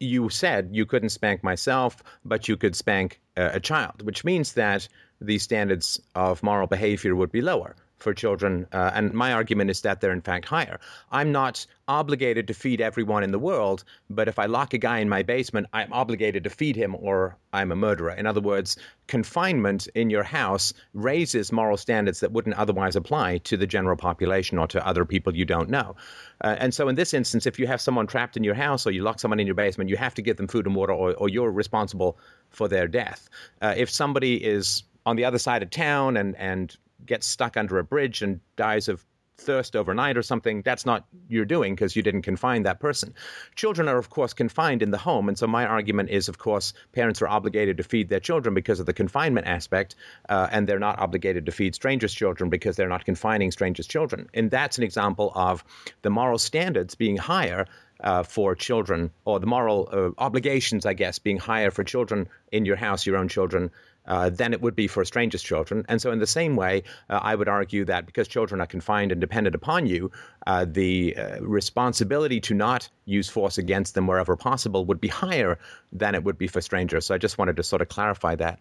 you 0.00 0.28
said 0.28 0.70
you 0.72 0.86
couldn't 0.86 1.10
spank 1.10 1.42
myself, 1.42 2.02
but 2.24 2.48
you 2.48 2.56
could 2.56 2.76
spank 2.76 3.20
uh, 3.36 3.50
a 3.52 3.60
child, 3.60 4.02
which 4.02 4.24
means 4.24 4.54
that 4.54 4.88
the 5.20 5.38
standards 5.38 6.00
of 6.14 6.42
moral 6.42 6.66
behavior 6.66 7.16
would 7.16 7.32
be 7.32 7.40
lower 7.40 7.74
for 7.98 8.14
children. 8.14 8.66
Uh, 8.72 8.90
and 8.94 9.12
my 9.12 9.32
argument 9.32 9.70
is 9.70 9.80
that 9.82 10.00
they're 10.00 10.12
in 10.12 10.20
fact 10.20 10.46
higher. 10.46 10.78
I'm 11.10 11.32
not 11.32 11.66
obligated 11.88 12.46
to 12.46 12.54
feed 12.54 12.80
everyone 12.80 13.24
in 13.24 13.32
the 13.32 13.38
world, 13.38 13.82
but 14.10 14.28
if 14.28 14.38
I 14.38 14.46
lock 14.46 14.74
a 14.74 14.78
guy 14.78 14.98
in 14.98 15.08
my 15.08 15.22
basement, 15.22 15.66
I'm 15.72 15.92
obligated 15.92 16.44
to 16.44 16.50
feed 16.50 16.76
him 16.76 16.94
or 16.94 17.36
I'm 17.52 17.72
a 17.72 17.76
murderer. 17.76 18.10
In 18.10 18.26
other 18.26 18.40
words, 18.40 18.76
confinement 19.06 19.88
in 19.94 20.10
your 20.10 20.22
house 20.22 20.74
raises 20.92 21.50
moral 21.50 21.76
standards 21.76 22.20
that 22.20 22.32
wouldn't 22.32 22.56
otherwise 22.56 22.94
apply 22.94 23.38
to 23.38 23.56
the 23.56 23.66
general 23.66 23.96
population 23.96 24.58
or 24.58 24.68
to 24.68 24.86
other 24.86 25.04
people 25.04 25.34
you 25.34 25.46
don't 25.46 25.70
know. 25.70 25.96
Uh, 26.42 26.56
and 26.58 26.74
so 26.74 26.88
in 26.88 26.94
this 26.94 27.14
instance, 27.14 27.46
if 27.46 27.58
you 27.58 27.66
have 27.66 27.80
someone 27.80 28.06
trapped 28.06 28.36
in 28.36 28.44
your 28.44 28.54
house 28.54 28.86
or 28.86 28.90
you 28.90 29.02
lock 29.02 29.18
someone 29.18 29.40
in 29.40 29.46
your 29.46 29.56
basement, 29.56 29.90
you 29.90 29.96
have 29.96 30.14
to 30.14 30.22
give 30.22 30.36
them 30.36 30.46
food 30.46 30.66
and 30.66 30.76
water 30.76 30.92
or, 30.92 31.14
or 31.14 31.28
you're 31.28 31.50
responsible 31.50 32.18
for 32.50 32.68
their 32.68 32.86
death. 32.86 33.28
Uh, 33.62 33.74
if 33.76 33.90
somebody 33.90 34.36
is 34.36 34.84
on 35.06 35.16
the 35.16 35.24
other 35.24 35.38
side 35.38 35.62
of 35.62 35.70
town 35.70 36.18
and, 36.18 36.36
and 36.36 36.76
gets 37.08 37.26
stuck 37.26 37.56
under 37.56 37.78
a 37.78 37.84
bridge 37.84 38.22
and 38.22 38.40
dies 38.56 38.88
of 38.88 39.04
thirst 39.38 39.76
overnight 39.76 40.16
or 40.16 40.22
something, 40.22 40.62
that's 40.62 40.84
not 40.84 41.06
you're 41.28 41.44
doing 41.44 41.74
because 41.74 41.96
you 41.96 42.02
didn't 42.02 42.22
confine 42.22 42.64
that 42.64 42.80
person. 42.80 43.14
Children 43.54 43.88
are, 43.88 43.98
of 43.98 44.10
course, 44.10 44.32
confined 44.32 44.82
in 44.82 44.90
the 44.90 44.98
home. 44.98 45.28
And 45.28 45.38
so 45.38 45.46
my 45.46 45.64
argument 45.64 46.10
is, 46.10 46.28
of 46.28 46.38
course, 46.38 46.74
parents 46.92 47.22
are 47.22 47.28
obligated 47.28 47.76
to 47.76 47.82
feed 47.82 48.08
their 48.08 48.20
children 48.20 48.54
because 48.54 48.80
of 48.80 48.86
the 48.86 48.92
confinement 48.92 49.46
aspect, 49.46 49.94
uh, 50.28 50.48
and 50.50 50.66
they're 50.66 50.78
not 50.78 50.98
obligated 50.98 51.46
to 51.46 51.52
feed 51.52 51.74
strangers' 51.74 52.12
children 52.12 52.50
because 52.50 52.76
they're 52.76 52.88
not 52.88 53.04
confining 53.04 53.50
strangers' 53.50 53.86
children. 53.86 54.28
And 54.34 54.50
that's 54.50 54.76
an 54.76 54.84
example 54.84 55.32
of 55.34 55.64
the 56.02 56.10
moral 56.10 56.38
standards 56.38 56.94
being 56.94 57.16
higher 57.16 57.66
uh, 58.00 58.22
for 58.22 58.54
children, 58.54 59.10
or 59.24 59.40
the 59.40 59.46
moral 59.46 59.88
uh, 59.92 60.10
obligations, 60.18 60.86
I 60.86 60.94
guess, 60.94 61.18
being 61.18 61.36
higher 61.36 61.70
for 61.70 61.82
children 61.82 62.28
in 62.52 62.64
your 62.64 62.76
house, 62.76 63.06
your 63.06 63.16
own 63.16 63.28
children, 63.28 63.70
uh, 64.08 64.30
than 64.30 64.52
it 64.52 64.60
would 64.60 64.74
be 64.74 64.88
for 64.88 65.02
a 65.02 65.06
strangers' 65.06 65.42
children. 65.42 65.84
And 65.88 66.02
so, 66.02 66.10
in 66.10 66.18
the 66.18 66.26
same 66.26 66.56
way, 66.56 66.82
uh, 67.08 67.20
I 67.22 67.34
would 67.34 67.48
argue 67.48 67.84
that 67.84 68.06
because 68.06 68.26
children 68.26 68.60
are 68.60 68.66
confined 68.66 69.12
and 69.12 69.20
dependent 69.20 69.54
upon 69.54 69.86
you, 69.86 70.10
uh, 70.46 70.66
the 70.68 71.16
uh, 71.16 71.40
responsibility 71.40 72.40
to 72.40 72.54
not 72.54 72.88
use 73.04 73.28
force 73.28 73.58
against 73.58 73.94
them 73.94 74.06
wherever 74.06 74.34
possible 74.34 74.84
would 74.86 75.00
be 75.00 75.08
higher 75.08 75.58
than 75.92 76.14
it 76.14 76.24
would 76.24 76.38
be 76.38 76.48
for 76.48 76.60
strangers. 76.60 77.06
So, 77.06 77.14
I 77.14 77.18
just 77.18 77.38
wanted 77.38 77.56
to 77.56 77.62
sort 77.62 77.82
of 77.82 77.88
clarify 77.88 78.34
that. 78.36 78.58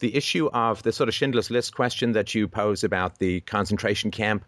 The 0.00 0.14
issue 0.16 0.48
of 0.52 0.82
the 0.82 0.92
sort 0.92 1.08
of 1.08 1.14
Schindler's 1.14 1.50
List 1.50 1.74
question 1.74 2.12
that 2.12 2.34
you 2.34 2.48
pose 2.48 2.84
about 2.84 3.18
the 3.18 3.40
concentration 3.40 4.10
camp 4.10 4.44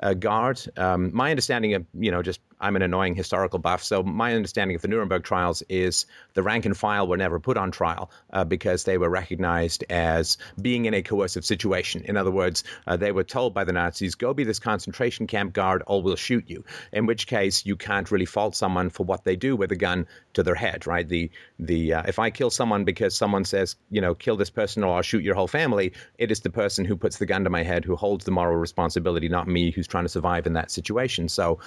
uh, 0.00 0.14
guard. 0.14 0.60
Um, 0.76 1.10
my 1.14 1.30
understanding 1.30 1.74
of, 1.74 1.86
you 1.94 2.10
know, 2.10 2.22
just 2.22 2.40
I'm 2.62 2.76
an 2.76 2.82
annoying 2.82 3.16
historical 3.16 3.58
buff, 3.58 3.82
so 3.82 4.02
my 4.02 4.34
understanding 4.34 4.76
of 4.76 4.82
the 4.82 4.88
Nuremberg 4.88 5.24
trials 5.24 5.62
is 5.68 6.06
the 6.34 6.42
rank 6.42 6.64
and 6.64 6.76
file 6.76 7.08
were 7.08 7.16
never 7.16 7.40
put 7.40 7.56
on 7.56 7.72
trial 7.72 8.10
uh, 8.32 8.44
because 8.44 8.84
they 8.84 8.98
were 8.98 9.10
recognized 9.10 9.84
as 9.90 10.38
being 10.60 10.84
in 10.84 10.94
a 10.94 11.02
coercive 11.02 11.44
situation. 11.44 12.04
In 12.04 12.16
other 12.16 12.30
words, 12.30 12.62
uh, 12.86 12.96
they 12.96 13.10
were 13.10 13.24
told 13.24 13.52
by 13.52 13.64
the 13.64 13.72
Nazis, 13.72 14.14
go 14.14 14.32
be 14.32 14.44
this 14.44 14.60
concentration 14.60 15.26
camp 15.26 15.52
guard 15.52 15.82
or 15.86 16.00
we'll 16.02 16.16
shoot 16.16 16.48
you, 16.48 16.64
in 16.92 17.06
which 17.06 17.26
case 17.26 17.66
you 17.66 17.76
can't 17.76 18.10
really 18.10 18.26
fault 18.26 18.54
someone 18.54 18.90
for 18.90 19.04
what 19.04 19.24
they 19.24 19.34
do 19.34 19.56
with 19.56 19.72
a 19.72 19.76
gun 19.76 20.06
to 20.34 20.44
their 20.44 20.54
head, 20.54 20.86
right? 20.86 21.08
The, 21.08 21.30
the, 21.58 21.94
uh, 21.94 22.02
if 22.06 22.20
I 22.20 22.30
kill 22.30 22.50
someone 22.50 22.84
because 22.84 23.16
someone 23.16 23.44
says, 23.44 23.74
you 23.90 24.00
know, 24.00 24.14
kill 24.14 24.36
this 24.36 24.50
person 24.50 24.84
or 24.84 24.94
I'll 24.94 25.02
shoot 25.02 25.24
your 25.24 25.34
whole 25.34 25.48
family, 25.48 25.92
it 26.16 26.30
is 26.30 26.40
the 26.40 26.50
person 26.50 26.84
who 26.84 26.96
puts 26.96 27.18
the 27.18 27.26
gun 27.26 27.42
to 27.44 27.50
my 27.50 27.64
head 27.64 27.84
who 27.84 27.96
holds 27.96 28.24
the 28.24 28.30
moral 28.30 28.56
responsibility, 28.56 29.28
not 29.28 29.48
me 29.48 29.72
who's 29.72 29.88
trying 29.88 30.04
to 30.04 30.08
survive 30.08 30.46
in 30.46 30.52
that 30.52 30.70
situation. 30.70 31.28
So 31.28 31.58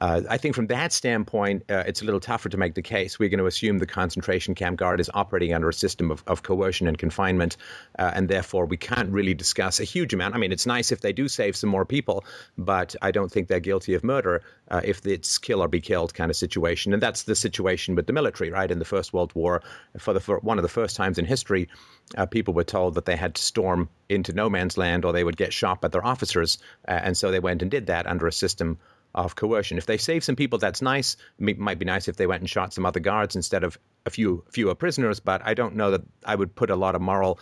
uh, 0.00 0.22
I 0.36 0.38
think 0.38 0.54
from 0.54 0.66
that 0.66 0.92
standpoint, 0.92 1.64
uh, 1.70 1.84
it's 1.86 2.02
a 2.02 2.04
little 2.04 2.20
tougher 2.20 2.50
to 2.50 2.58
make 2.58 2.74
the 2.74 2.82
case. 2.82 3.18
We're 3.18 3.30
going 3.30 3.38
to 3.38 3.46
assume 3.46 3.78
the 3.78 3.86
concentration 3.86 4.54
camp 4.54 4.76
guard 4.76 5.00
is 5.00 5.10
operating 5.14 5.54
under 5.54 5.70
a 5.70 5.72
system 5.72 6.10
of, 6.10 6.22
of 6.26 6.42
coercion 6.42 6.86
and 6.88 6.98
confinement, 6.98 7.56
uh, 7.98 8.10
and 8.12 8.28
therefore 8.28 8.66
we 8.66 8.76
can't 8.76 9.08
really 9.08 9.32
discuss 9.32 9.80
a 9.80 9.84
huge 9.84 10.12
amount. 10.12 10.34
I 10.34 10.38
mean, 10.38 10.52
it's 10.52 10.66
nice 10.66 10.92
if 10.92 11.00
they 11.00 11.14
do 11.14 11.26
save 11.26 11.56
some 11.56 11.70
more 11.70 11.86
people, 11.86 12.22
but 12.58 12.94
I 13.00 13.12
don't 13.12 13.32
think 13.32 13.48
they're 13.48 13.60
guilty 13.60 13.94
of 13.94 14.04
murder 14.04 14.42
uh, 14.70 14.82
if 14.84 15.06
it's 15.06 15.38
kill 15.38 15.62
or 15.62 15.68
be 15.68 15.80
killed 15.80 16.12
kind 16.12 16.30
of 16.30 16.36
situation. 16.36 16.92
And 16.92 17.02
that's 17.02 17.22
the 17.22 17.34
situation 17.34 17.94
with 17.94 18.06
the 18.06 18.12
military, 18.12 18.50
right? 18.50 18.70
In 18.70 18.78
the 18.78 18.84
First 18.84 19.14
World 19.14 19.34
War, 19.34 19.62
for 19.96 20.12
the 20.12 20.20
for 20.20 20.40
one 20.40 20.58
of 20.58 20.62
the 20.64 20.68
first 20.68 20.96
times 20.96 21.16
in 21.16 21.24
history, 21.24 21.70
uh, 22.18 22.26
people 22.26 22.52
were 22.52 22.62
told 22.62 22.96
that 22.96 23.06
they 23.06 23.16
had 23.16 23.36
to 23.36 23.42
storm 23.42 23.88
into 24.10 24.34
no 24.34 24.50
man's 24.50 24.76
land 24.76 25.06
or 25.06 25.14
they 25.14 25.24
would 25.24 25.38
get 25.38 25.54
shot 25.54 25.80
by 25.80 25.88
their 25.88 26.04
officers, 26.04 26.58
uh, 26.86 26.90
and 26.90 27.16
so 27.16 27.30
they 27.30 27.40
went 27.40 27.62
and 27.62 27.70
did 27.70 27.86
that 27.86 28.06
under 28.06 28.26
a 28.26 28.32
system 28.32 28.76
of 29.16 29.34
coercion. 29.34 29.78
If 29.78 29.86
they 29.86 29.96
save 29.96 30.22
some 30.22 30.36
people, 30.36 30.58
that's 30.58 30.82
nice. 30.82 31.16
It 31.38 31.58
might 31.58 31.78
be 31.78 31.86
nice 31.86 32.06
if 32.06 32.16
they 32.16 32.26
went 32.26 32.42
and 32.42 32.50
shot 32.50 32.74
some 32.74 32.86
other 32.86 33.00
guards 33.00 33.34
instead 33.34 33.64
of 33.64 33.78
a 34.04 34.10
few 34.10 34.44
fewer 34.52 34.74
prisoners. 34.74 35.20
But 35.20 35.40
I 35.44 35.54
don't 35.54 35.74
know 35.74 35.92
that 35.92 36.02
I 36.24 36.34
would 36.34 36.54
put 36.54 36.70
a 36.70 36.76
lot 36.76 36.94
of 36.94 37.00
moral 37.00 37.40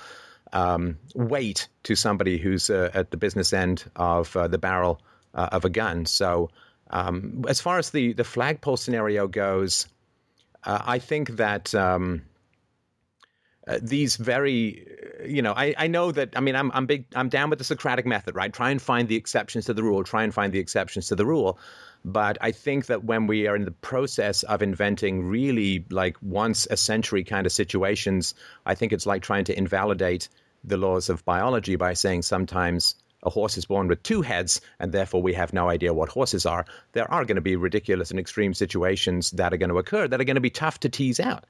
um, 0.53 0.99
weight 1.15 1.69
to 1.83 1.97
somebody 1.97 2.39
who's 2.39 2.71
uh, 2.71 2.91
at 2.95 3.11
the 3.11 3.17
business 3.17 3.53
end 3.53 3.85
of 3.97 4.35
uh, 4.37 4.47
the 4.47 4.59
barrel 4.59 5.03
uh, 5.35 5.49
of 5.51 5.65
a 5.65 5.71
gun. 5.71 6.07
So 6.07 6.51
um, 6.91 7.45
as 7.49 7.61
far 7.61 7.79
as 7.79 7.91
the 7.91 8.13
the 8.13 8.25
flagpole 8.25 8.77
scenario 8.77 9.27
goes, 9.27 9.89
uh, 10.63 10.81
I 10.87 11.01
think 11.01 11.37
that. 11.37 11.75
Um, 11.75 12.23
uh, 13.67 13.79
these 13.81 14.17
very 14.17 14.94
you 15.27 15.43
know 15.43 15.53
I, 15.57 15.75
I 15.77 15.87
know 15.87 16.13
that 16.13 16.37
i 16.37 16.41
mean 16.41 16.57
I'm, 16.57 16.71
I'm 16.73 16.87
big 16.87 17.07
i'm 17.15 17.29
down 17.29 17.51
with 17.51 17.59
the 17.59 17.65
socratic 17.65 18.07
method 18.07 18.35
right 18.35 18.53
try 18.53 18.71
and 18.71 18.81
find 18.81 19.09
the 19.09 19.17
exceptions 19.17 19.67
to 19.67 19.75
the 19.75 19.83
rule 19.83 20.05
try 20.05 20.23
and 20.23 20.33
find 20.33 20.53
the 20.53 20.59
exceptions 20.59 21.09
to 21.09 21.17
the 21.17 21.27
rule 21.27 21.59
but 22.05 22.39
i 22.41 22.51
think 22.51 22.87
that 22.87 23.05
when 23.05 23.27
we 23.27 23.47
are 23.47 23.57
in 23.57 23.65
the 23.65 23.71
process 23.71 24.43
of 24.45 24.63
inventing 24.63 25.25
really 25.25 25.85
like 25.91 26.17
once 26.23 26.67
a 26.71 26.77
century 26.77 27.25
kind 27.25 27.47
of 27.47 27.53
situations 27.53 28.35
i 28.67 28.75
think 28.75 28.93
it's 28.93 29.07
like 29.07 29.23
trying 29.23 29.45
to 29.45 29.57
invalidate 29.57 30.29
the 30.65 30.77
laws 30.77 31.09
of 31.09 31.25
biology 31.25 31.77
by 31.77 31.93
saying 31.93 32.23
sometimes 32.23 32.95
a 33.25 33.31
horse 33.31 33.57
is 33.57 33.65
born 33.65 33.89
with 33.89 34.03
two 34.03 34.23
heads, 34.23 34.61
and 34.79 34.93
therefore 34.93 35.23
we 35.23 35.33
have 35.33 35.53
no 35.53 35.69
idea 35.69 35.95
what 35.95 36.11
horses 36.11 36.45
are. 36.45 36.67
There 36.93 37.11
are 37.11 37.25
going 37.25 37.37
to 37.37 37.41
be 37.43 37.57
ridiculous 37.57 38.11
and 38.11 38.21
extreme 38.21 38.55
situations 38.55 39.31
that 39.33 39.53
are 39.53 39.57
going 39.57 39.71
to 39.71 39.79
occur 39.79 40.07
that 40.07 40.21
are 40.21 40.25
going 40.25 40.35
to 40.35 40.43
be 40.43 40.51
tough 40.51 40.81
to 40.81 40.89
tease 40.89 41.21
out. 41.21 41.45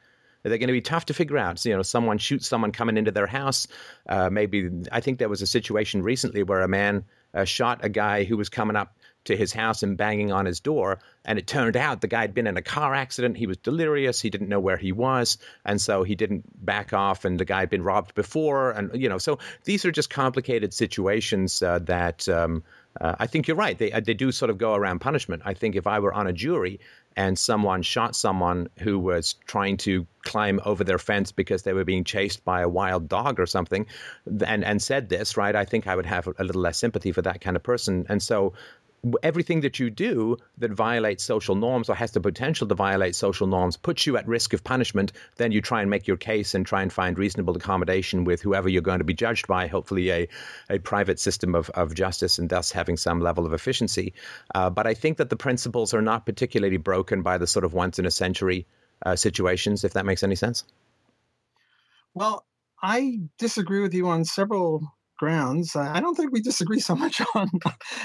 They're 0.44 0.58
going 0.58 0.68
to 0.68 0.72
be 0.72 0.82
tough 0.82 1.06
to 1.06 1.14
figure 1.14 1.38
out. 1.38 1.58
So, 1.58 1.70
you 1.70 1.76
know, 1.76 1.82
someone 1.82 2.18
shoots 2.18 2.46
someone 2.46 2.70
coming 2.70 2.96
into 2.96 3.10
their 3.10 3.26
house. 3.26 3.66
Uh, 4.08 4.28
maybe 4.30 4.70
I 4.92 5.00
think 5.00 5.18
there 5.18 5.28
was 5.28 5.42
a 5.42 5.46
situation 5.46 6.02
recently 6.02 6.42
where 6.42 6.60
a 6.60 6.68
man 6.68 7.04
uh, 7.32 7.44
shot 7.44 7.84
a 7.84 7.88
guy 7.88 8.24
who 8.24 8.36
was 8.36 8.48
coming 8.48 8.76
up 8.76 8.94
to 9.24 9.36
his 9.36 9.52
house 9.52 9.82
and 9.82 9.96
banging 9.96 10.32
on 10.32 10.44
his 10.44 10.60
door. 10.60 11.00
And 11.24 11.38
it 11.38 11.46
turned 11.46 11.76
out 11.76 12.02
the 12.02 12.08
guy 12.08 12.20
had 12.20 12.34
been 12.34 12.46
in 12.46 12.56
a 12.56 12.62
car 12.62 12.94
accident. 12.94 13.38
He 13.38 13.46
was 13.46 13.56
delirious. 13.56 14.20
He 14.20 14.30
didn't 14.30 14.48
know 14.48 14.60
where 14.60 14.76
he 14.76 14.92
was. 14.92 15.38
And 15.64 15.80
so 15.80 16.02
he 16.02 16.14
didn't 16.14 16.44
back 16.64 16.92
off. 16.92 17.24
And 17.24 17.40
the 17.40 17.46
guy 17.46 17.60
had 17.60 17.70
been 17.70 17.82
robbed 17.82 18.14
before. 18.14 18.72
And, 18.72 18.90
you 19.00 19.08
know, 19.08 19.18
so 19.18 19.38
these 19.64 19.84
are 19.86 19.90
just 19.90 20.10
complicated 20.10 20.74
situations 20.74 21.62
uh, 21.62 21.78
that 21.80 22.28
um, 22.28 22.62
uh, 23.00 23.14
I 23.18 23.26
think 23.26 23.48
you're 23.48 23.56
right. 23.56 23.76
They, 23.76 23.92
uh, 23.92 24.00
they 24.00 24.14
do 24.14 24.30
sort 24.30 24.50
of 24.50 24.58
go 24.58 24.74
around 24.74 25.00
punishment. 25.00 25.42
I 25.44 25.54
think 25.54 25.74
if 25.74 25.86
I 25.86 25.98
were 25.98 26.12
on 26.12 26.26
a 26.26 26.32
jury 26.32 26.80
and 27.16 27.38
someone 27.38 27.82
shot 27.82 28.16
someone 28.16 28.68
who 28.78 28.98
was 28.98 29.34
trying 29.46 29.76
to 29.78 30.06
climb 30.22 30.60
over 30.64 30.84
their 30.84 30.98
fence 30.98 31.32
because 31.32 31.62
they 31.62 31.72
were 31.72 31.84
being 31.84 32.04
chased 32.04 32.44
by 32.44 32.62
a 32.62 32.68
wild 32.68 33.08
dog 33.08 33.38
or 33.38 33.46
something 33.46 33.86
and, 34.46 34.64
and 34.64 34.82
said 34.82 35.08
this, 35.08 35.36
right, 35.36 35.54
I 35.54 35.64
think 35.64 35.86
I 35.86 35.94
would 35.94 36.06
have 36.06 36.26
a 36.26 36.44
little 36.44 36.62
less 36.62 36.78
sympathy 36.78 37.12
for 37.12 37.22
that 37.22 37.40
kind 37.40 37.56
of 37.56 37.62
person. 37.62 38.06
And 38.08 38.22
so 38.22 38.54
everything 39.22 39.60
that 39.60 39.78
you 39.78 39.90
do 39.90 40.36
that 40.58 40.70
violates 40.70 41.24
social 41.24 41.54
norms 41.54 41.88
or 41.88 41.94
has 41.94 42.12
the 42.12 42.20
potential 42.20 42.66
to 42.66 42.74
violate 42.74 43.14
social 43.14 43.46
norms 43.46 43.76
puts 43.76 44.06
you 44.06 44.16
at 44.16 44.26
risk 44.26 44.52
of 44.52 44.64
punishment, 44.64 45.12
then 45.36 45.52
you 45.52 45.60
try 45.60 45.80
and 45.80 45.90
make 45.90 46.06
your 46.06 46.16
case 46.16 46.54
and 46.54 46.66
try 46.66 46.82
and 46.82 46.92
find 46.92 47.18
reasonable 47.18 47.56
accommodation 47.56 48.24
with 48.24 48.40
whoever 48.40 48.68
you're 48.68 48.82
going 48.82 48.98
to 48.98 49.04
be 49.04 49.14
judged 49.14 49.46
by, 49.46 49.66
hopefully 49.66 50.10
a, 50.10 50.28
a 50.70 50.78
private 50.78 51.18
system 51.18 51.54
of, 51.54 51.70
of 51.70 51.94
justice 51.94 52.38
and 52.38 52.48
thus 52.48 52.72
having 52.72 52.96
some 52.96 53.20
level 53.20 53.46
of 53.46 53.52
efficiency. 53.52 54.14
Uh, 54.54 54.70
but 54.70 54.86
I 54.86 54.94
think 54.94 55.18
that 55.18 55.30
the 55.30 55.36
principles 55.36 55.94
are 55.94 56.02
not 56.02 56.26
particularly 56.26 56.78
broken 56.78 57.22
by 57.22 57.38
the 57.38 57.46
sort 57.46 57.64
of 57.64 57.74
once 57.74 57.98
in 57.98 58.06
a 58.06 58.10
century 58.10 58.66
uh, 59.04 59.16
situations, 59.16 59.84
if 59.84 59.92
that 59.94 60.06
makes 60.06 60.22
any 60.22 60.36
sense. 60.36 60.64
Well, 62.14 62.46
I 62.82 63.20
disagree 63.38 63.80
with 63.80 63.94
you 63.94 64.08
on 64.08 64.24
several 64.24 64.94
grounds. 65.16 65.76
I 65.76 66.00
don't 66.00 66.14
think 66.14 66.32
we 66.32 66.40
disagree 66.40 66.80
so 66.80 66.94
much 66.94 67.20
on 67.34 67.50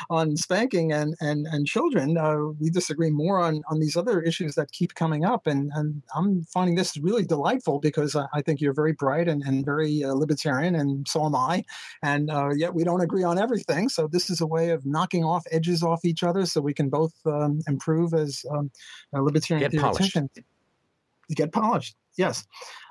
on 0.09 0.37
spanking 0.37 0.91
and 0.91 1.15
and 1.19 1.47
and 1.47 1.65
children. 1.65 2.17
Uh, 2.17 2.37
we 2.59 2.69
disagree 2.69 3.09
more 3.09 3.39
on 3.39 3.63
on 3.69 3.79
these 3.79 3.95
other 3.95 4.21
issues 4.21 4.55
that 4.55 4.71
keep 4.71 4.95
coming 4.95 5.25
up. 5.25 5.47
And 5.47 5.71
and 5.75 6.03
I'm 6.15 6.43
finding 6.43 6.75
this 6.75 6.97
really 6.97 7.25
delightful 7.25 7.79
because 7.79 8.15
I, 8.15 8.41
think 8.41 8.61
you're 8.61 8.73
very 8.73 8.93
bright 8.93 9.27
and 9.27 9.43
and 9.43 9.65
very 9.65 10.03
uh, 10.03 10.13
libertarian, 10.13 10.75
and 10.75 11.07
so 11.07 11.25
am 11.25 11.35
I. 11.35 11.63
And 12.03 12.29
uh, 12.29 12.49
yet 12.55 12.73
we 12.73 12.83
don't 12.83 13.01
agree 13.01 13.23
on 13.23 13.37
everything. 13.37 13.89
So 13.89 14.07
this 14.07 14.29
is 14.29 14.41
a 14.41 14.47
way 14.47 14.69
of 14.69 14.85
knocking 14.85 15.23
off 15.23 15.45
edges 15.51 15.83
off 15.83 16.05
each 16.05 16.23
other, 16.23 16.45
so 16.45 16.61
we 16.61 16.73
can 16.73 16.89
both 16.89 17.13
um, 17.25 17.61
improve 17.67 18.13
as 18.13 18.45
um, 18.51 18.71
libertarian 19.13 19.69
Get 19.69 19.79
theoreticians. 19.79 20.29
Polished. 20.33 21.35
Get 21.35 21.51
polished. 21.51 21.95
Yes. 22.17 22.45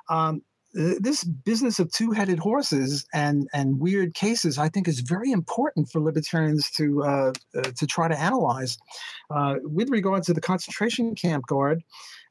Um, 0.08 0.42
this 0.74 1.24
business 1.24 1.78
of 1.78 1.90
two-headed 1.90 2.38
horses 2.38 3.06
and 3.14 3.48
and 3.52 3.80
weird 3.80 4.14
cases, 4.14 4.58
I 4.58 4.68
think, 4.68 4.86
is 4.86 5.00
very 5.00 5.32
important 5.32 5.88
for 5.90 6.00
libertarians 6.00 6.70
to 6.72 7.02
uh, 7.04 7.32
uh, 7.56 7.62
to 7.76 7.86
try 7.86 8.08
to 8.08 8.18
analyze. 8.18 8.78
Uh, 9.30 9.56
with 9.62 9.88
regard 9.90 10.22
to 10.24 10.34
the 10.34 10.40
concentration 10.40 11.14
camp 11.14 11.46
guard, 11.46 11.82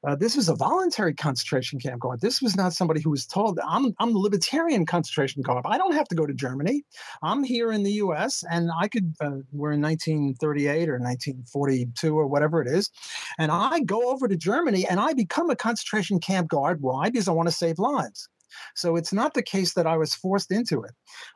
uh, 0.07 0.15
this 0.15 0.37
was 0.37 0.47
a 0.47 0.55
voluntary 0.55 1.13
concentration 1.13 1.79
camp 1.79 1.99
guard. 1.99 2.21
This 2.21 2.41
was 2.41 2.55
not 2.55 2.71
somebody 2.71 3.01
who 3.01 3.09
was 3.09 3.25
told, 3.25 3.59
I'm, 3.67 3.93
I'm 3.99 4.13
the 4.13 4.19
libertarian 4.19 4.85
concentration 4.85 5.41
guard. 5.41 5.65
I 5.67 5.77
don't 5.77 5.93
have 5.93 6.07
to 6.07 6.15
go 6.15 6.25
to 6.25 6.33
Germany. 6.33 6.83
I'm 7.21 7.43
here 7.43 7.73
in 7.73 7.83
the 7.83 7.91
US 8.03 8.41
and 8.49 8.69
I 8.73 8.87
could, 8.87 9.15
uh, 9.19 9.41
we're 9.51 9.73
in 9.73 9.81
1938 9.81 10.87
or 10.87 10.93
1942 10.93 12.17
or 12.17 12.25
whatever 12.25 12.61
it 12.61 12.69
is. 12.69 12.89
And 13.37 13.51
I 13.51 13.81
go 13.81 14.09
over 14.09 14.29
to 14.29 14.37
Germany 14.37 14.87
and 14.87 15.01
I 15.01 15.11
become 15.11 15.49
a 15.49 15.57
concentration 15.57 16.19
camp 16.21 16.47
guard. 16.47 16.81
Why? 16.81 17.09
Because 17.09 17.27
I 17.27 17.33
want 17.33 17.49
to 17.49 17.53
save 17.53 17.77
lives. 17.77 18.29
So 18.75 18.95
it's 18.95 19.11
not 19.11 19.33
the 19.33 19.43
case 19.43 19.73
that 19.73 19.85
I 19.85 19.97
was 19.97 20.15
forced 20.15 20.53
into 20.53 20.83
it. 20.83 20.91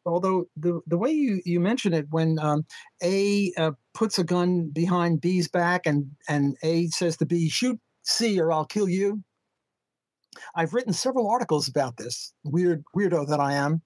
Although 0.05 0.45
the, 0.55 0.79
the 0.87 0.97
way 0.97 1.11
you, 1.11 1.41
you 1.43 1.59
mention 1.59 1.93
it, 1.93 2.07
when 2.09 2.39
um, 2.39 2.65
A 3.03 3.51
uh, 3.57 3.71
puts 3.93 4.17
a 4.17 4.23
gun 4.23 4.69
behind 4.69 5.19
B's 5.19 5.49
back 5.49 5.85
and, 5.85 6.11
and 6.29 6.55
A 6.63 6.87
says 6.87 7.17
to 7.17 7.25
B, 7.25 7.49
shoot 7.49 7.77
C 8.03 8.39
or 8.39 8.51
I'll 8.51 8.65
kill 8.65 8.89
you. 8.89 9.23
I've 10.55 10.73
written 10.73 10.93
several 10.93 11.29
articles 11.29 11.67
about 11.67 11.97
this, 11.97 12.33
weird 12.43 12.83
weirdo 12.95 13.27
that 13.27 13.39
I 13.39 13.53
am. 13.53 13.81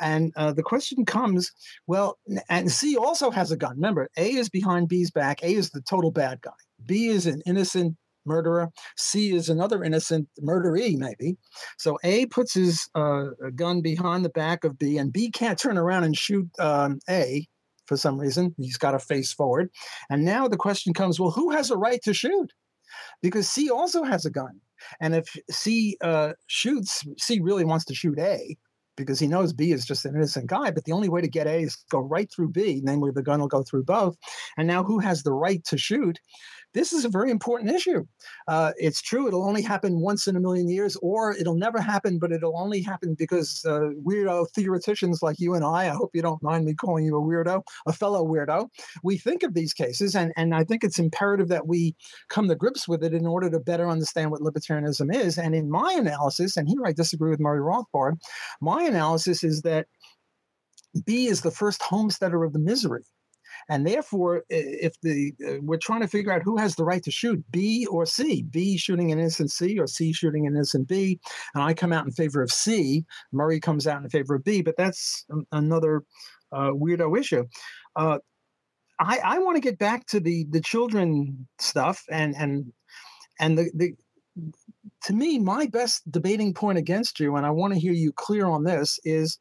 And 0.00 0.32
uh, 0.36 0.52
the 0.52 0.62
question 0.62 1.04
comes, 1.04 1.50
well, 1.86 2.18
and 2.48 2.70
C 2.70 2.96
also 2.96 3.30
has 3.30 3.50
a 3.50 3.56
gun. 3.56 3.76
Remember, 3.76 4.08
A 4.16 4.30
is 4.30 4.48
behind 4.48 4.88
B's 4.88 5.10
back. 5.10 5.42
A 5.42 5.54
is 5.54 5.70
the 5.70 5.80
total 5.80 6.10
bad 6.10 6.40
guy. 6.40 6.50
B 6.86 7.08
is 7.08 7.26
an 7.26 7.42
innocent 7.46 7.96
murderer. 8.24 8.70
C 8.96 9.34
is 9.34 9.48
another 9.48 9.82
innocent 9.82 10.28
murderee, 10.40 10.96
maybe. 10.96 11.36
So 11.78 11.98
A 12.04 12.26
puts 12.26 12.54
his 12.54 12.88
uh, 12.94 13.26
gun 13.56 13.80
behind 13.80 14.24
the 14.24 14.30
back 14.30 14.64
of 14.64 14.78
B, 14.78 14.98
and 14.98 15.12
B 15.12 15.30
can't 15.30 15.58
turn 15.58 15.78
around 15.78 16.04
and 16.04 16.16
shoot 16.16 16.48
um, 16.60 17.00
A 17.08 17.46
for 17.86 17.96
some 17.96 18.18
reason. 18.18 18.54
He's 18.58 18.76
got 18.76 18.92
to 18.92 18.98
face 18.98 19.32
forward. 19.32 19.70
And 20.10 20.24
now 20.24 20.46
the 20.46 20.56
question 20.56 20.92
comes, 20.92 21.18
well, 21.18 21.30
who 21.30 21.50
has 21.50 21.70
a 21.70 21.76
right 21.76 22.00
to 22.02 22.12
shoot? 22.12 22.52
Because 23.22 23.48
C 23.48 23.70
also 23.70 24.02
has 24.02 24.24
a 24.24 24.30
gun. 24.30 24.60
And 25.00 25.14
if 25.14 25.36
C 25.50 25.96
uh, 26.00 26.32
shoots, 26.46 27.04
C 27.18 27.40
really 27.40 27.64
wants 27.64 27.84
to 27.86 27.94
shoot 27.94 28.18
A 28.18 28.56
because 28.96 29.18
he 29.18 29.26
knows 29.26 29.52
B 29.52 29.72
is 29.72 29.86
just 29.86 30.04
an 30.04 30.14
innocent 30.14 30.46
guy. 30.46 30.70
But 30.70 30.84
the 30.84 30.92
only 30.92 31.08
way 31.08 31.20
to 31.20 31.28
get 31.28 31.46
A 31.46 31.60
is 31.60 31.76
go 31.90 32.00
right 32.00 32.30
through 32.30 32.50
B, 32.50 32.80
namely 32.84 33.10
the 33.12 33.22
gun 33.22 33.40
will 33.40 33.48
go 33.48 33.62
through 33.62 33.84
both. 33.84 34.16
And 34.58 34.68
now 34.68 34.82
who 34.82 34.98
has 34.98 35.22
the 35.22 35.32
right 35.32 35.64
to 35.64 35.78
shoot? 35.78 36.18
This 36.74 36.92
is 36.92 37.04
a 37.04 37.08
very 37.08 37.30
important 37.30 37.70
issue. 37.70 38.04
Uh, 38.46 38.72
it's 38.76 39.00
true, 39.00 39.26
it'll 39.26 39.46
only 39.46 39.62
happen 39.62 40.00
once 40.00 40.26
in 40.26 40.36
a 40.36 40.40
million 40.40 40.68
years, 40.68 40.96
or 41.02 41.34
it'll 41.36 41.56
never 41.56 41.80
happen, 41.80 42.18
but 42.18 42.32
it'll 42.32 42.58
only 42.58 42.82
happen 42.82 43.14
because 43.18 43.64
uh, 43.66 43.90
weirdo 44.04 44.46
theoreticians 44.54 45.22
like 45.22 45.38
you 45.38 45.54
and 45.54 45.64
I, 45.64 45.86
I 45.86 45.96
hope 45.96 46.10
you 46.14 46.22
don't 46.22 46.42
mind 46.42 46.64
me 46.64 46.74
calling 46.74 47.04
you 47.04 47.16
a 47.16 47.22
weirdo, 47.22 47.62
a 47.86 47.92
fellow 47.92 48.24
weirdo, 48.24 48.68
we 49.02 49.18
think 49.18 49.42
of 49.42 49.54
these 49.54 49.72
cases, 49.72 50.14
and, 50.14 50.32
and 50.36 50.54
I 50.54 50.64
think 50.64 50.84
it's 50.84 50.98
imperative 50.98 51.48
that 51.48 51.66
we 51.66 51.94
come 52.28 52.48
to 52.48 52.54
grips 52.54 52.86
with 52.86 53.02
it 53.02 53.14
in 53.14 53.26
order 53.26 53.50
to 53.50 53.60
better 53.60 53.88
understand 53.88 54.30
what 54.30 54.40
libertarianism 54.40 55.14
is. 55.14 55.38
And 55.38 55.54
in 55.54 55.70
my 55.70 55.92
analysis, 55.92 56.56
and 56.56 56.68
here 56.68 56.86
I 56.86 56.92
disagree 56.92 57.30
with 57.30 57.40
Murray 57.40 57.60
Rothbard, 57.60 58.18
my 58.60 58.82
analysis 58.82 59.42
is 59.44 59.62
that 59.62 59.86
B 61.04 61.26
is 61.26 61.42
the 61.42 61.50
first 61.50 61.82
homesteader 61.82 62.44
of 62.44 62.52
the 62.52 62.58
misery. 62.58 63.02
And 63.68 63.86
therefore, 63.86 64.44
if 64.48 64.98
the 65.02 65.34
uh, 65.46 65.60
we're 65.60 65.76
trying 65.76 66.00
to 66.00 66.08
figure 66.08 66.32
out 66.32 66.42
who 66.42 66.56
has 66.56 66.74
the 66.74 66.84
right 66.84 67.02
to 67.02 67.10
shoot, 67.10 67.42
B 67.50 67.86
or 67.86 68.06
C, 68.06 68.42
B 68.42 68.78
shooting 68.78 69.12
an 69.12 69.18
innocent 69.18 69.50
C 69.50 69.78
or 69.78 69.86
C 69.86 70.12
shooting 70.12 70.46
an 70.46 70.54
innocent 70.54 70.88
B, 70.88 71.20
and 71.54 71.62
I 71.62 71.74
come 71.74 71.92
out 71.92 72.06
in 72.06 72.12
favor 72.12 72.42
of 72.42 72.50
C, 72.50 73.04
Murray 73.32 73.60
comes 73.60 73.86
out 73.86 74.02
in 74.02 74.08
favor 74.08 74.36
of 74.36 74.44
B, 74.44 74.62
but 74.62 74.76
that's 74.78 75.26
another 75.52 76.02
uh, 76.50 76.70
weirdo 76.70 77.18
issue. 77.18 77.44
Uh, 77.94 78.18
I, 79.00 79.18
I 79.22 79.38
want 79.38 79.56
to 79.56 79.60
get 79.60 79.78
back 79.78 80.06
to 80.06 80.20
the 80.20 80.46
the 80.50 80.60
children 80.60 81.46
stuff 81.58 82.04
and 82.10 82.34
and 82.36 82.72
and 83.40 83.58
the, 83.58 83.70
the 83.74 83.92
to 85.04 85.12
me 85.12 85.38
my 85.38 85.66
best 85.66 86.10
debating 86.10 86.54
point 86.54 86.78
against 86.78 87.20
you 87.20 87.36
and 87.36 87.46
I 87.46 87.50
want 87.50 87.74
to 87.74 87.80
hear 87.80 87.92
you 87.92 88.12
clear 88.12 88.46
on 88.46 88.64
this 88.64 88.98
is 89.04 89.38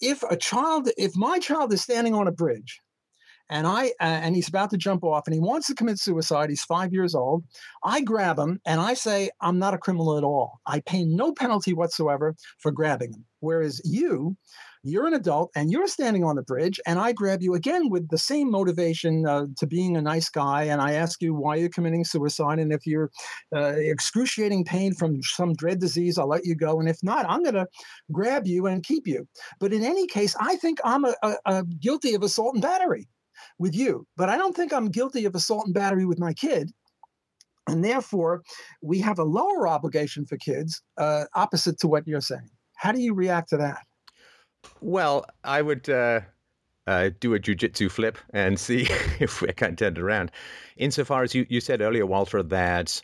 if 0.00 0.22
a 0.24 0.36
child 0.36 0.88
if 0.96 1.16
my 1.16 1.38
child 1.38 1.72
is 1.72 1.82
standing 1.82 2.14
on 2.14 2.28
a 2.28 2.32
bridge 2.32 2.80
and 3.48 3.66
I 3.66 3.86
uh, 4.00 4.20
and 4.24 4.34
he's 4.34 4.48
about 4.48 4.70
to 4.70 4.76
jump 4.76 5.04
off 5.04 5.26
and 5.26 5.34
he 5.34 5.40
wants 5.40 5.66
to 5.68 5.74
commit 5.74 5.98
suicide. 5.98 6.50
He's 6.50 6.64
five 6.64 6.92
years 6.92 7.14
old. 7.14 7.44
I 7.84 8.00
grab 8.00 8.38
him 8.38 8.60
and 8.66 8.80
I 8.80 8.94
say, 8.94 9.30
I'm 9.40 9.58
not 9.58 9.74
a 9.74 9.78
criminal 9.78 10.16
at 10.16 10.24
all. 10.24 10.60
I 10.66 10.80
pay 10.80 11.04
no 11.04 11.32
penalty 11.32 11.72
whatsoever 11.72 12.34
for 12.58 12.72
grabbing 12.72 13.12
him. 13.12 13.24
Whereas 13.40 13.80
you, 13.84 14.36
you're 14.86 15.06
an 15.06 15.14
adult 15.14 15.50
and 15.56 15.70
you're 15.70 15.88
standing 15.88 16.22
on 16.22 16.36
the 16.36 16.42
bridge 16.42 16.78
and 16.86 16.98
i 16.98 17.12
grab 17.12 17.42
you 17.42 17.54
again 17.54 17.90
with 17.90 18.08
the 18.08 18.18
same 18.18 18.50
motivation 18.50 19.26
uh, 19.26 19.46
to 19.56 19.66
being 19.66 19.96
a 19.96 20.02
nice 20.02 20.28
guy 20.28 20.62
and 20.62 20.80
i 20.80 20.92
ask 20.92 21.20
you 21.20 21.34
why 21.34 21.56
you're 21.56 21.68
committing 21.68 22.04
suicide 22.04 22.60
and 22.60 22.72
if 22.72 22.86
you're 22.86 23.10
uh, 23.54 23.74
excruciating 23.76 24.64
pain 24.64 24.94
from 24.94 25.20
some 25.22 25.54
dread 25.54 25.80
disease 25.80 26.18
i'll 26.18 26.28
let 26.28 26.44
you 26.44 26.54
go 26.54 26.78
and 26.78 26.88
if 26.88 26.98
not 27.02 27.26
i'm 27.28 27.42
going 27.42 27.54
to 27.54 27.66
grab 28.12 28.46
you 28.46 28.66
and 28.66 28.84
keep 28.84 29.06
you 29.06 29.26
but 29.58 29.72
in 29.72 29.82
any 29.82 30.06
case 30.06 30.36
i 30.40 30.54
think 30.56 30.78
i'm 30.84 31.04
a, 31.04 31.14
a, 31.22 31.34
a 31.46 31.64
guilty 31.80 32.14
of 32.14 32.22
assault 32.22 32.54
and 32.54 32.62
battery 32.62 33.08
with 33.58 33.74
you. 33.74 34.06
But 34.16 34.28
I 34.28 34.36
don't 34.36 34.54
think 34.54 34.72
I'm 34.72 34.88
guilty 34.88 35.24
of 35.24 35.34
assault 35.34 35.66
and 35.66 35.74
battery 35.74 36.04
with 36.04 36.18
my 36.18 36.32
kid. 36.32 36.70
And 37.68 37.84
therefore, 37.84 38.42
we 38.82 39.00
have 39.00 39.18
a 39.18 39.24
lower 39.24 39.66
obligation 39.66 40.24
for 40.24 40.36
kids, 40.36 40.82
uh, 40.98 41.24
opposite 41.34 41.78
to 41.80 41.88
what 41.88 42.06
you're 42.06 42.20
saying. 42.20 42.48
How 42.76 42.92
do 42.92 43.00
you 43.00 43.12
react 43.12 43.48
to 43.50 43.56
that? 43.56 43.80
Well, 44.80 45.26
I 45.42 45.62
would 45.62 45.88
uh, 45.88 46.20
uh, 46.86 47.10
do 47.20 47.34
a 47.34 47.40
jujitsu 47.40 47.90
flip 47.90 48.18
and 48.32 48.58
see 48.58 48.82
if 49.20 49.42
we 49.42 49.52
can 49.52 49.76
turn 49.76 49.94
it 49.94 49.98
around. 49.98 50.30
Insofar 50.76 51.22
as 51.22 51.34
you, 51.34 51.46
you 51.48 51.60
said 51.60 51.80
earlier, 51.80 52.06
Walter, 52.06 52.42
that 52.44 53.02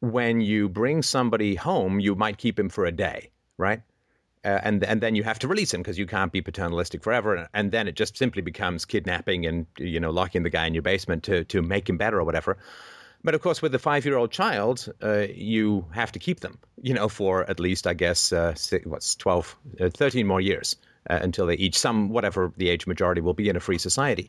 when 0.00 0.40
you 0.40 0.68
bring 0.68 1.02
somebody 1.02 1.54
home, 1.54 1.98
you 2.00 2.14
might 2.14 2.38
keep 2.38 2.58
him 2.58 2.68
for 2.68 2.84
a 2.84 2.92
day, 2.92 3.30
right? 3.58 3.80
Uh, 4.46 4.60
and 4.62 4.84
and 4.84 5.00
then 5.00 5.16
you 5.16 5.24
have 5.24 5.40
to 5.40 5.48
release 5.48 5.74
him 5.74 5.82
because 5.82 5.98
you 5.98 6.06
can't 6.06 6.30
be 6.30 6.40
paternalistic 6.40 7.02
forever, 7.02 7.48
and 7.52 7.72
then 7.72 7.88
it 7.88 7.96
just 7.96 8.16
simply 8.16 8.42
becomes 8.42 8.84
kidnapping 8.84 9.44
and 9.44 9.66
you 9.76 9.98
know 9.98 10.10
locking 10.10 10.44
the 10.44 10.50
guy 10.50 10.66
in 10.66 10.74
your 10.74 10.82
basement 10.82 11.24
to 11.24 11.44
to 11.44 11.62
make 11.62 11.88
him 11.88 11.96
better 11.98 12.18
or 12.18 12.24
whatever. 12.24 12.56
But 13.24 13.34
of 13.34 13.42
course, 13.42 13.60
with 13.60 13.74
a 13.74 13.78
five-year-old 13.80 14.30
child, 14.30 14.88
uh, 15.02 15.26
you 15.34 15.86
have 15.90 16.12
to 16.12 16.20
keep 16.20 16.40
them, 16.40 16.58
you 16.80 16.94
know, 16.94 17.08
for 17.08 17.48
at 17.50 17.58
least 17.58 17.88
I 17.88 17.94
guess 17.94 18.32
uh, 18.32 18.54
what's 18.84 19.16
12, 19.16 19.56
uh, 19.80 19.90
13 19.90 20.26
more 20.26 20.40
years. 20.40 20.76
Uh, 21.08 21.18
until 21.22 21.46
they 21.46 21.54
each 21.54 21.78
some 21.78 22.08
whatever 22.08 22.52
the 22.56 22.68
age 22.68 22.86
majority 22.86 23.20
will 23.20 23.34
be 23.34 23.48
in 23.48 23.56
a 23.56 23.60
free 23.60 23.78
society. 23.78 24.28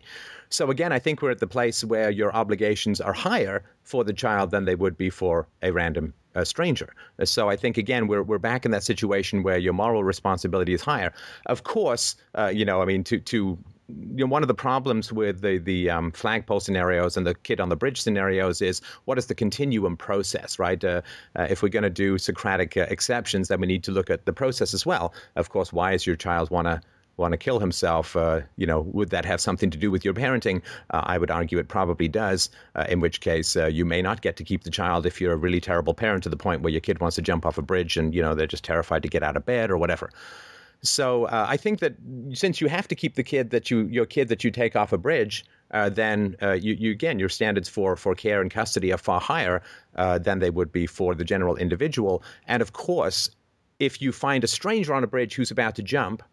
So 0.50 0.70
again, 0.70 0.92
I 0.92 1.00
think 1.00 1.22
we're 1.22 1.32
at 1.32 1.40
the 1.40 1.48
place 1.48 1.84
where 1.84 2.10
your 2.10 2.34
obligations 2.36 3.02
are 3.02 3.14
higher 3.14 3.64
for 3.84 4.04
the 4.04 4.14
child 4.14 4.52
than 4.52 4.66
they 4.66 4.76
would 4.76 4.96
be 4.96 5.10
for 5.10 5.48
a 5.62 5.72
random 5.72 6.14
a 6.36 6.46
stranger. 6.46 6.94
So 7.24 7.50
I 7.50 7.56
think 7.56 7.78
again 7.78 8.08
we're 8.08 8.24
we're 8.24 8.38
back 8.38 8.64
in 8.64 8.72
that 8.72 8.84
situation 8.84 9.44
where 9.44 9.58
your 9.58 9.74
moral 9.74 10.04
responsibility 10.04 10.74
is 10.74 10.82
higher. 10.82 11.12
Of 11.48 11.64
course, 11.64 12.16
uh, 12.36 12.52
you 12.54 12.64
know, 12.64 12.82
I 12.82 12.86
mean 12.86 13.04
to 13.06 13.20
to 13.20 13.58
you 13.90 14.26
know, 14.26 14.32
one 14.32 14.44
of 14.44 14.48
the 14.48 14.54
problems 14.54 15.14
with 15.14 15.42
the 15.42 15.58
the 15.58 15.90
um, 15.90 16.12
flagpole 16.12 16.60
scenarios 16.60 17.16
and 17.16 17.26
the 17.26 17.36
kid 17.36 17.60
on 17.60 17.70
the 17.70 17.76
bridge 17.76 18.02
scenarios 18.02 18.62
is 18.62 18.82
what 19.06 19.18
is 19.18 19.28
the 19.28 19.36
continuum 19.36 19.96
process, 19.96 20.60
right? 20.60 20.84
Uh, 20.84 21.02
uh, 21.36 21.48
if 21.50 21.64
we're 21.64 21.70
going 21.70 21.84
to 21.84 21.90
do 21.90 22.18
Socratic 22.18 22.76
uh, 22.76 22.86
exceptions, 22.90 23.48
then 23.48 23.62
we 23.62 23.68
need 23.68 23.84
to 23.84 23.92
look 23.92 24.10
at 24.10 24.26
the 24.26 24.34
process 24.34 24.74
as 24.74 24.86
well. 24.86 25.14
Of 25.36 25.50
course, 25.50 25.72
why 25.72 25.94
is 25.94 26.06
your 26.06 26.18
child 26.18 26.50
want 26.50 26.68
to 26.68 26.82
want 27.16 27.32
to 27.32 27.38
kill 27.38 27.60
himself, 27.60 28.16
uh, 28.16 28.42
you 28.58 28.68
know, 28.68 28.82
would 28.82 29.10
that 29.10 29.26
have 29.26 29.42
something 29.42 29.72
to 29.72 29.78
do 29.78 29.90
with 29.90 30.06
your 30.06 30.14
parenting? 30.14 30.62
Uh, 30.92 31.02
I 31.04 31.18
would 31.18 31.32
argue 31.32 31.58
it 31.58 31.68
probably 31.68 32.08
does, 32.08 32.52
uh, 32.76 32.86
in 32.88 33.00
which 33.00 33.22
case 33.22 33.56
you 33.56 33.86
may 33.86 34.04
not 34.04 34.22
get 34.22 34.36
to 34.36 34.44
keep 34.44 34.64
the 34.64 34.70
child 34.70 35.08
if 35.08 35.20
you're 35.20 35.34
a 35.34 35.38
really 35.38 35.60
terrible 35.60 35.96
parent 35.96 36.22
to 36.24 36.30
the 36.30 36.38
point 36.38 36.62
where 36.62 36.72
your 36.72 36.80
kid 36.80 37.00
wants 37.00 37.16
to 37.16 37.24
jump 37.24 37.44
off 37.44 37.58
a 37.58 37.64
bridge 37.64 37.98
and, 37.98 38.14
you 38.14 38.22
know, 38.22 38.36
they're 38.36 38.46
just 38.46 38.64
terrified 38.64 39.02
to 39.02 39.10
get 39.10 39.24
out 39.24 39.36
of 39.36 39.48
bed 39.48 39.72
or 39.72 39.80
whatever. 39.80 40.12
So 40.82 41.26
uh, 41.26 41.46
I 41.50 41.58
think 41.58 41.80
that 41.80 41.96
since 42.34 42.62
you 42.62 42.68
have 42.68 42.88
to 42.88 42.96
keep 42.96 43.16
the 43.16 43.24
kid 43.24 43.50
that 43.50 43.72
you 43.72 43.88
your 43.88 44.06
kid 44.06 44.28
that 44.30 44.44
you 44.44 44.52
take 44.52 44.76
off 44.76 44.94
a 44.94 44.98
bridge, 44.98 45.44
uh, 45.72 45.90
then 45.90 46.36
uh, 46.42 46.54
you, 46.54 46.74
you, 46.74 46.92
again 46.92 47.20
your 47.20 47.30
standards 47.30 47.68
for 47.68 47.96
for 47.96 48.16
care 48.16 48.42
and 48.42 48.52
custody 48.52 48.94
are 48.94 48.98
far 48.98 49.20
higher 49.20 49.62
uh, 49.96 50.20
than 50.20 50.40
they 50.40 50.50
would 50.50 50.72
be 50.72 50.86
for 50.86 51.16
the 51.16 51.26
general 51.26 51.56
individual. 51.56 52.24
And 52.48 52.62
of 52.62 52.74
course, 52.74 53.30
if 53.80 54.02
you 54.02 54.12
find 54.12 54.44
a 54.44 54.48
stranger 54.48 54.94
on 54.94 55.04
a 55.04 55.08
bridge 55.08 55.36
who's 55.36 55.52
about 55.52 55.76
to 55.76 55.84
jump, 55.84 56.24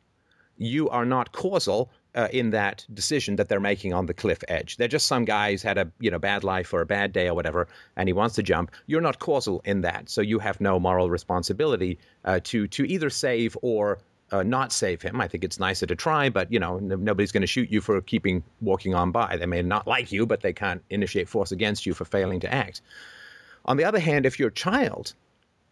you 0.56 0.88
are 0.90 1.04
not 1.04 1.32
causal 1.32 1.90
uh, 2.14 2.28
in 2.32 2.50
that 2.50 2.86
decision 2.94 3.36
that 3.36 3.48
they're 3.48 3.60
making 3.60 3.92
on 3.92 4.06
the 4.06 4.14
cliff 4.14 4.38
edge. 4.46 4.76
They're 4.76 4.88
just 4.88 5.06
some 5.06 5.24
guy 5.24 5.50
who's 5.50 5.62
had 5.62 5.78
a 5.78 5.90
you 6.00 6.10
know 6.10 6.18
bad 6.18 6.44
life 6.44 6.72
or 6.72 6.80
a 6.80 6.86
bad 6.86 7.12
day 7.12 7.28
or 7.28 7.34
whatever, 7.34 7.66
and 7.96 8.08
he 8.08 8.12
wants 8.12 8.34
to 8.36 8.42
jump. 8.42 8.70
You're 8.86 9.00
not 9.00 9.18
causal 9.18 9.62
in 9.64 9.80
that, 9.80 10.08
so 10.10 10.20
you 10.20 10.38
have 10.38 10.60
no 10.60 10.78
moral 10.78 11.10
responsibility 11.10 11.98
uh, 12.24 12.40
to 12.44 12.68
to 12.68 12.84
either 12.84 13.10
save 13.10 13.56
or 13.62 13.98
uh, 14.30 14.42
not 14.42 14.72
save 14.72 15.02
him. 15.02 15.20
I 15.20 15.28
think 15.28 15.44
it's 15.44 15.58
nicer 15.58 15.86
to 15.86 15.94
try, 15.94 16.28
but 16.28 16.52
you 16.52 16.58
know 16.58 16.78
n- 16.78 17.04
nobody's 17.04 17.32
going 17.32 17.42
to 17.42 17.46
shoot 17.46 17.70
you 17.70 17.80
for 17.80 18.00
keeping 18.00 18.42
walking 18.60 18.94
on 18.94 19.10
by. 19.10 19.36
They 19.36 19.46
may 19.46 19.62
not 19.62 19.86
like 19.86 20.12
you, 20.12 20.26
but 20.26 20.40
they 20.40 20.52
can't 20.52 20.82
initiate 20.90 21.28
force 21.28 21.52
against 21.52 21.86
you 21.86 21.94
for 21.94 22.04
failing 22.04 22.40
to 22.40 22.52
act. 22.52 22.80
On 23.64 23.76
the 23.76 23.84
other 23.84 24.00
hand, 24.00 24.26
if 24.26 24.38
your 24.38 24.50
child 24.50 25.14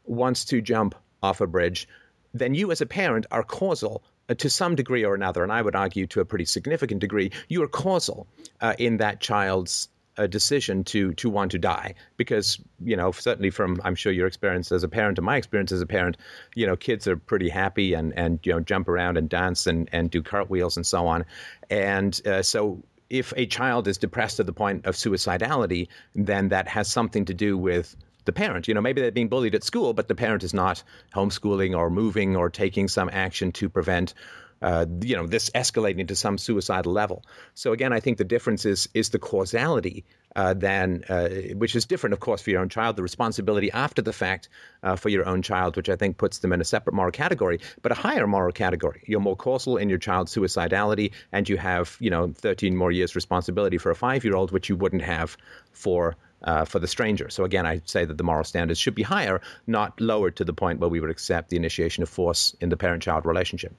wants 0.07 0.45
to 0.47 0.61
jump 0.61 0.95
off 1.23 1.41
a 1.41 1.47
bridge, 1.47 1.89
then 2.35 2.55
you 2.55 2.71
as 2.71 2.81
a 2.81 2.87
parent 2.87 3.27
are 3.31 3.43
causal 3.43 4.03
uh, 4.29 4.35
to 4.35 4.49
some 4.49 4.75
degree 4.75 5.05
or 5.05 5.15
another, 5.15 5.43
and 5.43 5.53
I 5.53 5.63
would 5.63 5.77
argue 5.77 6.07
to 6.09 6.21
a 6.21 6.25
pretty 6.25 6.45
significant 6.45 7.01
degree, 7.01 7.31
you 7.49 7.63
are 7.63 7.69
causal 7.69 8.27
uh, 8.61 8.75
in 8.79 8.99
that 8.99 9.21
child's 9.21 9.89
uh, 10.19 10.27
decision 10.27 10.85
to 10.85 11.13
to 11.15 11.31
want 11.31 11.51
to 11.53 11.59
die 11.59 11.95
because 12.17 12.61
you 12.81 12.97
know 12.97 13.13
certainly 13.13 13.51
from 13.51 13.81
I'm 13.85 13.95
sure 13.95 14.13
your 14.13 14.27
experience 14.27 14.71
as 14.71 14.83
a 14.83 14.89
parent 14.89 15.19
and 15.19 15.25
my 15.25 15.37
experience 15.37 15.73
as 15.73 15.81
a 15.81 15.87
parent 15.87 16.17
you 16.55 16.67
know 16.67 16.77
kids 16.77 17.09
are 17.09 17.17
pretty 17.17 17.49
happy 17.49 17.95
and 17.95 18.13
and 18.17 18.39
you 18.43 18.53
know 18.53 18.61
jump 18.61 18.89
around 18.89 19.17
and 19.17 19.29
dance 19.29 19.67
and 19.67 19.89
and 19.93 20.11
do 20.11 20.23
cartwheels 20.23 20.77
and 20.77 20.87
so 20.87 21.07
on 21.07 21.25
and 21.71 22.21
uh, 22.27 22.43
so 22.43 22.83
if 23.09 23.33
a 23.37 23.47
child 23.47 23.89
is 23.89 23.99
depressed 23.99 24.37
to 24.37 24.45
the 24.45 24.53
point 24.53 24.87
of 24.87 24.95
suicidality 24.95 25.89
then 26.15 26.49
that 26.51 26.69
has 26.69 26.91
something 26.91 27.25
to 27.25 27.35
do 27.35 27.57
with 27.57 27.97
the 28.25 28.33
parent. 28.33 28.69
You 28.69 28.75
know, 28.75 28.81
maybe 28.81 29.01
they're 29.01 29.11
being 29.11 29.29
bullied 29.29 29.55
at 29.55 29.65
school, 29.65 29.95
but 29.95 30.09
the 30.09 30.15
parent 30.15 30.45
is 30.45 30.55
not 30.55 30.83
homeschooling 31.15 31.77
or 31.77 31.91
moving 31.91 32.37
or 32.37 32.51
taking 32.51 32.89
some 32.89 33.11
action 33.13 33.53
to 33.53 33.69
prevent. 33.69 34.15
Uh, 34.63 34.87
you 35.01 35.17
know 35.17 35.27
this 35.27 35.51
escalating 35.51 36.07
to 36.09 36.15
some 36.15 36.39
suicidal 36.39 36.93
level. 36.93 37.25
So 37.55 37.73
again, 37.73 37.93
I 37.93 38.01
think 38.01 38.19
the 38.19 38.25
difference 38.25 38.65
is 38.65 38.89
is 38.95 39.11
the 39.11 39.19
causality 39.19 40.05
uh, 40.37 40.55
than 40.55 41.05
uh, 41.09 41.29
which 41.57 41.75
is 41.77 41.85
different, 41.85 42.15
of 42.15 42.21
course, 42.21 42.41
for 42.43 42.51
your 42.51 42.61
own 42.61 42.69
child. 42.69 42.97
The 42.97 43.03
responsibility 43.03 43.71
after 43.73 44.03
the 44.03 44.13
fact 44.13 44.49
uh, 44.83 44.97
for 44.97 45.09
your 45.09 45.27
own 45.27 45.43
child, 45.43 45.77
which 45.77 45.89
I 45.89 45.97
think 45.97 46.17
puts 46.17 46.39
them 46.39 46.53
in 46.53 46.61
a 46.61 46.65
separate 46.65 46.95
moral 46.95 47.13
category, 47.13 47.61
but 47.83 47.93
a 47.93 47.97
higher 47.97 48.27
moral 48.27 48.53
category. 48.53 49.03
You're 49.07 49.21
more 49.21 49.37
causal 49.37 49.77
in 49.77 49.89
your 49.89 49.99
child's 49.99 50.35
suicidality, 50.35 51.13
and 51.33 51.49
you 51.49 51.57
have 51.57 51.97
you 52.01 52.11
know 52.11 52.33
13 52.35 52.77
more 52.77 52.93
years 52.93 53.15
responsibility 53.15 53.79
for 53.79 53.91
a 53.91 53.97
five 53.97 54.25
year 54.25 54.37
old, 54.37 54.53
which 54.53 54.69
you 54.69 54.77
wouldn't 54.77 55.03
have 55.03 55.37
for 55.73 56.17
uh, 56.45 56.65
for 56.65 56.79
the 56.79 56.89
stranger. 56.89 57.29
So 57.31 57.45
again, 57.45 57.67
I 57.67 57.83
say 57.85 58.05
that 58.05 58.19
the 58.19 58.25
moral 58.25 58.45
standards 58.45 58.81
should 58.81 58.95
be 58.95 59.03
higher, 59.03 59.41
not 59.67 60.01
lowered 60.01 60.37
to 60.37 60.45
the 60.45 60.53
point 60.53 60.81
where 60.81 60.91
we 60.91 61.01
would 61.01 61.11
accept 61.11 61.51
the 61.51 61.57
initiation 61.57 62.03
of 62.03 62.09
force 62.09 62.57
in 62.61 62.69
the 62.69 62.77
parent-child 62.77 63.27
relationship. 63.27 63.75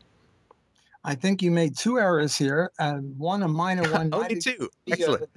I 1.04 1.16
think 1.16 1.42
you 1.42 1.52
made 1.52 1.78
two 1.78 2.00
errors 2.00 2.38
here, 2.38 2.72
and 2.80 3.18
one 3.18 3.44
a 3.44 3.48
minor 3.48 3.90
one. 3.92 4.14
Only 4.14 4.40
two. 4.40 4.70
Excellent. 4.90 5.30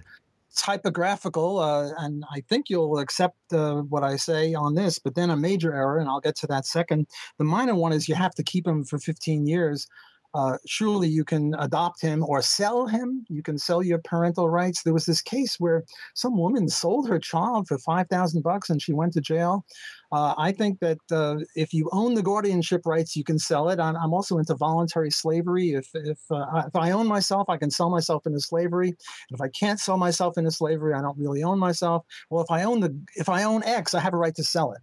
typographical, 0.57 1.59
uh, 1.59 1.91
and 1.99 2.25
I 2.33 2.41
think 2.49 2.71
you'll 2.71 2.99
accept 2.99 3.37
uh, 3.53 3.83
what 3.83 4.03
I 4.03 4.17
say 4.17 4.55
on 4.55 4.75
this, 4.75 4.99
but 4.99 5.14
then 5.14 5.31
a 5.31 5.37
major 5.37 5.75
error, 5.75 5.99
and 5.99 6.09
I'll 6.09 6.21
get 6.21 6.37
to 6.37 6.47
that 6.47 6.67
second. 6.67 7.07
The 7.39 7.45
minor 7.45 7.75
one 7.75 7.93
is 7.93 8.09
you 8.09 8.14
have 8.14 8.35
to 8.37 8.43
keep 8.43 8.64
them 8.64 8.85
for 8.85 8.99
15 8.99 9.47
years 9.47 9.87
uh, 10.35 10.59
surely 10.66 11.09
you 11.09 11.24
can 11.24 11.55
adopt 11.59 12.01
him 12.01 12.24
or 12.24 12.43
sell 12.43 12.87
him. 12.87 13.24
You 13.29 13.43
can 13.43 13.59
sell 13.59 13.83
your 13.83 13.99
parental 13.99 14.49
rights. 14.49 14.83
There 14.83 14.95
was 14.95 15.07
this 15.07 15.22
case 15.22 15.57
where 15.59 15.85
some 16.14 16.37
woman 16.37 16.68
sold 16.68 17.09
her 17.09 17.18
child 17.18 17.68
for 17.68 17.79
five 17.79 18.09
thousand 18.09 18.43
bucks 18.43 18.70
and 18.70 18.81
she 18.81 18.93
went 18.93 19.12
to 19.14 19.20
jail. 19.20 19.64
Uh, 20.12 20.35
I 20.39 20.53
think 20.53 20.79
that 20.81 20.99
uh, 21.11 21.37
if 21.57 21.72
you 21.72 21.89
own 21.93 22.14
the 22.14 22.22
guardianship 22.22 22.83
rights, 22.87 23.16
you 23.16 23.24
can 23.24 23.39
sell 23.39 23.70
it. 23.70 23.81
I'm, 23.81 23.97
I'm 23.97 24.14
also 24.14 24.39
into 24.39 24.55
voluntary 24.55 25.11
slavery. 25.11 25.70
If 25.72 25.89
if, 25.95 26.18
uh, 26.31 26.62
if 26.66 26.77
I 26.77 26.93
own 26.93 27.07
myself, 27.07 27.49
I 27.49 27.57
can 27.57 27.70
sell 27.70 27.91
myself 27.91 28.27
into 28.27 28.41
slavery. 28.41 28.89
And 28.89 28.97
if 29.33 29.41
I 29.41 29.49
can't 29.49 29.81
sell 29.81 29.97
myself 29.97 30.39
into 30.39 30.51
slavery, 30.51 30.95
I 30.95 31.03
don't 31.03 31.18
really 31.18 31.43
own 31.43 31.59
myself. 31.59 32.05
Well, 32.31 32.43
if 32.43 32.51
I 32.51 32.64
own 32.64 32.81
the 32.81 32.99
if 33.16 33.29
I 33.29 33.45
own 33.45 33.64
X, 33.64 33.95
I 33.95 34.01
have 34.01 34.14
a 34.14 34.18
right 34.18 34.35
to 34.37 34.45
sell 34.45 34.72
it. 34.72 34.81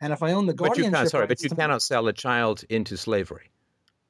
And 0.00 0.12
if 0.12 0.22
I 0.22 0.32
own 0.32 0.46
the 0.46 0.54
guardianship, 0.54 0.92
but 0.92 0.92
you 0.92 0.98
can't, 0.98 1.10
sorry, 1.10 1.26
but 1.26 1.42
you 1.42 1.50
cannot 1.50 1.82
sell 1.82 2.06
a 2.06 2.12
child 2.12 2.64
into 2.68 2.96
slavery 2.96 3.50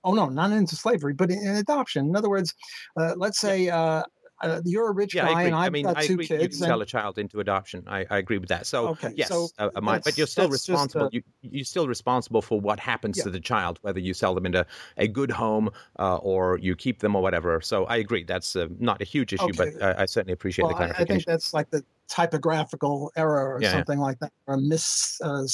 oh 0.05 0.15
no, 0.15 0.29
not 0.29 0.53
into 0.53 0.77
slavery, 0.77 1.15
but 1.15 1.31
in, 1.31 1.47
adoption. 1.57 2.07
In 2.07 2.17
other 2.17 2.29
words, 2.29 2.55
uh, 2.97 3.15
let's 3.17 3.41
say 3.41 3.69
uh, 3.69 4.03
uh, 4.43 4.61
you're 4.65 4.91
a 4.91 4.93
rich 4.93 5.15
yeah, 5.15 5.27
guy 5.27 5.45
and 5.45 5.55
I've 5.55 5.67
I 5.67 5.71
mean, 5.71 5.85
got 5.87 5.97
I 5.97 6.07
two 6.07 6.15
agree. 6.15 6.27
kids. 6.27 6.43
You 6.43 6.49
can 6.49 6.59
sell 6.59 6.83
a 6.83 6.87
child 6.87 7.19
into 7.19 7.41
adoption. 7.41 7.85
I, 7.87 8.05
I 8.11 8.19
agree 8.19 8.39
with 8.39 8.49
that. 8.51 8.67
So 8.67 8.89
okay, 8.89 9.13
yes, 9.17 9.29
so 9.29 9.49
uh, 9.59 9.71
my, 9.81 9.99
but 10.01 10.19
you're 10.19 10.27
still 10.27 10.49
responsible. 10.49 11.09
Just, 11.11 11.25
you, 11.43 11.51
you're 11.51 11.65
still 11.65 11.89
responsible 11.89 12.43
for 12.43 12.61
what 12.61 12.79
happens 12.79 13.19
yeah. 13.19 13.25
to 13.25 13.31
the 13.31 13.41
child, 13.41 13.79
whether 13.83 14.01
you 14.01 14.13
sell 14.15 14.35
them 14.35 14.47
into 14.47 14.67
a 14.97 15.09
good 15.09 15.31
home 15.31 15.71
uh, 15.99 16.17
or 16.17 16.59
you 16.59 16.77
keep 16.77 17.01
them 17.01 17.17
or 17.17 17.23
whatever. 17.23 17.61
So 17.61 17.85
I 17.87 17.97
agree. 17.97 18.25
That's 18.25 18.57
uh, 18.57 18.69
not 18.79 19.01
a 19.01 19.05
huge 19.05 19.33
issue, 19.33 19.45
okay. 19.45 19.73
but 19.81 19.99
I 19.99 20.07
certainly 20.07 20.35
appreciate 20.35 20.65
well, 20.65 20.71
the 20.71 20.77
clarification. 20.77 21.13
I 21.13 21.15
think 21.15 21.27
that's 21.27 21.55
like 21.55 21.71
the 21.71 21.85
typographical 22.09 23.11
error 23.17 23.55
or 23.55 23.61
yeah, 23.61 23.73
something 23.73 23.99
yeah. 23.99 24.05
like 24.05 24.19
that, 24.21 24.33
or 24.47 24.55
a 24.55 24.61
miss 24.61 25.21
uh, 25.23 25.45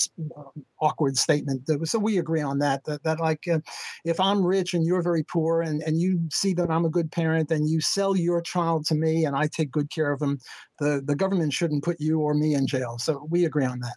awkward 0.81 1.17
statement. 1.17 1.69
So 1.85 1.99
we 1.99 2.19
agree 2.19 2.41
on 2.43 2.59
that. 2.59 2.85
That, 2.85 3.03
that 3.05 3.21
like, 3.21 3.47
uh, 3.49 3.61
if 4.05 4.19
I'm 4.19 4.45
rich 4.45 4.75
and 4.75 4.85
you're 4.85 5.03
very 5.03 5.23
poor, 5.25 5.63
and 5.63 5.83
and 5.83 6.01
you 6.01 6.21
see 6.33 6.55
that 6.55 6.71
I'm 6.71 6.85
a 6.85 6.91
good 6.91 7.11
parent, 7.11 7.51
and 7.51 7.69
you 7.69 7.81
sell 7.81 8.17
your 8.17 8.41
child 8.41 8.87
to 8.87 8.95
me, 8.95 9.25
and 9.25 9.37
I 9.37 9.47
take 9.47 9.71
good 9.71 9.91
care 9.91 10.13
of 10.13 10.21
him, 10.21 10.39
the 10.79 11.03
the 11.05 11.17
government 11.17 11.53
shouldn't 11.53 11.85
put 11.85 12.01
you 12.01 12.21
or 12.21 12.35
me 12.35 12.55
in 12.55 12.67
jail. 12.67 12.99
So 12.99 13.27
we 13.31 13.45
agree 13.45 13.65
on 13.65 13.81
that. 13.81 13.97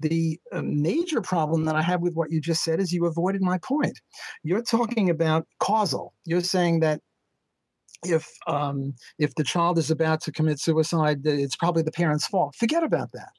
The 0.00 0.40
uh, 0.52 0.62
major 0.62 1.20
problem 1.20 1.64
that 1.66 1.76
I 1.76 1.82
have 1.82 2.00
with 2.00 2.14
what 2.14 2.30
you 2.30 2.40
just 2.40 2.64
said 2.64 2.80
is 2.80 2.92
you 2.92 3.06
avoided 3.06 3.42
my 3.42 3.58
point. 3.58 4.00
You're 4.42 4.62
talking 4.62 5.10
about 5.10 5.46
causal. 5.60 6.14
You're 6.24 6.40
saying 6.40 6.80
that 6.80 7.00
if 8.04 8.28
um, 8.46 8.94
if 9.18 9.34
the 9.34 9.44
child 9.44 9.78
is 9.78 9.90
about 9.90 10.20
to 10.22 10.32
commit 10.32 10.60
suicide, 10.60 11.26
it's 11.26 11.56
probably 11.56 11.82
the 11.82 11.92
parent's 11.92 12.26
fault. 12.26 12.54
Forget 12.56 12.82
about 12.82 13.10
that. 13.12 13.30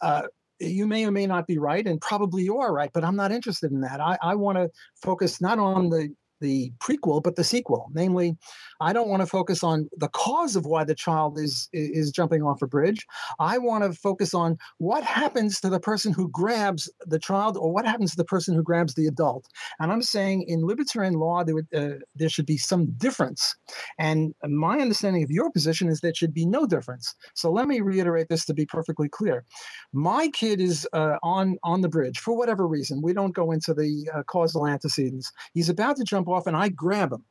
Uh, 0.00 0.22
you 0.58 0.86
may 0.86 1.04
or 1.04 1.10
may 1.10 1.26
not 1.26 1.46
be 1.46 1.58
right, 1.58 1.86
and 1.86 2.00
probably 2.00 2.42
you 2.42 2.58
are 2.58 2.72
right, 2.72 2.90
but 2.92 3.04
I'm 3.04 3.16
not 3.16 3.32
interested 3.32 3.72
in 3.72 3.80
that. 3.82 4.00
I, 4.00 4.18
I 4.22 4.34
want 4.34 4.56
to 4.58 4.70
focus 5.02 5.40
not 5.40 5.58
on 5.58 5.90
the 5.90 6.14
the 6.40 6.72
prequel, 6.78 7.22
but 7.22 7.36
the 7.36 7.44
sequel. 7.44 7.90
Namely, 7.94 8.36
I 8.80 8.92
don't 8.92 9.08
want 9.08 9.22
to 9.22 9.26
focus 9.26 9.62
on 9.62 9.88
the 9.96 10.08
cause 10.08 10.56
of 10.56 10.66
why 10.66 10.84
the 10.84 10.94
child 10.94 11.38
is 11.38 11.68
is 11.72 12.10
jumping 12.10 12.42
off 12.42 12.62
a 12.62 12.66
bridge. 12.66 13.06
I 13.38 13.58
want 13.58 13.84
to 13.84 13.98
focus 13.98 14.34
on 14.34 14.58
what 14.78 15.02
happens 15.02 15.60
to 15.60 15.68
the 15.68 15.80
person 15.80 16.12
who 16.12 16.28
grabs 16.28 16.90
the 17.06 17.18
child, 17.18 17.56
or 17.56 17.72
what 17.72 17.86
happens 17.86 18.10
to 18.12 18.16
the 18.16 18.24
person 18.24 18.54
who 18.54 18.62
grabs 18.62 18.94
the 18.94 19.06
adult. 19.06 19.46
And 19.80 19.92
I'm 19.92 20.02
saying 20.02 20.44
in 20.48 20.66
libertarian 20.66 21.14
law 21.14 21.44
there 21.44 21.54
would, 21.54 21.68
uh, 21.74 21.98
there 22.14 22.28
should 22.28 22.46
be 22.46 22.58
some 22.58 22.86
difference. 22.92 23.56
And 23.98 24.34
my 24.44 24.78
understanding 24.78 25.22
of 25.22 25.30
your 25.30 25.50
position 25.50 25.88
is 25.88 26.00
there 26.00 26.14
should 26.14 26.34
be 26.34 26.46
no 26.46 26.66
difference. 26.66 27.14
So 27.34 27.50
let 27.50 27.66
me 27.68 27.80
reiterate 27.80 28.28
this 28.28 28.44
to 28.46 28.54
be 28.54 28.66
perfectly 28.66 29.08
clear. 29.08 29.44
My 29.92 30.28
kid 30.28 30.60
is 30.60 30.86
uh, 30.92 31.16
on 31.22 31.56
on 31.62 31.80
the 31.80 31.88
bridge 31.88 32.18
for 32.18 32.36
whatever 32.36 32.66
reason. 32.66 33.02
We 33.02 33.12
don't 33.12 33.34
go 33.34 33.52
into 33.52 33.74
the 33.74 34.08
uh, 34.14 34.22
causal 34.24 34.66
antecedents. 34.66 35.32
He's 35.54 35.68
about 35.68 35.96
to 35.96 36.04
jump 36.04 36.25
off, 36.28 36.46
and 36.46 36.56
I 36.56 36.68
grab 36.68 37.12
him 37.12 37.24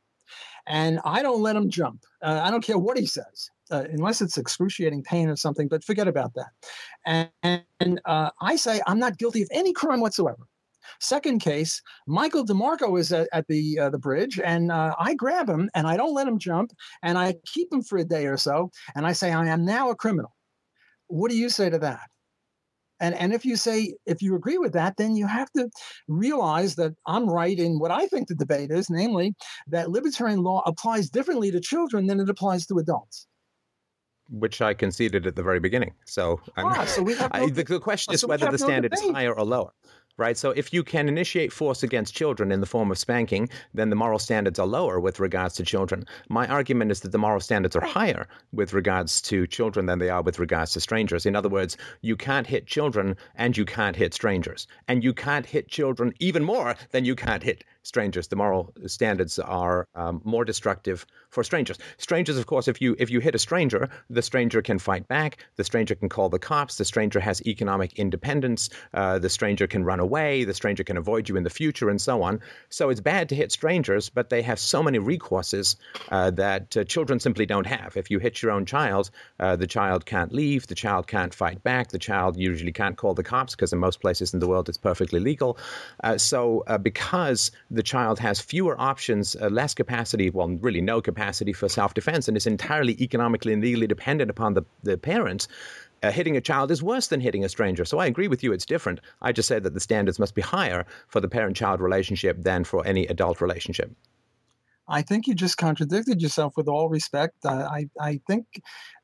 and 0.68 1.00
I 1.06 1.22
don't 1.22 1.42
let 1.42 1.56
him 1.56 1.70
jump. 1.70 2.04
Uh, 2.22 2.42
I 2.44 2.50
don't 2.52 2.64
care 2.64 2.78
what 2.78 2.98
he 2.98 3.06
says, 3.06 3.50
uh, 3.72 3.84
unless 3.92 4.22
it's 4.22 4.38
excruciating 4.38 5.04
pain 5.04 5.30
or 5.30 5.36
something. 5.36 5.68
But 5.68 5.84
forget 5.84 6.08
about 6.08 6.34
that. 6.36 7.30
And, 7.44 7.64
and 7.80 8.02
uh, 8.06 8.32
I 8.42 8.56
say 8.56 8.82
I'm 8.88 9.00
not 9.00 9.18
guilty 9.18 9.42
of 9.44 9.50
any 9.52 9.74
crime 9.74 10.02
whatsoever. 10.02 10.48
Second 11.00 11.40
case, 11.40 11.82
Michael 12.08 12.46
DeMarco 12.46 13.00
is 13.00 13.12
at, 13.12 13.28
at 13.34 13.48
the 13.48 13.80
uh, 13.80 13.90
the 13.90 13.98
bridge, 13.98 14.40
and 14.40 14.72
uh, 14.72 14.94
I 15.00 15.16
grab 15.16 15.50
him 15.50 15.68
and 15.74 15.88
I 15.88 15.98
don't 15.98 16.14
let 16.14 16.28
him 16.28 16.38
jump, 16.38 16.72
and 17.02 17.18
I 17.18 17.36
keep 17.46 17.74
him 17.74 17.82
for 17.82 17.98
a 17.98 18.06
day 18.06 18.28
or 18.28 18.38
so, 18.38 18.72
and 18.96 19.06
I 19.06 19.14
say 19.14 19.32
I 19.32 19.48
am 19.48 19.66
now 19.66 19.90
a 19.90 19.96
criminal. 19.96 20.36
What 21.08 21.32
do 21.32 21.38
you 21.38 21.50
say 21.50 21.72
to 21.72 21.80
that? 21.80 22.10
And, 23.00 23.16
and 23.16 23.34
if 23.34 23.46
you 23.46 23.56
say, 23.56 23.96
if 24.06 24.22
you 24.22 24.36
agree 24.36 24.58
with 24.58 24.74
that, 24.74 24.98
then 24.98 25.16
you 25.16 25.28
have 25.28 25.52
to 25.54 25.70
realize 26.08 26.76
that 26.76 26.94
I'm 27.06 27.30
right 27.30 27.58
in 27.58 27.80
what 27.80 27.92
I 27.92 28.08
think 28.08 28.28
the 28.28 28.36
debate 28.36 28.72
is, 28.72 28.90
namely 28.90 29.36
that 29.68 29.92
libertarian 29.92 30.44
law 30.44 30.62
applies 30.66 31.10
differently 31.10 31.52
to 31.52 31.60
children 31.60 32.08
than 32.08 32.20
it 32.20 32.30
applies 32.30 32.66
to 32.68 32.80
adults. 32.80 33.28
Which 34.30 34.60
I 34.60 34.74
conceded 34.74 35.28
at 35.28 35.36
the 35.36 35.44
very 35.44 35.60
beginning. 35.60 35.94
So, 36.06 36.42
ah, 36.58 36.86
so 36.86 37.04
no, 37.04 37.28
I, 37.32 37.50
the, 37.50 37.64
the, 37.64 37.80
question 37.80 38.14
is 38.14 38.26
whether 38.26 38.50
the 38.50 38.58
standard 38.58 38.92
no 38.96 39.08
is 39.08 39.14
higher 39.14 39.34
or 39.34 39.46
lower 39.46 39.72
right? 40.18 40.38
So 40.38 40.52
if 40.52 40.74
you 40.74 40.84
can 40.84 41.10
initiate 41.10 41.52
force 41.52 41.84
against 41.84 42.16
children 42.16 42.52
in 42.52 42.62
the 42.62 42.66
form 42.66 42.92
of 42.92 42.98
spanking, 42.98 43.50
then 43.74 43.90
the 43.90 43.96
moral 43.96 44.20
standards 44.20 44.60
are 44.60 44.68
lower 44.68 45.00
with 45.00 45.20
regards 45.20 45.56
to 45.56 45.64
children. 45.64 46.06
My 46.30 46.48
argument 46.48 46.92
is 46.92 47.02
that 47.02 47.12
the 47.12 47.18
moral 47.18 47.40
standards 47.40 47.76
are 47.76 47.86
higher 47.86 48.28
with 48.54 48.74
regards 48.74 49.22
to 49.24 49.48
children 49.48 49.86
than 49.86 50.00
they 50.00 50.10
are 50.10 50.22
with 50.22 50.40
regards 50.40 50.72
to 50.74 50.80
strangers. 50.80 51.26
In 51.26 51.36
other 51.36 51.50
words, 51.50 51.78
you 52.02 52.16
can't 52.16 52.48
hit 52.48 52.68
children 52.68 53.18
and 53.36 53.58
you 53.58 53.66
can't 53.66 53.96
hit 53.96 54.14
strangers. 54.14 54.68
And 54.88 55.04
you 55.04 55.14
can't 55.14 55.46
hit 55.46 55.68
children 55.68 56.14
even 56.20 56.44
more 56.44 56.76
than 56.92 57.06
you 57.06 57.16
can't 57.16 57.44
hit 57.44 57.64
strangers. 57.86 58.28
The 58.28 58.36
moral 58.36 58.74
standards 58.88 59.40
are 59.40 59.88
um, 59.96 60.22
more 60.24 60.44
destructive 60.44 61.06
for 61.30 61.44
strangers. 61.44 61.78
Strangers, 61.98 62.38
of 62.38 62.48
course, 62.48 62.68
if 62.68 62.82
you 62.82 62.96
if 63.00 63.10
you 63.10 63.20
hit 63.20 63.36
a 63.36 63.40
stranger, 63.40 63.90
the 64.10 64.22
stranger 64.22 64.62
can 64.62 64.80
fight 64.80 65.08
back. 65.08 65.38
The 65.56 65.64
stranger 65.64 65.96
can 65.96 66.10
call 66.10 66.30
the 66.30 66.40
cops. 66.40 66.78
The 66.78 66.86
stranger 66.86 67.20
has 67.20 67.46
economic 67.46 67.94
independence. 68.00 68.70
Uh, 68.94 69.20
the 69.20 69.30
stranger 69.30 69.68
can 69.68 69.84
run 69.84 70.00
away. 70.00 70.44
The 70.44 70.54
stranger 70.54 70.84
can 70.84 70.98
avoid 70.98 71.30
you 71.30 71.38
in 71.38 71.44
the 71.44 71.50
future, 71.50 71.90
and 71.90 72.02
so 72.02 72.24
on. 72.24 72.42
So 72.70 72.90
it's 72.90 73.02
bad 73.02 73.30
to 73.30 73.36
hit 73.36 73.52
strangers, 73.52 74.10
but 74.10 74.30
they 74.30 74.42
have 74.42 74.60
so 74.60 74.82
many 74.82 75.00
recourses 75.00 75.76
uh, 76.10 76.32
that 76.32 76.76
uh, 76.76 76.84
children 76.84 77.20
simply 77.20 77.46
don't 77.46 77.68
have. 77.68 77.96
If 77.96 78.10
you 78.10 78.20
hit 78.20 78.42
your 78.42 78.52
own 78.52 78.66
child, 78.66 79.12
uh, 79.40 79.56
the 79.56 79.68
child 79.68 80.06
can't 80.06 80.34
leave. 80.34 80.68
The 80.68 80.76
child 80.76 81.08
can't 81.08 81.34
fight 81.34 81.64
back. 81.64 81.90
The 81.90 82.00
child 82.00 82.38
usually 82.38 82.72
can't 82.72 82.98
call 82.98 83.14
the 83.14 83.24
cops 83.24 83.56
because 83.56 83.72
in 83.72 83.80
most 83.80 84.02
places 84.02 84.34
in 84.34 84.40
the 84.40 84.48
world 84.48 84.68
it's 84.70 84.78
perfectly 84.78 85.20
legal. 85.20 85.58
Uh, 86.04 86.18
so 86.18 86.64
uh, 86.68 86.78
because 86.78 87.52
the 87.76 87.84
child 87.84 88.20
has 88.20 88.40
fewer 88.40 88.80
options, 88.80 89.36
uh, 89.36 89.50
less 89.50 89.74
capacity, 89.74 90.30
well, 90.30 90.48
really 90.48 90.82
no 90.82 91.02
capacity 91.02 91.54
for 91.54 91.70
self 91.70 91.94
defense, 91.94 92.28
and 92.28 92.38
is 92.38 92.48
entirely 92.48 93.02
economically 93.02 93.54
and 93.54 93.62
legally 93.62 93.88
dependent 93.88 94.30
upon 94.30 94.54
the, 94.54 94.64
the 94.84 94.98
parents, 94.98 95.48
uh, 96.04 96.12
hitting 96.12 96.38
a 96.38 96.42
child 96.42 96.72
is 96.72 96.82
worse 96.84 97.08
than 97.08 97.20
hitting 97.20 97.44
a 97.44 97.50
stranger. 97.50 97.86
So 97.86 98.00
I 98.00 98.06
agree 98.06 98.28
with 98.28 98.44
you, 98.44 98.54
it's 98.54 98.66
different. 98.66 99.00
I 99.22 99.32
just 99.32 99.48
said 99.48 99.64
that 99.64 99.74
the 99.74 99.80
standards 99.80 100.20
must 100.20 100.36
be 100.36 100.42
higher 100.42 100.86
for 101.08 101.20
the 101.20 101.28
parent 101.28 101.58
child 101.58 101.82
relationship 101.82 102.38
than 102.42 102.64
for 102.64 102.86
any 102.86 103.06
adult 103.08 103.42
relationship. 103.42 103.92
I 104.88 105.02
think 105.02 105.28
you 105.28 105.34
just 105.34 105.58
contradicted 105.58 106.22
yourself 106.22 106.54
with 106.56 106.68
all 106.68 106.90
respect. 106.90 107.44
Uh, 107.44 107.68
I, 107.72 107.90
I 108.00 108.22
think 108.28 108.46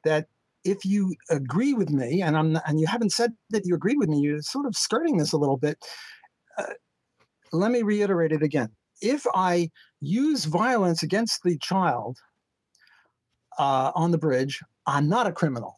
that 0.03 0.27
if 0.63 0.85
you 0.85 1.15
agree 1.29 1.73
with 1.73 1.89
me, 1.89 2.21
and 2.21 2.37
I'm 2.37 2.59
and 2.67 2.79
you 2.79 2.85
haven't 2.85 3.11
said 3.11 3.33
that 3.49 3.65
you 3.65 3.73
agreed 3.73 3.97
with 3.97 4.09
me, 4.09 4.19
you're 4.19 4.43
sort 4.43 4.67
of 4.67 4.75
skirting 4.75 5.17
this 5.17 5.33
a 5.33 5.37
little 5.37 5.57
bit. 5.57 5.83
Uh, 6.55 6.73
let 7.51 7.71
me 7.71 7.81
reiterate 7.81 8.31
it 8.31 8.43
again. 8.43 8.69
If 9.01 9.25
I 9.33 9.69
use 9.99 10.45
violence 10.45 11.03
against 11.03 11.43
the 11.43 11.57
child 11.57 12.17
uh, 13.57 13.91
on 13.95 14.11
the 14.11 14.17
bridge, 14.17 14.59
I'm 14.85 15.09
not 15.09 15.27
a 15.27 15.31
criminal. 15.31 15.77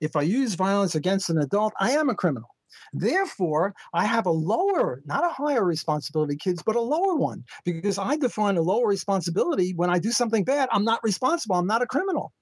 If 0.00 0.14
I 0.14 0.22
use 0.22 0.54
violence 0.54 0.94
against 0.94 1.30
an 1.30 1.38
adult, 1.38 1.72
I 1.80 1.92
am 1.92 2.08
a 2.08 2.14
criminal. 2.14 2.48
Therefore, 2.92 3.74
I 3.92 4.04
have 4.04 4.26
a 4.26 4.30
lower, 4.30 5.02
not 5.04 5.24
a 5.24 5.28
higher 5.28 5.64
responsibility, 5.64 6.36
kids, 6.36 6.62
but 6.62 6.76
a 6.76 6.80
lower 6.80 7.16
one, 7.16 7.44
because 7.64 7.98
I 7.98 8.16
define 8.16 8.56
a 8.56 8.62
lower 8.62 8.86
responsibility 8.86 9.72
when 9.74 9.90
I 9.90 9.98
do 9.98 10.10
something 10.10 10.44
bad. 10.44 10.68
I'm 10.72 10.84
not 10.84 11.02
responsible. 11.02 11.56
I'm 11.56 11.66
not 11.66 11.82
a 11.82 11.86
criminal. 11.86 12.32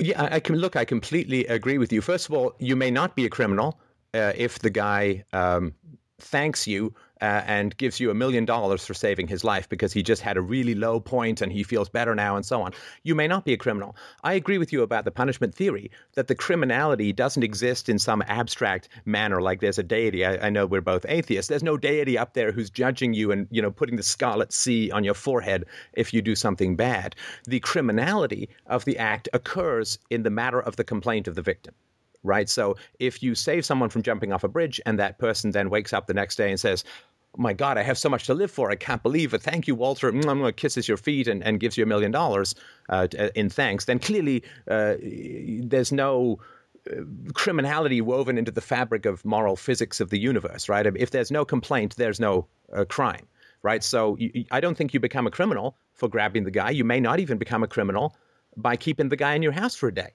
Yeah, 0.00 0.28
I 0.30 0.40
can 0.40 0.56
look. 0.56 0.74
I 0.74 0.84
completely 0.84 1.46
agree 1.46 1.78
with 1.78 1.92
you. 1.92 2.00
First 2.00 2.28
of 2.28 2.34
all, 2.34 2.52
you 2.58 2.74
may 2.74 2.90
not 2.90 3.14
be 3.14 3.24
a 3.24 3.30
criminal 3.30 3.80
uh, 4.12 4.32
if 4.34 4.58
the 4.58 4.70
guy 4.70 5.24
um, 5.32 5.74
thanks 6.18 6.66
you 6.66 6.94
uh, 7.20 7.42
and 7.46 7.76
gives 7.76 8.00
you 8.00 8.10
a 8.10 8.14
million 8.14 8.44
dollars 8.44 8.84
for 8.84 8.92
saving 8.92 9.26
his 9.28 9.44
life 9.44 9.68
because 9.68 9.92
he 9.92 10.02
just 10.02 10.20
had 10.20 10.36
a 10.36 10.40
really 10.42 10.74
low 10.74 11.00
point 11.00 11.40
and 11.40 11.52
he 11.52 11.62
feels 11.62 11.88
better 11.88 12.14
now 12.14 12.36
and 12.36 12.44
so 12.44 12.62
on. 12.62 12.72
You 13.02 13.14
may 13.14 13.26
not 13.26 13.44
be 13.44 13.52
a 13.52 13.56
criminal. 13.56 13.96
I 14.22 14.34
agree 14.34 14.58
with 14.58 14.72
you 14.72 14.82
about 14.82 15.04
the 15.04 15.10
punishment 15.10 15.54
theory 15.54 15.90
that 16.14 16.28
the 16.28 16.34
criminality 16.34 17.12
doesn't 17.12 17.42
exist 17.42 17.88
in 17.88 17.98
some 17.98 18.22
abstract 18.26 18.88
manner 19.04 19.40
like 19.40 19.60
there's 19.60 19.78
a 19.78 19.82
deity. 19.82 20.24
I, 20.24 20.46
I 20.46 20.50
know 20.50 20.66
we're 20.66 20.80
both 20.80 21.06
atheists. 21.08 21.48
There's 21.48 21.62
no 21.62 21.76
deity 21.76 22.18
up 22.18 22.34
there 22.34 22.52
who's 22.52 22.70
judging 22.70 23.14
you 23.14 23.32
and 23.32 23.46
you 23.50 23.62
know 23.62 23.70
putting 23.70 23.96
the 23.96 24.02
scarlet 24.02 24.52
C 24.52 24.90
on 24.90 25.04
your 25.04 25.14
forehead 25.14 25.64
if 25.94 26.12
you 26.12 26.20
do 26.20 26.34
something 26.34 26.76
bad. 26.76 27.16
The 27.44 27.60
criminality 27.60 28.48
of 28.66 28.84
the 28.84 28.98
act 28.98 29.28
occurs 29.32 29.98
in 30.10 30.24
the 30.24 30.30
matter 30.30 30.60
of 30.60 30.76
the 30.76 30.84
complaint 30.84 31.28
of 31.28 31.36
the 31.36 31.42
victim 31.42 31.74
right? 32.24 32.48
So 32.48 32.76
if 32.98 33.22
you 33.22 33.34
save 33.36 33.64
someone 33.64 33.90
from 33.90 34.02
jumping 34.02 34.32
off 34.32 34.42
a 34.42 34.48
bridge 34.48 34.80
and 34.84 34.98
that 34.98 35.18
person 35.18 35.52
then 35.52 35.70
wakes 35.70 35.92
up 35.92 36.08
the 36.08 36.14
next 36.14 36.36
day 36.36 36.50
and 36.50 36.58
says, 36.58 36.82
my 37.36 37.52
God, 37.52 37.78
I 37.78 37.82
have 37.82 37.98
so 37.98 38.08
much 38.08 38.26
to 38.26 38.34
live 38.34 38.50
for. 38.50 38.70
I 38.70 38.76
can't 38.76 39.02
believe 39.02 39.34
it. 39.34 39.42
Thank 39.42 39.66
you, 39.66 39.74
Walter. 39.74 40.08
I'm 40.08 40.20
going 40.20 40.42
to 40.42 40.52
kisses 40.52 40.88
your 40.88 40.96
feet 40.96 41.26
and, 41.26 41.42
and 41.42 41.60
gives 41.60 41.76
you 41.76 41.84
a 41.84 41.86
million 41.86 42.10
dollars 42.10 42.54
uh, 42.88 43.08
uh, 43.18 43.28
in 43.34 43.50
thanks. 43.50 43.84
Then 43.84 43.98
clearly 43.98 44.42
uh, 44.68 44.94
there's 45.00 45.92
no 45.92 46.38
uh, 46.90 47.00
criminality 47.34 48.00
woven 48.00 48.38
into 48.38 48.52
the 48.52 48.60
fabric 48.60 49.06
of 49.06 49.24
moral 49.24 49.56
physics 49.56 50.00
of 50.00 50.10
the 50.10 50.18
universe, 50.18 50.68
right? 50.68 50.86
If 50.86 51.10
there's 51.10 51.30
no 51.30 51.44
complaint, 51.44 51.96
there's 51.96 52.20
no 52.20 52.46
uh, 52.72 52.84
crime, 52.84 53.26
right? 53.62 53.82
So 53.82 54.16
you, 54.18 54.44
I 54.50 54.60
don't 54.60 54.76
think 54.76 54.94
you 54.94 55.00
become 55.00 55.26
a 55.26 55.30
criminal 55.30 55.76
for 55.92 56.08
grabbing 56.08 56.44
the 56.44 56.50
guy. 56.50 56.70
You 56.70 56.84
may 56.84 57.00
not 57.00 57.20
even 57.20 57.38
become 57.38 57.62
a 57.62 57.68
criminal 57.68 58.16
by 58.56 58.76
keeping 58.76 59.08
the 59.08 59.16
guy 59.16 59.34
in 59.34 59.42
your 59.42 59.52
house 59.52 59.74
for 59.74 59.88
a 59.88 59.94
day 59.94 60.12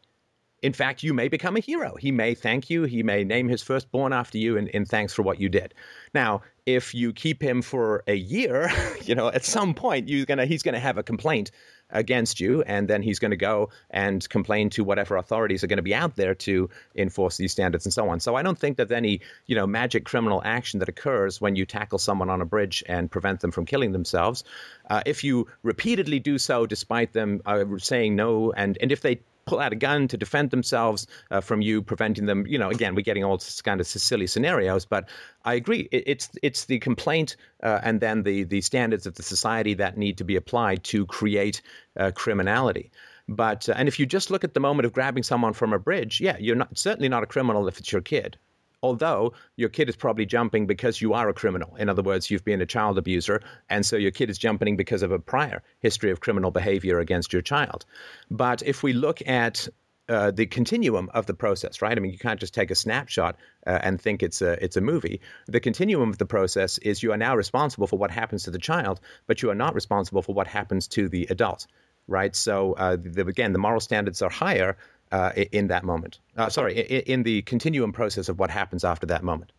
in 0.62 0.74
fact, 0.74 1.03
you 1.03 1.14
may 1.14 1.28
become 1.28 1.55
a 1.55 1.62
hero. 1.62 1.95
He 1.95 2.12
may 2.12 2.36
thank 2.36 2.70
you. 2.70 2.84
He 2.84 3.03
may 3.03 3.24
name 3.24 3.47
his 3.47 3.64
firstborn 3.64 4.14
after 4.14 4.38
you 4.38 4.57
in, 4.57 4.68
in 4.68 4.86
thanks 4.86 5.14
for 5.14 5.22
what 5.22 5.39
you 5.39 5.49
did. 5.49 5.74
Now, 6.14 6.41
if 6.66 6.93
you 6.93 7.14
keep 7.14 7.41
him 7.41 7.62
for 7.62 8.03
a 8.07 8.16
year, 8.16 8.72
you 9.03 9.16
know, 9.16 9.30
at 9.30 9.45
some 9.45 9.74
point 9.74 10.10
you're 10.10 10.26
gonna 10.26 10.45
he's 10.45 10.64
gonna 10.64 10.80
have 10.80 10.97
a 10.97 11.03
complaint 11.03 11.51
against 11.91 12.39
you, 12.39 12.62
and 12.64 12.88
then 12.88 13.01
he's 13.01 13.18
to 13.32 13.38
go 13.38 13.70
and 13.89 14.28
complain 14.30 14.70
to 14.70 14.84
whatever 14.84 15.18
authorities 15.18 15.64
are 15.64 15.68
to 15.78 15.82
be 15.82 15.95
out 15.95 16.16
there 16.16 16.36
to 16.36 16.70
enforce 16.95 17.38
these 17.38 17.51
standards 17.51 17.86
and 17.86 17.93
so 17.93 18.10
on. 18.10 18.20
So 18.20 18.36
I 18.36 18.43
don't 18.43 18.60
think 18.60 18.78
that 18.78 18.91
any 18.91 19.22
you 19.47 19.55
know 19.55 19.66
magic 19.66 20.05
criminal 20.05 20.41
action 20.43 20.80
that 20.80 20.89
occurs 20.89 21.39
when 21.41 21.55
you 21.55 21.66
tackle 21.66 21.99
someone 21.99 22.30
on 22.30 22.41
a 22.41 22.45
bridge 22.45 22.84
and 22.88 23.10
prevent 23.10 23.39
them 23.39 23.51
from 23.51 23.66
killing 23.66 23.91
themselves, 23.91 24.43
uh, 24.89 25.01
if 25.05 25.24
you 25.24 25.47
repeatedly 25.64 26.20
do 26.20 26.38
so 26.38 26.66
despite 26.66 27.14
them 27.14 27.41
uh, 27.45 27.64
saying 27.78 28.16
no, 28.16 28.51
and 28.51 28.78
and 28.82 28.91
if 28.91 29.01
they 29.01 29.22
pull 29.50 29.60
out 29.60 29.74
a 29.74 29.76
gun 29.76 30.08
to 30.08 30.18
defend 30.18 30.52
themselves 30.52 31.08
uh, 31.32 31.41
from 31.41 31.62
you, 31.62 31.82
preventing 31.82 32.28
them. 32.28 32.45
You 32.45 32.60
know, 32.60 32.70
again, 32.70 32.93
we're 32.93 33.02
getting 33.02 33.24
all 33.24 33.39
kind 33.64 33.82
of 33.82 33.88
silly 33.88 34.28
scenarios, 34.28 34.86
but 34.86 35.10
I 35.43 35.56
agree. 35.56 35.89
It, 35.91 36.04
it's 36.06 36.30
it's 36.43 36.66
the 36.66 36.80
complaint 36.80 37.36
uh, 37.64 37.80
and 37.84 38.00
then 38.00 38.24
the 38.24 38.43
the 38.43 38.62
standards 38.62 39.08
of 39.08 39.16
the 39.16 39.24
society 39.24 39.74
that 39.76 39.97
need 39.97 40.18
to 40.20 40.24
be 40.24 40.36
applied 40.36 40.84
to 40.86 41.06
create 41.08 41.62
uh, 41.97 42.12
criminality. 42.14 42.91
But 43.28 43.68
uh, 43.68 43.74
and 43.76 43.88
if 43.88 44.00
you 44.00 44.06
just 44.06 44.30
look 44.30 44.43
at 44.43 44.54
the 44.54 44.60
moment 44.60 44.86
of 44.86 44.93
grabbing 44.93 45.24
someone 45.24 45.54
from 45.54 45.74
a 45.74 45.80
bridge, 45.80 46.22
yeah, 46.22 46.38
you're 46.39 46.56
not 46.56 46.78
certainly 46.78 47.10
not 47.10 47.24
a 47.24 47.28
criminal 47.28 47.68
if 47.68 47.80
it's 47.80 47.91
your 47.91 48.02
kid 48.02 48.38
although 48.82 49.34
your 49.55 49.69
kid 49.69 49.89
is 49.89 49.95
probably 49.95 50.25
jumping 50.25 50.67
because 50.67 51.01
you 51.01 51.13
are 51.13 51.30
a 51.30 51.34
criminal. 51.34 51.75
In 51.75 51.89
other 51.89 52.01
words, 52.03 52.30
you've 52.30 52.45
been 52.45 52.61
a 52.61 52.65
child 52.65 52.97
abuser, 52.97 53.41
and 53.69 53.86
so 53.86 53.95
your 53.95 54.11
kid 54.11 54.30
is 54.30 54.38
jumping 54.38 54.77
because 54.77 55.03
of 55.03 55.11
a 55.11 55.19
prior 55.19 55.61
history 55.80 56.11
of 56.11 56.19
criminal 56.19 56.51
behavior 56.51 56.99
against 56.99 57.34
your 57.34 57.41
child. 57.41 57.86
But 58.32 58.61
if 58.63 58.84
we 58.84 58.93
look 58.93 59.25
at 59.27 59.67
uh, 60.09 60.32
the 60.32 60.47
continuum 60.47 61.07
of 61.13 61.27
the 61.27 61.36
process, 61.36 61.84
right? 61.84 61.95
I 61.95 62.01
mean, 62.01 62.11
you 62.11 62.17
can't 62.17 62.39
just 62.39 62.53
take 62.55 62.71
a 62.71 62.75
snapshot 62.75 63.38
uh, 63.67 63.77
and 63.84 64.01
think 64.01 64.23
it's 64.23 64.41
a 64.41 64.61
it's 64.63 64.75
a 64.75 64.82
movie. 64.82 65.21
The 65.45 65.59
continuum 65.59 66.09
of 66.09 66.17
the 66.17 66.25
process 66.25 66.80
is 66.80 67.03
you 67.03 67.11
are 67.11 67.17
now 67.17 67.36
responsible 67.36 67.86
for 67.86 67.99
what 67.99 68.09
happens 68.09 68.43
to 68.43 68.51
the 68.51 68.57
child, 68.57 68.99
but 69.27 69.43
you 69.43 69.51
are 69.51 69.55
not 69.55 69.75
responsible 69.75 70.23
for 70.23 70.34
what 70.34 70.47
happens 70.47 70.88
to 70.89 71.09
the 71.09 71.27
adult, 71.30 71.67
right? 72.07 72.36
So 72.36 72.73
uh, 72.73 72.97
the, 72.99 73.21
again, 73.27 73.53
the 73.53 73.59
moral 73.59 73.80
standards 73.80 74.23
are 74.23 74.32
higher 74.32 74.77
uh, 75.12 75.32
in 75.51 75.68
that 75.68 75.84
moment. 75.84 76.20
Uh, 76.38 76.49
sorry, 76.49 76.80
in, 76.80 77.01
in 77.01 77.24
the 77.24 77.41
continuum 77.43 77.91
process 77.91 78.30
of 78.30 78.39
what 78.39 78.49
happens 78.49 78.84
after 78.84 79.05
that 79.07 79.24
moment. 79.24 79.51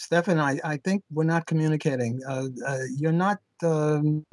Stefan, 0.00 0.40
I, 0.40 0.58
I 0.64 0.78
think 0.78 1.04
we're 1.10 1.24
not 1.24 1.46
communicating. 1.46 2.22
Uh, 2.26 2.46
uh, 2.66 2.78
you're 2.96 3.12
not. 3.12 3.38
Um, 3.62 4.24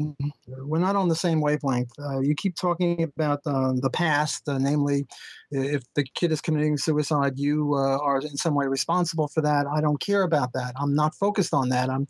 we're 0.48 0.80
not 0.80 0.95
on 0.95 1.10
the 1.10 1.16
same 1.16 1.41
wavelength. 1.41 1.91
Uh, 2.00 2.22
you 2.22 2.34
keep 2.34 2.56
talking 2.56 3.04
about 3.04 3.41
uh, 3.45 3.74
the 3.76 3.89
past, 3.89 4.43
namely, 4.48 5.06
if 5.52 5.84
the 5.95 6.06
kid 6.06 6.32
is 6.32 6.39
committing 6.39 6.78
suicide, 6.78 7.34
you 7.36 7.74
are 7.74 8.22
in 8.22 8.38
some 8.38 8.56
way 8.56 8.68
responsible 8.68 9.28
for 9.28 9.41
that. 9.41 9.68
I 9.68 9.82
don't 9.82 10.00
care 10.00 10.24
about 10.24 10.54
that. 10.54 10.72
I'm 10.80 10.95
not 10.95 11.14
focused 11.14 11.54
on 11.54 11.68
that. 11.70 11.89
I'm 11.89 12.08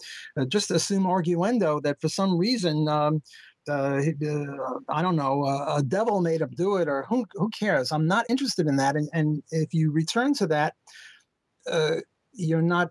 just 0.48 0.70
assume 0.70 1.06
arguendo 1.06 1.82
that 1.82 2.00
for 2.00 2.10
some 2.10 2.38
reason. 2.38 2.88
Um, 2.88 3.24
uh, 3.70 4.02
I 4.90 5.02
don't 5.02 5.16
know, 5.16 5.44
uh, 5.44 5.78
a 5.78 5.84
devil 5.84 6.22
made 6.22 6.42
him 6.42 6.52
do 6.56 6.78
it, 6.78 6.88
or 6.88 7.06
who, 7.10 7.26
who 7.34 7.50
cares? 7.50 7.92
I'm 7.92 8.08
not 8.08 8.26
interested 8.30 8.68
in 8.68 8.78
that. 8.78 8.96
And, 8.96 9.10
and 9.14 9.44
if 9.52 9.74
you 9.74 9.92
return 9.92 10.34
to 10.36 10.48
that, 10.48 10.74
uh, 11.70 11.98
you're 12.34 12.62
not 12.62 12.90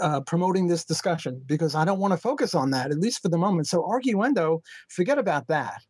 uh, 0.00 0.20
promoting 0.20 0.66
this 0.66 0.84
discussion 0.84 1.42
because 1.46 1.74
I 1.74 1.84
don't 1.84 1.98
want 1.98 2.12
to 2.12 2.18
focus 2.18 2.54
on 2.54 2.70
that, 2.70 2.90
at 2.90 2.98
least 2.98 3.22
for 3.22 3.28
the 3.28 3.38
moment. 3.38 3.68
So, 3.68 3.82
arguendo, 3.82 4.60
forget 4.88 5.18
about 5.18 5.46
that. 5.48 5.82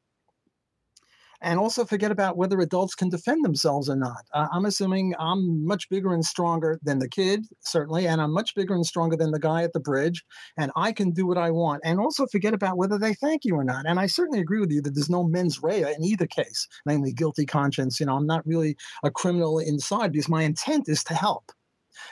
And 1.44 1.58
also 1.58 1.84
forget 1.84 2.10
about 2.10 2.38
whether 2.38 2.58
adults 2.60 2.94
can 2.94 3.10
defend 3.10 3.44
themselves 3.44 3.90
or 3.90 3.96
not. 3.96 4.24
Uh, 4.32 4.48
I'm 4.50 4.64
assuming 4.64 5.14
I'm 5.18 5.64
much 5.66 5.90
bigger 5.90 6.14
and 6.14 6.24
stronger 6.24 6.80
than 6.82 7.00
the 7.00 7.08
kid, 7.08 7.44
certainly, 7.60 8.08
and 8.08 8.20
I'm 8.20 8.32
much 8.32 8.54
bigger 8.54 8.74
and 8.74 8.86
stronger 8.86 9.14
than 9.14 9.30
the 9.30 9.38
guy 9.38 9.62
at 9.62 9.74
the 9.74 9.80
bridge, 9.80 10.24
and 10.56 10.72
I 10.74 10.92
can 10.92 11.10
do 11.10 11.26
what 11.26 11.36
I 11.36 11.50
want. 11.50 11.82
And 11.84 12.00
also 12.00 12.26
forget 12.26 12.54
about 12.54 12.78
whether 12.78 12.98
they 12.98 13.12
thank 13.12 13.44
you 13.44 13.56
or 13.56 13.64
not. 13.64 13.84
And 13.86 14.00
I 14.00 14.06
certainly 14.06 14.40
agree 14.40 14.58
with 14.58 14.72
you 14.72 14.80
that 14.82 14.94
there's 14.94 15.10
no 15.10 15.22
mens 15.22 15.62
rea 15.62 15.92
in 15.92 16.02
either 16.02 16.26
case, 16.26 16.66
namely 16.86 17.12
guilty 17.12 17.44
conscience. 17.44 18.00
You 18.00 18.06
know, 18.06 18.16
I'm 18.16 18.26
not 18.26 18.46
really 18.46 18.76
a 19.04 19.10
criminal 19.10 19.58
inside 19.58 20.12
because 20.12 20.30
my 20.30 20.44
intent 20.44 20.88
is 20.88 21.04
to 21.04 21.14
help 21.14 21.52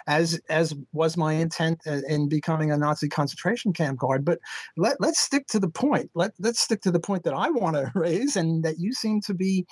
as 0.07 0.41
as 0.49 0.75
was 0.93 1.17
my 1.17 1.35
intent 1.35 1.81
uh, 1.87 2.01
in 2.09 2.29
becoming 2.29 2.71
a 2.71 2.77
Nazi 2.77 3.09
concentration 3.09 3.73
camp 3.73 3.99
guard. 3.99 4.25
But 4.25 4.39
let 4.77 5.01
let's 5.01 5.21
stick 5.21 5.47
to 5.49 5.59
the 5.59 5.69
point. 5.69 6.11
Let 6.15 6.33
let's 6.39 6.61
stick 6.61 6.83
to 6.83 6.91
the 6.91 7.01
point 7.01 7.25
that 7.25 7.35
I 7.35 7.51
want 7.51 7.77
to 7.77 7.91
raise, 7.99 8.37
and 8.37 8.65
that 8.65 8.79
you 8.79 8.93
seem 8.93 9.21
to 9.23 9.35
be. 9.35 9.67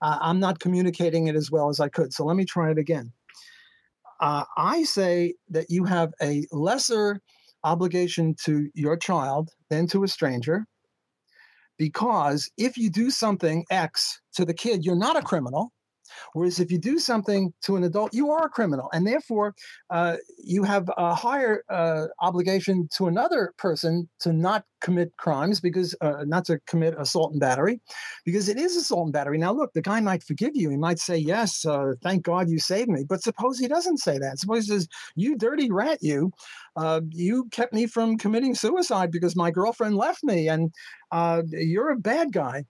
Uh, 0.00 0.18
I'm 0.20 0.38
not 0.38 0.60
communicating 0.60 1.26
it 1.26 1.34
as 1.34 1.50
well 1.50 1.68
as 1.68 1.80
I 1.80 1.88
could. 1.88 2.12
So 2.12 2.24
let 2.24 2.36
me 2.36 2.44
try 2.44 2.70
it 2.70 2.78
again. 2.78 3.12
Uh, 4.20 4.44
I 4.56 4.84
say 4.84 5.34
that 5.50 5.70
you 5.70 5.84
have 5.84 6.12
a 6.22 6.46
lesser 6.52 7.20
obligation 7.64 8.36
to 8.44 8.68
your 8.74 8.96
child 8.96 9.50
than 9.70 9.88
to 9.88 10.04
a 10.04 10.08
stranger 10.08 10.66
because 11.78 12.50
if 12.58 12.76
you 12.76 12.90
do 12.90 13.10
something 13.10 13.64
X 13.70 14.20
to 14.34 14.44
the 14.44 14.54
kid, 14.54 14.84
you're 14.84 14.96
not 14.96 15.16
a 15.16 15.22
criminal. 15.22 15.72
Whereas 16.32 16.60
if 16.60 16.70
you 16.70 16.78
do 16.78 16.98
something 16.98 17.52
to 17.62 17.76
an 17.76 17.84
adult, 17.84 18.14
you 18.14 18.30
are 18.30 18.46
a 18.46 18.48
criminal, 18.48 18.88
and 18.92 19.06
therefore 19.06 19.54
uh, 19.90 20.16
you 20.38 20.62
have 20.64 20.90
a 20.96 21.14
higher 21.14 21.62
uh, 21.68 22.06
obligation 22.20 22.88
to 22.96 23.06
another 23.06 23.52
person 23.58 24.08
to 24.20 24.32
not 24.32 24.64
commit 24.80 25.16
crimes 25.16 25.60
because 25.60 25.94
uh, 26.00 26.24
not 26.24 26.44
to 26.46 26.60
commit 26.66 26.94
assault 26.98 27.32
and 27.32 27.40
battery, 27.40 27.80
because 28.24 28.48
it 28.48 28.58
is 28.58 28.76
assault 28.76 29.06
and 29.06 29.12
battery. 29.12 29.38
Now, 29.38 29.52
look, 29.52 29.72
the 29.72 29.82
guy 29.82 30.00
might 30.00 30.22
forgive 30.22 30.52
you. 30.54 30.70
He 30.70 30.76
might 30.76 30.98
say, 30.98 31.16
"Yes, 31.16 31.64
uh, 31.66 31.92
thank 32.02 32.22
God 32.22 32.48
you 32.48 32.58
saved 32.58 32.88
me." 32.88 33.04
But 33.08 33.22
suppose 33.22 33.58
he 33.58 33.68
doesn't 33.68 33.98
say 33.98 34.18
that. 34.18 34.38
Suppose 34.38 34.66
he 34.66 34.72
says, 34.72 34.88
"You 35.16 35.36
dirty 35.36 35.70
rat, 35.70 35.98
you." 36.02 36.32
Uh, 36.76 37.00
you 37.10 37.48
kept 37.50 37.72
me 37.72 37.86
from 37.86 38.16
committing 38.16 38.54
suicide 38.54 39.10
because 39.10 39.34
my 39.34 39.50
girlfriend 39.50 39.96
left 39.96 40.22
me, 40.22 40.48
and 40.48 40.72
uh, 41.10 41.42
you're 41.50 41.90
a 41.90 41.96
bad 41.96 42.32
guy. 42.32 42.64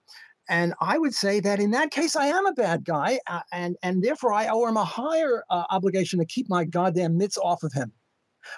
And 0.49 0.73
I 0.81 0.97
would 0.97 1.13
say 1.13 1.39
that 1.41 1.59
in 1.59 1.71
that 1.71 1.91
case, 1.91 2.15
I 2.15 2.25
am 2.25 2.45
a 2.47 2.53
bad 2.53 2.83
guy, 2.83 3.19
uh, 3.27 3.41
and 3.53 3.77
and 3.83 4.03
therefore 4.03 4.33
I 4.33 4.47
owe 4.47 4.65
him 4.65 4.77
a 4.77 4.83
higher 4.83 5.43
uh, 5.49 5.65
obligation 5.69 6.19
to 6.19 6.25
keep 6.25 6.49
my 6.49 6.65
goddamn 6.65 7.17
mitts 7.17 7.37
off 7.37 7.63
of 7.63 7.71
him. 7.71 7.93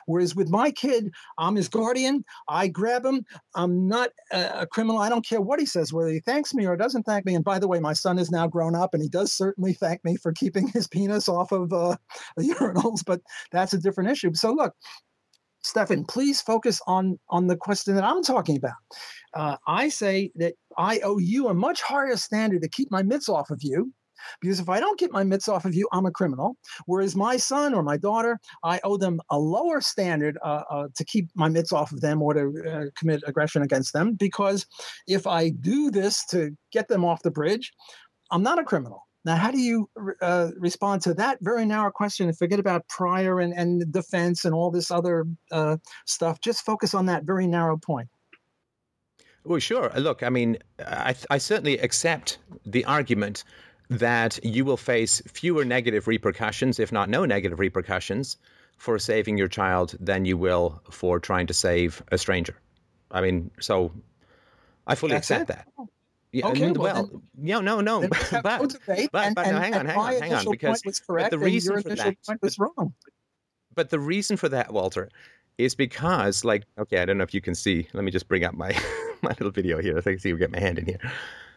Whereas 0.05 0.35
with 0.35 0.49
my 0.49 0.71
kid, 0.71 1.11
I'm 1.37 1.55
his 1.55 1.67
guardian. 1.67 2.23
I 2.47 2.67
grab 2.67 3.05
him. 3.05 3.25
I'm 3.55 3.87
not 3.87 4.09
a, 4.31 4.61
a, 4.61 4.67
criminal. 4.67 5.01
I 5.01 5.09
don't 5.09 5.25
care 5.25 5.41
what 5.41 5.59
he 5.59 5.65
says, 5.65 5.91
whether 5.91 6.09
he 6.09 6.19
thanks 6.19 6.53
me 6.53 6.65
or 6.65 6.77
doesn't 6.77 7.03
thank 7.03 7.25
me. 7.25 7.35
And 7.35 7.43
by 7.43 7.59
the 7.59 7.67
way, 7.67 7.79
my 7.79 7.93
son 7.93 8.19
is 8.19 8.31
now 8.31 8.47
grown 8.47 8.75
up, 8.75 8.93
and 8.93 9.03
he 9.03 9.09
does 9.09 9.33
certainly 9.33 9.73
thank 9.73 10.03
me 10.05 10.15
for 10.15 10.31
keeping 10.31 10.67
his 10.67 10.87
penis 10.87 11.27
off 11.27 11.51
of 11.51 11.73
uh, 11.73 11.95
urinals. 12.39 13.03
But 13.05 13.21
that's 13.51 13.73
a 13.73 13.79
different 13.79 14.09
issue. 14.09 14.33
So 14.33 14.51
look, 14.51 14.73
Stefan, 15.63 16.05
please 16.05 16.41
focus 16.41 16.81
on 16.87 17.19
on 17.29 17.47
the 17.47 17.55
question 17.55 17.95
that 17.95 18.03
I'm 18.03 18.23
talking 18.23 18.57
about. 18.57 18.73
Uh, 19.33 19.57
I 19.67 19.89
say 19.89 20.31
that 20.35 20.55
I 20.77 20.99
owe 20.99 21.19
you 21.19 21.47
a 21.47 21.53
much 21.53 21.81
higher 21.81 22.15
standard 22.15 22.61
to 22.61 22.69
keep 22.69 22.91
my 22.91 23.03
mitts 23.03 23.29
off 23.29 23.49
of 23.49 23.59
you. 23.61 23.91
Because 24.39 24.59
if 24.59 24.69
I 24.69 24.79
don't 24.79 24.99
get 24.99 25.11
my 25.11 25.23
mitts 25.23 25.47
off 25.47 25.65
of 25.65 25.73
you, 25.73 25.87
I'm 25.91 26.05
a 26.05 26.11
criminal. 26.11 26.55
Whereas 26.85 27.15
my 27.15 27.37
son 27.37 27.73
or 27.73 27.81
my 27.81 27.97
daughter, 27.97 28.39
I 28.63 28.79
owe 28.83 28.97
them 28.97 29.19
a 29.31 29.39
lower 29.39 29.81
standard 29.81 30.37
uh, 30.43 30.61
uh, 30.69 30.87
to 30.95 31.05
keep 31.05 31.29
my 31.35 31.49
mitts 31.49 31.71
off 31.71 31.91
of 31.91 32.01
them 32.01 32.21
or 32.21 32.35
to 32.35 32.69
uh, 32.69 32.85
commit 32.95 33.23
aggression 33.25 33.63
against 33.63 33.93
them. 33.93 34.13
Because 34.13 34.67
if 35.07 35.25
I 35.25 35.49
do 35.49 35.89
this 35.89 36.23
to 36.27 36.55
get 36.71 36.87
them 36.87 37.03
off 37.03 37.23
the 37.23 37.31
bridge, 37.31 37.71
I'm 38.29 38.43
not 38.43 38.59
a 38.59 38.63
criminal. 38.63 39.07
Now, 39.23 39.35
how 39.35 39.51
do 39.51 39.59
you 39.59 39.89
uh, 40.21 40.49
respond 40.57 41.03
to 41.03 41.13
that 41.15 41.37
very 41.41 41.65
narrow 41.65 41.91
question 41.91 42.27
and 42.27 42.37
forget 42.37 42.59
about 42.59 42.87
prior 42.87 43.39
and, 43.39 43.53
and 43.53 43.91
defense 43.91 44.45
and 44.45 44.53
all 44.53 44.71
this 44.71 44.89
other 44.89 45.25
uh, 45.51 45.77
stuff? 46.05 46.41
Just 46.41 46.65
focus 46.65 46.93
on 46.93 47.05
that 47.05 47.23
very 47.23 47.45
narrow 47.45 47.77
point. 47.77 48.09
Well, 49.43 49.59
sure. 49.59 49.91
Look, 49.95 50.23
I 50.23 50.29
mean, 50.29 50.57
I, 50.79 51.15
I 51.29 51.37
certainly 51.37 51.77
accept 51.79 52.39
the 52.65 52.85
argument 52.85 53.43
that 53.89 54.39
you 54.43 54.65
will 54.65 54.77
face 54.77 55.21
fewer 55.27 55.65
negative 55.65 56.07
repercussions, 56.07 56.79
if 56.79 56.91
not 56.91 57.09
no 57.09 57.25
negative 57.25 57.59
repercussions, 57.59 58.37
for 58.77 58.97
saving 58.97 59.37
your 59.37 59.47
child 59.47 59.95
than 59.99 60.25
you 60.25 60.37
will 60.37 60.81
for 60.89 61.19
trying 61.19 61.47
to 61.47 61.53
save 61.53 62.01
a 62.11 62.17
stranger. 62.17 62.55
I 63.11 63.21
mean, 63.21 63.51
so 63.59 63.91
I 64.87 64.95
fully 64.95 65.13
That's 65.13 65.29
accept 65.29 65.49
it. 65.49 65.57
that. 65.57 65.67
Yeah, 66.31 66.47
okay, 66.47 66.71
well, 66.71 67.09
well 67.11 67.21
yeah, 67.41 67.59
no, 67.59 67.81
no, 67.81 68.07
but, 68.07 68.41
but, 68.41 68.77
but 69.11 69.35
no, 69.35 69.57
hang 69.59 69.73
on, 69.73 69.85
hang 69.85 69.97
on, 69.97 70.21
hang 70.21 70.33
on, 70.33 70.45
because 70.49 70.81
the 70.81 71.37
reason 71.37 71.81
for 71.81 71.89
that 71.89 72.15
point 72.25 72.41
was 72.41 72.57
wrong. 72.57 72.93
But 73.75 73.89
the 73.89 73.99
reason 73.99 74.37
for 74.37 74.47
that, 74.49 74.71
Walter, 74.71 75.09
is 75.57 75.75
because, 75.75 76.45
like, 76.45 76.63
okay, 76.77 76.99
I 76.99 77.05
don't 77.05 77.17
know 77.17 77.23
if 77.23 77.33
you 77.33 77.41
can 77.41 77.55
see. 77.55 77.87
Let 77.93 78.03
me 78.03 78.11
just 78.11 78.27
bring 78.27 78.43
up 78.43 78.53
my 78.53 78.71
my 79.21 79.31
little 79.31 79.51
video 79.51 79.81
here. 79.81 79.97
I 79.97 80.01
think 80.01 80.21
see, 80.21 80.29
if 80.29 80.35
we 80.35 80.39
get 80.39 80.51
my 80.51 80.59
hand 80.59 80.79
in 80.79 80.85
here. 80.85 80.99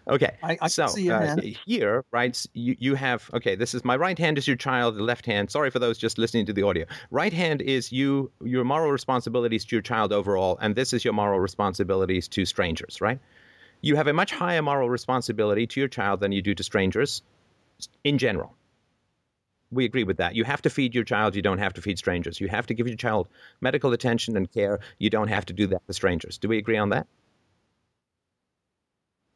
Okay, 0.06 0.36
I, 0.42 0.58
I 0.60 0.68
so 0.68 0.84
uh, 0.84 1.36
here, 1.64 2.04
right, 2.12 2.46
you, 2.52 2.76
you 2.78 2.94
have, 2.94 3.30
okay, 3.32 3.54
this 3.54 3.72
is 3.72 3.86
my 3.86 3.96
right 3.96 4.18
hand 4.18 4.36
is 4.36 4.46
your 4.46 4.56
child, 4.56 4.96
the 4.96 5.02
left 5.02 5.24
hand, 5.24 5.50
sorry 5.50 5.70
for 5.70 5.78
those 5.78 5.96
just 5.96 6.18
listening 6.18 6.44
to 6.44 6.52
the 6.52 6.62
audio. 6.62 6.84
Right 7.10 7.32
hand 7.32 7.62
is 7.62 7.90
you, 7.90 8.30
your 8.42 8.64
moral 8.64 8.92
responsibilities 8.92 9.64
to 9.64 9.76
your 9.76 9.82
child 9.82 10.12
overall, 10.12 10.58
and 10.60 10.76
this 10.76 10.92
is 10.92 11.06
your 11.06 11.14
moral 11.14 11.40
responsibilities 11.40 12.28
to 12.28 12.44
strangers, 12.44 13.00
right? 13.00 13.18
You 13.84 13.96
have 13.96 14.06
a 14.06 14.12
much 14.12 14.32
higher 14.32 14.62
moral 14.62 14.88
responsibility 14.88 15.66
to 15.66 15.78
your 15.78 15.88
child 15.88 16.20
than 16.20 16.32
you 16.32 16.40
do 16.40 16.54
to 16.54 16.62
strangers 16.62 17.22
in 18.02 18.16
general. 18.16 18.56
We 19.70 19.84
agree 19.84 20.04
with 20.04 20.16
that. 20.16 20.34
You 20.34 20.44
have 20.44 20.62
to 20.62 20.70
feed 20.70 20.94
your 20.94 21.04
child, 21.04 21.36
you 21.36 21.42
don't 21.42 21.58
have 21.58 21.74
to 21.74 21.82
feed 21.82 21.98
strangers. 21.98 22.40
You 22.40 22.48
have 22.48 22.66
to 22.68 22.74
give 22.74 22.88
your 22.88 22.96
child 22.96 23.28
medical 23.60 23.92
attention 23.92 24.36
and 24.36 24.50
care, 24.50 24.80
you 24.98 25.10
don't 25.10 25.28
have 25.28 25.44
to 25.46 25.52
do 25.52 25.66
that 25.66 25.86
to 25.86 25.92
strangers. 25.92 26.38
Do 26.38 26.48
we 26.48 26.56
agree 26.56 26.78
on 26.78 26.88
that? 26.90 27.06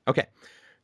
Okay. 0.07 0.27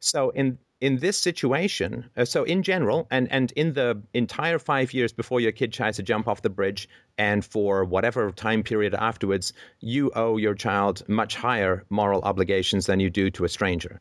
So 0.00 0.30
in 0.30 0.58
in 0.80 0.98
this 0.98 1.18
situation, 1.18 2.10
uh, 2.16 2.24
so 2.24 2.44
in 2.44 2.62
general, 2.62 3.06
and, 3.10 3.30
and 3.30 3.52
in 3.52 3.72
the 3.72 4.02
entire 4.12 4.58
five 4.58 4.92
years 4.92 5.12
before 5.12 5.40
your 5.40 5.52
kid 5.52 5.72
tries 5.72 5.96
to 5.96 6.02
jump 6.02 6.28
off 6.28 6.42
the 6.42 6.50
bridge, 6.50 6.88
and 7.16 7.44
for 7.44 7.84
whatever 7.84 8.30
time 8.30 8.62
period 8.62 8.94
afterwards, 8.94 9.52
you 9.80 10.10
owe 10.14 10.36
your 10.36 10.54
child 10.54 11.02
much 11.08 11.36
higher 11.36 11.84
moral 11.90 12.22
obligations 12.22 12.86
than 12.86 13.00
you 13.00 13.10
do 13.10 13.30
to 13.30 13.44
a 13.44 13.48
stranger. 13.48 14.00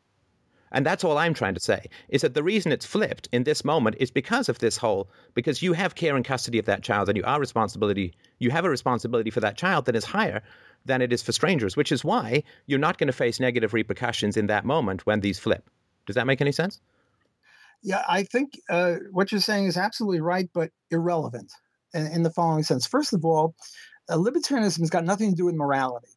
And 0.71 0.83
that's 0.83 1.03
all 1.03 1.19
I'm 1.19 1.35
trying 1.35 1.53
to 1.53 1.59
say 1.59 1.85
is 2.09 2.21
that 2.23 2.33
the 2.33 2.41
reason 2.41 2.71
it's 2.71 2.85
flipped 2.85 3.29
in 3.31 3.43
this 3.43 3.63
moment 3.63 3.95
is 3.99 4.09
because 4.09 4.49
of 4.49 4.57
this 4.57 4.75
whole 4.75 5.07
because 5.35 5.61
you 5.61 5.73
have 5.73 5.93
care 5.93 6.15
and 6.15 6.25
custody 6.25 6.57
of 6.57 6.65
that 6.65 6.81
child 6.81 7.09
and 7.09 7.15
you 7.15 7.23
are 7.25 7.39
responsibility 7.39 8.11
you 8.39 8.49
have 8.49 8.65
a 8.65 8.69
responsibility 8.69 9.29
for 9.29 9.39
that 9.39 9.55
child 9.55 9.85
that 9.85 9.95
is 9.95 10.03
higher 10.03 10.41
than 10.85 11.01
it 11.01 11.13
is 11.13 11.21
for 11.21 11.31
strangers, 11.31 11.77
which 11.77 11.91
is 11.91 12.03
why 12.03 12.43
you're 12.65 12.79
not 12.79 12.97
going 12.97 13.07
to 13.07 13.13
face 13.13 13.39
negative 13.39 13.73
repercussions 13.73 14.35
in 14.35 14.47
that 14.47 14.65
moment 14.65 15.05
when 15.05 15.21
these 15.21 15.39
flip. 15.39 15.69
Does 16.05 16.15
that 16.15 16.27
make 16.27 16.41
any 16.41 16.51
sense? 16.51 16.79
Yeah, 17.81 18.03
I 18.07 18.23
think 18.23 18.53
uh, 18.69 18.95
what 19.11 19.31
you're 19.31 19.41
saying 19.41 19.65
is 19.65 19.77
absolutely 19.77 20.21
right, 20.21 20.49
but 20.53 20.71
irrelevant 20.89 21.51
in, 21.93 22.07
in 22.07 22.23
the 22.23 22.29
following 22.29 22.63
sense. 22.63 22.87
First 22.87 23.13
of 23.13 23.25
all, 23.25 23.55
uh, 24.09 24.15
libertarianism 24.15 24.79
has 24.79 24.89
got 24.89 25.05
nothing 25.05 25.31
to 25.31 25.35
do 25.35 25.45
with 25.45 25.55
morality, 25.55 26.09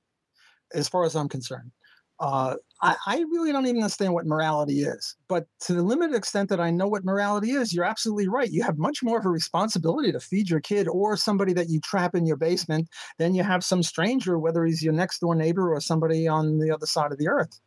as 0.75 0.89
far 0.89 1.05
as 1.05 1.17
I'm 1.17 1.29
concerned. 1.29 1.73
Uh, 2.19 2.55
I, 2.81 2.97
I, 3.07 3.19
really 3.31 3.53
don't 3.53 3.67
even 3.67 3.83
understand 3.83 4.15
what 4.15 4.25
morality 4.25 4.81
is. 4.81 5.17
But 5.29 5.47
to 5.67 5.75
the 5.75 5.83
limited 5.83 6.17
extent 6.17 6.49
that 6.49 6.61
I 6.61 6.71
know 6.71 6.89
what 6.89 7.05
morality 7.05 7.51
is, 7.51 7.75
you're 7.75 7.85
absolutely 7.85 8.27
right. 8.27 8.51
You 8.51 8.63
have 8.63 8.79
much 8.79 9.03
more 9.03 9.19
of 9.19 9.27
a 9.27 9.31
responsibility 9.31 10.13
to 10.13 10.21
feed 10.21 10.49
your 10.49 10.61
kid 10.61 10.89
or 10.89 11.19
somebody 11.19 11.53
that 11.53 11.69
you 11.69 11.79
trap 11.81 12.15
in 12.15 12.25
your 12.25 12.39
basement 12.39 12.89
than 13.19 13.35
you 13.35 13.43
have 13.43 13.63
some 13.63 13.83
stranger, 13.83 14.39
whether 14.39 14.65
he's 14.65 14.83
your 14.83 14.95
next 14.95 15.19
door 15.19 15.35
neighbor 15.35 15.75
or 15.75 15.81
somebody 15.81 16.27
on 16.27 16.59
the 16.59 16.71
other 16.71 16.87
side 16.87 17.13
of 17.13 17.19
the 17.19 17.29
earth. 17.29 17.61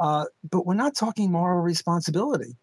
Uh, 0.00 0.24
but 0.50 0.66
we're 0.66 0.74
not 0.74 0.96
talking 0.96 1.30
moral 1.30 1.60
responsibility 1.60 2.56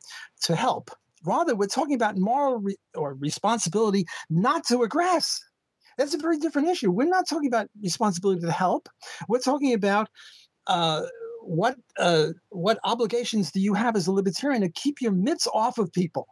to 0.43 0.55
help. 0.55 0.91
Rather, 1.23 1.55
we're 1.55 1.67
talking 1.67 1.93
about 1.95 2.17
moral 2.17 2.57
re- 2.59 2.77
or 2.95 3.13
responsibility 3.15 4.05
not 4.29 4.65
to 4.65 4.79
aggress. 4.79 5.39
That's 5.97 6.13
a 6.13 6.17
very 6.17 6.37
different 6.37 6.67
issue. 6.67 6.91
We're 6.91 7.07
not 7.07 7.27
talking 7.29 7.47
about 7.47 7.67
responsibility 7.81 8.41
to 8.41 8.51
help. 8.51 8.89
We're 9.27 9.39
talking 9.39 9.73
about 9.73 10.09
uh, 10.67 11.03
what 11.41 11.75
uh, 11.97 12.29
what 12.49 12.79
obligations 12.83 13.51
do 13.51 13.59
you 13.59 13.73
have 13.73 13.95
as 13.95 14.07
a 14.07 14.11
libertarian 14.11 14.61
to 14.61 14.69
keep 14.69 15.01
your 15.01 15.11
mitts 15.11 15.47
off 15.53 15.77
of 15.77 15.91
people? 15.91 16.27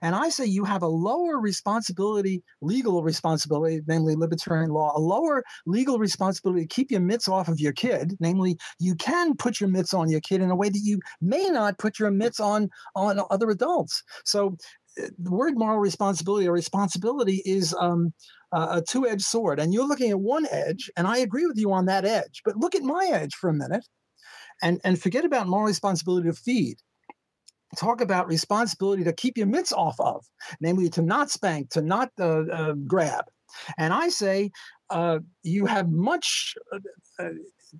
And 0.00 0.14
I 0.14 0.28
say 0.28 0.44
you 0.44 0.64
have 0.64 0.82
a 0.82 0.88
lower 0.88 1.38
responsibility, 1.38 2.42
legal 2.60 3.02
responsibility, 3.02 3.80
namely 3.86 4.16
libertarian 4.16 4.70
law, 4.70 4.92
a 4.96 5.00
lower 5.00 5.44
legal 5.66 5.98
responsibility 5.98 6.62
to 6.62 6.74
keep 6.74 6.90
your 6.90 7.00
mitts 7.00 7.28
off 7.28 7.48
of 7.48 7.60
your 7.60 7.72
kid. 7.72 8.16
Namely, 8.20 8.58
you 8.78 8.94
can 8.94 9.36
put 9.36 9.60
your 9.60 9.68
mitts 9.68 9.94
on 9.94 10.10
your 10.10 10.20
kid 10.20 10.40
in 10.40 10.50
a 10.50 10.56
way 10.56 10.68
that 10.68 10.82
you 10.82 11.00
may 11.20 11.48
not 11.48 11.78
put 11.78 11.98
your 11.98 12.10
mitts 12.10 12.40
on 12.40 12.70
on 12.94 13.20
other 13.30 13.50
adults. 13.50 14.02
So 14.24 14.56
uh, 15.02 15.08
the 15.18 15.30
word 15.30 15.56
moral 15.56 15.78
responsibility 15.78 16.46
or 16.46 16.52
responsibility 16.52 17.42
is 17.44 17.74
um, 17.78 18.12
a 18.52 18.82
two 18.82 19.08
edged 19.08 19.22
sword. 19.22 19.58
And 19.58 19.72
you're 19.72 19.88
looking 19.88 20.10
at 20.10 20.20
one 20.20 20.46
edge, 20.50 20.90
and 20.96 21.06
I 21.06 21.18
agree 21.18 21.46
with 21.46 21.58
you 21.58 21.72
on 21.72 21.86
that 21.86 22.04
edge. 22.04 22.42
But 22.44 22.56
look 22.56 22.74
at 22.74 22.82
my 22.82 23.08
edge 23.12 23.34
for 23.34 23.48
a 23.48 23.54
minute 23.54 23.86
and, 24.62 24.80
and 24.84 25.00
forget 25.00 25.24
about 25.24 25.48
moral 25.48 25.66
responsibility 25.66 26.28
to 26.28 26.34
feed. 26.34 26.76
Talk 27.76 28.00
about 28.00 28.28
responsibility 28.28 29.04
to 29.04 29.12
keep 29.12 29.38
your 29.38 29.46
mitts 29.46 29.72
off 29.72 29.98
of, 29.98 30.24
namely 30.60 30.88
to 30.90 31.02
not 31.02 31.30
spank, 31.30 31.70
to 31.70 31.82
not 31.82 32.10
uh, 32.20 32.42
uh, 32.52 32.72
grab. 32.86 33.24
And 33.78 33.92
I 33.92 34.08
say, 34.08 34.50
uh, 34.90 35.20
you 35.42 35.66
have 35.66 35.90
much 35.90 36.54
uh, 36.72 36.78
uh, 37.18 37.30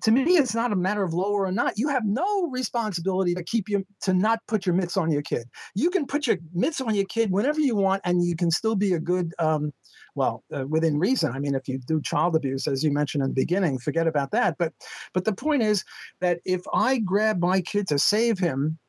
to 0.01 0.11
me, 0.11 0.23
it's 0.23 0.55
not 0.55 0.71
a 0.71 0.75
matter 0.75 1.03
of 1.03 1.13
lower 1.13 1.45
or 1.45 1.51
not. 1.51 1.77
You 1.77 1.87
have 1.89 2.03
no 2.05 2.47
responsibility 2.49 3.35
to 3.35 3.43
keep 3.43 3.69
you 3.69 3.85
to 4.01 4.13
not 4.13 4.39
put 4.47 4.65
your 4.65 4.73
mitts 4.75 4.97
on 4.97 5.11
your 5.11 5.21
kid. 5.21 5.43
You 5.75 5.89
can 5.89 6.07
put 6.07 6.25
your 6.25 6.37
mitts 6.53 6.81
on 6.81 6.95
your 6.95 7.05
kid 7.05 7.31
whenever 7.31 7.59
you 7.59 7.75
want, 7.75 8.01
and 8.03 8.23
you 8.23 8.35
can 8.35 8.49
still 8.49 8.75
be 8.75 8.93
a 8.93 8.99
good, 8.99 9.33
um, 9.37 9.71
well, 10.15 10.43
uh, 10.55 10.65
within 10.67 10.97
reason. 10.97 11.31
I 11.31 11.39
mean, 11.39 11.53
if 11.53 11.67
you 11.67 11.77
do 11.77 12.01
child 12.01 12.35
abuse, 12.35 12.67
as 12.67 12.83
you 12.83 12.91
mentioned 12.91 13.23
in 13.23 13.29
the 13.29 13.35
beginning, 13.35 13.77
forget 13.77 14.07
about 14.07 14.31
that. 14.31 14.57
But, 14.57 14.73
but 15.13 15.25
the 15.25 15.33
point 15.33 15.61
is 15.61 15.83
that 16.21 16.39
if 16.43 16.61
I 16.73 16.97
grab 16.97 17.39
my 17.39 17.61
kid 17.61 17.87
to 17.89 17.99
save 17.99 18.39
him, 18.39 18.79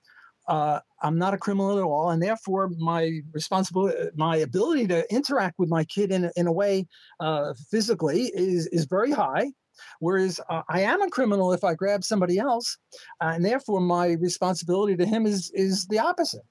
uh, 0.47 0.81
I'm 1.03 1.19
not 1.19 1.35
a 1.35 1.39
criminal 1.39 1.79
at 1.79 1.85
all, 1.85 2.11
and 2.11 2.23
therefore 2.23 2.71
my 2.79 3.21
responsibility, 3.33 4.11
my 4.15 4.37
ability 4.37 4.87
to 4.89 5.13
interact 5.13 5.59
with 5.59 5.69
my 5.69 5.85
kid 5.85 6.11
in 6.13 6.31
in 6.37 6.47
a 6.47 6.53
way 6.53 6.87
uh, 7.21 7.55
physically 7.71 8.31
is 8.35 8.67
is 8.69 8.85
very 8.85 9.13
high. 9.13 9.51
Whereas 9.99 10.41
uh, 10.49 10.63
I 10.69 10.83
am 10.83 11.03
a 11.03 11.11
criminal 11.11 11.53
if 11.53 11.65
I 11.65 11.75
grab 11.75 12.05
somebody 12.05 12.39
else, 12.39 12.79
uh, 13.21 13.33
and 13.35 13.45
therefore 13.45 13.81
my 13.81 14.13
responsibility 14.13 14.97
to 14.97 15.07
him 15.07 15.27
is 15.27 15.51
is 15.55 15.87
the 15.87 15.99
opposite. 15.99 16.45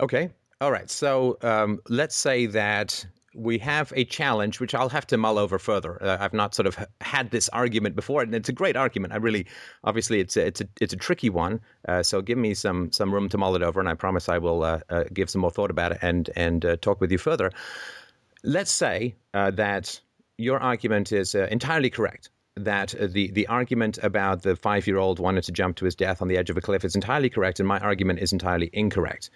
Okay. 0.00 0.30
All 0.60 0.72
right. 0.72 0.90
So 0.90 1.38
um, 1.42 1.80
let's 1.88 2.16
say 2.16 2.46
that 2.46 3.04
we 3.34 3.58
have 3.58 3.92
a 3.96 4.04
challenge, 4.04 4.60
which 4.60 4.74
I'll 4.74 4.88
have 4.88 5.06
to 5.08 5.16
mull 5.16 5.38
over 5.38 5.58
further. 5.58 6.02
Uh, 6.02 6.18
I've 6.20 6.32
not 6.32 6.54
sort 6.54 6.66
of 6.66 6.86
had 7.00 7.30
this 7.30 7.48
argument 7.50 7.96
before, 7.96 8.22
and 8.22 8.34
it's 8.34 8.48
a 8.48 8.52
great 8.52 8.76
argument. 8.76 9.12
I 9.12 9.16
really, 9.16 9.46
obviously, 9.84 10.20
it's 10.20 10.36
a, 10.36 10.46
it's 10.46 10.60
a, 10.60 10.68
it's 10.80 10.92
a 10.92 10.96
tricky 10.96 11.30
one. 11.30 11.60
Uh, 11.88 12.02
so 12.02 12.20
give 12.22 12.38
me 12.38 12.54
some 12.54 12.92
some 12.92 13.12
room 13.12 13.28
to 13.30 13.38
mull 13.38 13.56
it 13.56 13.62
over, 13.62 13.80
and 13.80 13.88
I 13.88 13.94
promise 13.94 14.28
I 14.28 14.38
will 14.38 14.64
uh, 14.64 14.80
uh 14.90 15.04
give 15.12 15.30
some 15.30 15.40
more 15.40 15.50
thought 15.50 15.70
about 15.70 15.92
it 15.92 15.98
and 16.02 16.30
and 16.36 16.64
uh, 16.64 16.76
talk 16.76 17.00
with 17.00 17.10
you 17.10 17.18
further. 17.18 17.50
Let's 18.42 18.70
say 18.70 19.14
uh, 19.34 19.50
that 19.52 20.00
your 20.38 20.60
argument 20.60 21.12
is 21.12 21.34
entirely 21.34 21.90
correct. 21.90 22.28
That 22.56 22.94
the 23.00 23.30
the 23.30 23.46
argument 23.46 23.98
about 24.02 24.42
the 24.42 24.56
five 24.56 24.86
year 24.86 24.98
old 24.98 25.18
wanted 25.18 25.44
to 25.44 25.52
jump 25.52 25.76
to 25.76 25.84
his 25.86 25.94
death 25.94 26.20
on 26.20 26.28
the 26.28 26.36
edge 26.36 26.50
of 26.50 26.56
a 26.56 26.60
cliff 26.60 26.84
is 26.84 26.94
entirely 26.94 27.30
correct, 27.30 27.60
and 27.60 27.66
my 27.66 27.78
argument 27.78 28.18
is 28.18 28.32
entirely 28.32 28.68
incorrect. 28.72 29.30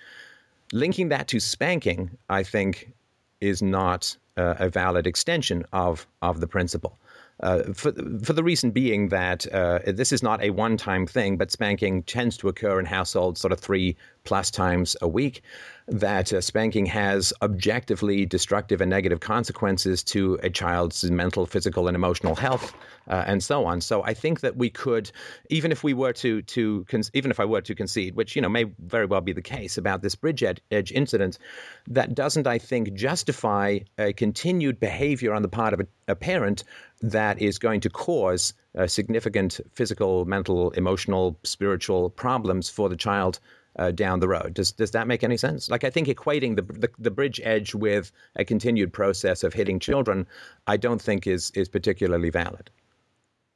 Linking 0.73 1.11
that 1.11 1.29
to 1.29 1.39
spanking, 1.39 2.11
I 2.29 2.43
think, 2.43 2.93
is 3.41 3.63
not 3.63 4.17
uh, 4.37 4.55
a 4.59 4.69
valid 4.69 5.07
extension 5.07 5.65
of 5.73 6.07
of 6.23 6.41
the 6.41 6.47
principle. 6.47 6.99
Uh, 7.41 7.63
for, 7.75 7.93
for 8.23 8.33
the 8.33 8.43
reason 8.43 8.71
being 8.71 9.09
that 9.09 9.47
uh, 9.53 9.79
this 9.87 10.11
is 10.11 10.23
not 10.23 10.43
a 10.43 10.51
one 10.51 10.77
time 10.77 11.07
thing, 11.07 11.37
but 11.37 11.51
spanking 11.51 12.03
tends 12.05 12.37
to 12.39 12.49
occur 12.49 12.81
in 12.81 12.87
households 12.87 13.41
sort 13.41 13.53
of 13.53 13.61
three 13.61 13.95
plus 14.27 14.51
times 14.51 14.97
a 15.01 15.09
week 15.09 15.43
that 15.89 16.33
uh, 16.33 16.41
spanking 16.41 16.85
has 16.87 17.33
objectively 17.43 18.27
destructive 18.27 18.81
and 18.81 18.91
negative 18.91 19.21
consequences 19.21 20.03
to 20.03 20.39
a 20.43 20.51
child's 20.51 21.09
mental, 21.11 21.47
physical, 21.47 21.87
and 21.87 21.95
emotional 21.95 22.35
health, 22.35 22.75
uh, 23.09 23.23
and 23.27 23.43
so 23.43 23.65
on. 23.65 23.81
So 23.81 24.03
I 24.03 24.13
think 24.13 24.41
that 24.41 24.57
we 24.57 24.69
could, 24.69 25.13
even 25.49 25.71
if 25.71 25.85
we 25.85 25.95
were 25.95 26.13
to 26.15 26.43
to 26.43 26.85
con- 26.89 27.05
even 27.15 27.31
if 27.31 27.39
I 27.39 27.45
were 27.45 27.61
to 27.61 27.75
concede, 27.75 28.17
which 28.17 28.35
you 28.35 28.43
know 28.43 28.49
may 28.49 28.65
very 28.81 29.07
well 29.07 29.21
be 29.21 29.33
the 29.33 29.43
case 29.43 29.79
about 29.79 30.03
this 30.03 30.17
bridge 30.17 30.43
ed- 30.43 30.61
edge 30.73 30.91
incident, 30.91 31.39
that 31.87 32.15
doesn't 32.15 32.49
I 32.49 32.59
think 32.59 32.93
justify 32.95 33.79
a 33.97 34.13
continued 34.13 34.81
behavior 34.81 35.33
on 35.33 35.43
the 35.43 35.49
part 35.49 35.73
of 35.73 35.81
a, 35.81 35.87
a 36.09 36.17
parent 36.17 36.65
that 37.01 37.41
is 37.41 37.59
going 37.59 37.81
to 37.83 37.91
cause 37.91 38.55
uh, 38.77 38.87
significant 38.87 39.61
physical, 39.73 40.25
mental, 40.25 40.71
emotional, 40.73 41.39
spiritual 41.45 42.11
problems 42.11 42.69
for 42.69 42.89
the 42.89 42.97
child 42.97 43.39
uh, 43.79 43.91
down 43.91 44.21
the 44.21 44.29
road. 44.29 44.55
Does 44.55 44.73
does 44.73 44.91
that 44.93 45.07
make 45.07 45.23
any 45.25 45.37
sense? 45.37 45.71
Like 45.71 45.85
I 45.85 45.91
think 45.91 46.09
equating 46.09 46.57
the, 46.57 46.63
the, 46.63 46.91
the 46.99 47.11
bridge 47.11 47.41
edge 47.45 47.75
with 47.75 48.13
a 48.37 48.45
continued 48.45 48.93
process 48.93 49.45
of 49.45 49.53
hitting 49.53 49.79
children, 49.79 50.27
I 50.67 50.77
don't 50.77 51.01
think 51.01 51.27
is 51.27 51.51
is 51.55 51.69
particularly 51.69 52.31
valid. 52.31 52.71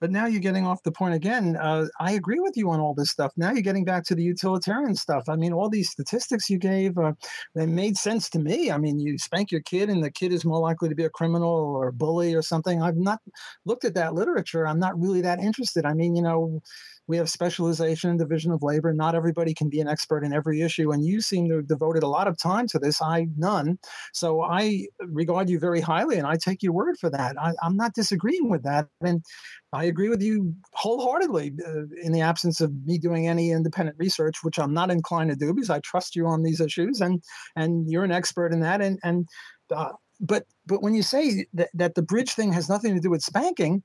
But 0.01 0.11
now 0.11 0.25
you're 0.25 0.41
getting 0.41 0.67
off 0.67 0.83
the 0.83 0.93
point 0.93 1.15
again. 1.15 1.57
Uh, 1.57 1.87
I 2.01 2.13
agree 2.13 2.41
with 2.41 2.57
you 2.57 2.71
on 2.71 2.81
all 2.81 2.95
this 2.95 3.11
stuff. 3.11 3.33
Now 3.37 3.53
you're 3.53 3.61
getting 3.61 3.85
back 3.85 4.05
to 4.05 4.15
the 4.15 4.23
utilitarian 4.23 4.95
stuff. 4.95 5.29
I 5.29 5.37
mean, 5.37 5.53
all 5.53 5.69
these 5.69 5.91
statistics 5.91 6.49
you 6.49 6.57
gave, 6.57 6.97
uh, 6.97 7.13
they 7.55 7.67
made 7.67 7.99
sense 7.99 8.31
to 8.31 8.39
me. 8.39 8.71
I 8.71 8.79
mean, 8.79 8.99
you 8.99 9.19
spank 9.19 9.53
your 9.53 9.61
kid 9.61 9.91
and 9.91 10.03
the 10.03 10.11
kid 10.11 10.33
is 10.33 10.47
more 10.47 10.59
likely 10.59 10.89
to 10.89 10.95
be 10.95 11.05
a 11.05 11.11
criminal 11.11 11.51
or 11.51 11.89
a 11.89 11.93
bully 11.93 12.35
or 12.35 12.41
something. 12.41 12.83
I've 12.83 12.97
not 12.97 13.21
looked 13.67 13.85
at 13.85 13.93
that 13.95 14.15
literature. 14.15 14.67
I'm 14.67 14.79
not 14.79 14.99
really 14.99 15.21
that 15.21 15.39
interested. 15.39 15.85
I 15.85 15.93
mean, 15.93 16.17
you 16.17 16.23
know, 16.23 16.63
we 17.11 17.17
have 17.17 17.29
specialization 17.29 18.09
and 18.09 18.19
division 18.19 18.53
of 18.53 18.63
labor. 18.63 18.95
Not 18.95 19.17
everybody 19.17 19.53
can 19.53 19.69
be 19.69 19.81
an 19.81 19.89
expert 19.89 20.23
in 20.23 20.33
every 20.33 20.63
issue, 20.63 20.93
and 20.93 21.05
you 21.05 21.21
seem 21.21 21.49
to 21.49 21.57
have 21.57 21.67
devoted 21.67 22.05
a 22.05 22.09
lot 22.09 22.29
of 22.29 22.39
time 22.39 22.69
to 22.69 22.79
this. 22.79 23.03
I 23.03 23.27
none. 23.37 23.81
So 24.13 24.43
I 24.43 24.87
regard 25.01 25.51
you 25.51 25.59
very 25.59 25.81
highly, 25.81 26.19
and 26.19 26.27
I 26.27 26.37
take 26.37 26.63
your 26.63 26.73
word 26.73 26.99
for 26.99 27.11
that. 27.11 27.35
I, 27.39 27.53
am 27.65 27.77
not 27.77 27.95
disagreeing 27.95 28.49
with 28.49 28.63
that, 28.63 28.87
and 29.01 29.25
I 29.73 29.85
agree 29.85 30.09
with 30.09 30.23
you 30.23 30.55
wholeheartedly. 30.75 31.53
Uh, 31.67 31.83
in 32.01 32.13
the 32.13 32.21
absence 32.21 32.61
of 32.61 32.73
me 32.87 32.97
doing 32.97 33.27
any 33.27 33.51
independent 33.51 33.99
research, 33.99 34.39
which 34.43 34.61
I'm 34.61 34.73
not 34.73 34.93
inclined 34.93 35.31
to 35.31 35.37
do, 35.37 35.53
because 35.53 35.71
I 35.71 35.81
trust 35.81 36.15
you 36.15 36.29
on 36.29 36.45
these 36.45 36.61
issues, 36.61 37.01
and 37.01 37.21
and 37.57 37.91
you're 37.91 38.05
an 38.05 38.13
expert 38.13 38.53
in 38.53 38.61
that, 38.61 38.81
and 38.81 39.01
and. 39.03 39.29
Uh, 39.75 39.93
but 40.23 40.45
but 40.67 40.83
when 40.83 40.95
you 40.95 41.03
say 41.03 41.47
that, 41.55 41.71
that 41.73 41.95
the 41.95 42.03
bridge 42.03 42.33
thing 42.33 42.53
has 42.53 42.69
nothing 42.69 42.95
to 42.95 43.01
do 43.01 43.09
with 43.09 43.23
spanking, 43.23 43.83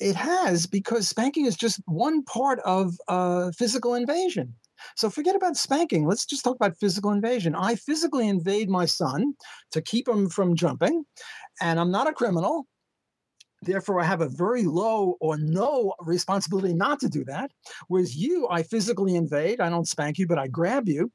it 0.00 0.16
has 0.16 0.66
because 0.66 1.08
spanking 1.08 1.46
is 1.46 1.56
just 1.56 1.80
one 1.86 2.22
part 2.24 2.60
of 2.60 2.94
uh, 3.08 3.50
physical 3.56 3.94
invasion. 3.94 4.54
So 4.96 5.08
forget 5.08 5.34
about 5.34 5.56
spanking. 5.56 6.06
Let's 6.06 6.26
just 6.26 6.44
talk 6.44 6.56
about 6.56 6.76
physical 6.78 7.10
invasion. 7.10 7.54
I 7.54 7.76
physically 7.76 8.28
invade 8.28 8.68
my 8.68 8.84
son 8.84 9.34
to 9.72 9.80
keep 9.80 10.06
him 10.06 10.28
from 10.28 10.54
jumping, 10.54 11.04
and 11.60 11.80
I'm 11.80 11.90
not 11.90 12.08
a 12.08 12.12
criminal. 12.12 12.66
Therefore, 13.62 14.00
I 14.00 14.04
have 14.04 14.20
a 14.20 14.28
very 14.28 14.64
low 14.64 15.16
or 15.20 15.36
no 15.38 15.94
responsibility 16.00 16.74
not 16.74 17.00
to 17.00 17.08
do 17.08 17.24
that. 17.24 17.50
Whereas 17.88 18.16
you, 18.16 18.46
I 18.50 18.62
physically 18.62 19.14
invade. 19.14 19.60
I 19.60 19.70
don't 19.70 19.88
spank 19.88 20.18
you, 20.18 20.26
but 20.26 20.38
I 20.38 20.46
grab 20.48 20.88
you, 20.88 21.10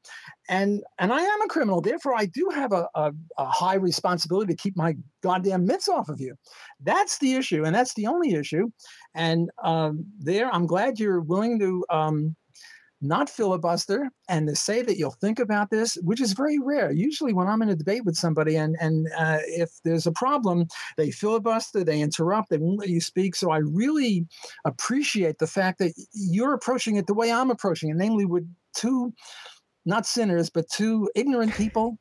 and 0.48 0.82
and 0.98 1.12
I 1.12 1.20
am 1.20 1.42
a 1.42 1.48
criminal. 1.48 1.80
Therefore, 1.80 2.14
I 2.16 2.26
do 2.26 2.50
have 2.54 2.72
a, 2.72 2.88
a, 2.94 3.12
a 3.38 3.46
high 3.46 3.76
responsibility 3.76 4.52
to 4.52 4.56
keep 4.56 4.76
my 4.76 4.96
goddamn 5.22 5.66
mitts 5.66 5.88
off 5.88 6.08
of 6.08 6.20
you. 6.20 6.34
That's 6.80 7.18
the 7.18 7.34
issue, 7.34 7.64
and 7.64 7.74
that's 7.74 7.94
the 7.94 8.06
only 8.06 8.34
issue. 8.34 8.70
And 9.14 9.50
um, 9.62 10.04
there, 10.18 10.52
I'm 10.52 10.66
glad 10.66 10.98
you're 10.98 11.20
willing 11.20 11.58
to 11.60 11.84
um, 11.90 12.36
not 13.02 13.28
filibuster 13.28 14.10
and 14.28 14.46
to 14.48 14.54
say 14.54 14.80
that 14.82 14.96
you'll 14.96 15.10
think 15.10 15.38
about 15.38 15.70
this, 15.70 15.96
which 16.02 16.20
is 16.20 16.32
very 16.32 16.58
rare. 16.58 16.92
Usually, 16.92 17.32
when 17.32 17.48
I'm 17.48 17.60
in 17.62 17.68
a 17.68 17.76
debate 17.76 18.04
with 18.04 18.16
somebody 18.16 18.56
and 18.56 18.76
and 18.80 19.08
uh, 19.18 19.38
if 19.42 19.70
there's 19.84 20.06
a 20.06 20.12
problem, 20.12 20.66
they 20.96 21.10
filibuster, 21.10 21.84
they 21.84 22.00
interrupt, 22.00 22.50
they 22.50 22.58
won't 22.58 22.78
let 22.78 22.88
you 22.88 23.00
speak. 23.00 23.34
So 23.34 23.50
I 23.50 23.58
really 23.58 24.26
appreciate 24.64 25.38
the 25.38 25.46
fact 25.46 25.78
that 25.80 25.92
you're 26.12 26.54
approaching 26.54 26.96
it 26.96 27.06
the 27.06 27.14
way 27.14 27.32
I'm 27.32 27.50
approaching 27.50 27.90
it, 27.90 27.96
namely 27.96 28.24
with 28.24 28.48
two, 28.74 29.12
not 29.84 30.06
sinners, 30.06 30.48
but 30.48 30.68
two 30.68 31.10
ignorant 31.14 31.54
people 31.54 31.98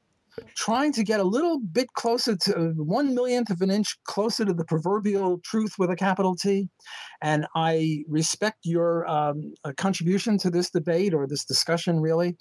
trying 0.55 0.93
to 0.93 1.03
get 1.03 1.19
a 1.19 1.23
little 1.23 1.59
bit 1.59 1.87
closer 1.93 2.35
to 2.35 2.73
one 2.75 3.15
millionth 3.15 3.49
of 3.49 3.61
an 3.61 3.71
inch 3.71 3.97
closer 4.03 4.45
to 4.45 4.53
the 4.53 4.65
proverbial 4.65 5.39
truth 5.43 5.73
with 5.77 5.89
a 5.89 5.95
capital 5.95 6.35
T. 6.35 6.69
And 7.21 7.45
I 7.55 8.03
respect 8.07 8.59
your 8.63 9.07
um, 9.07 9.53
uh, 9.63 9.73
contribution 9.77 10.37
to 10.39 10.49
this 10.49 10.69
debate 10.69 11.13
or 11.13 11.27
this 11.27 11.45
discussion, 11.45 11.99
really. 11.99 12.37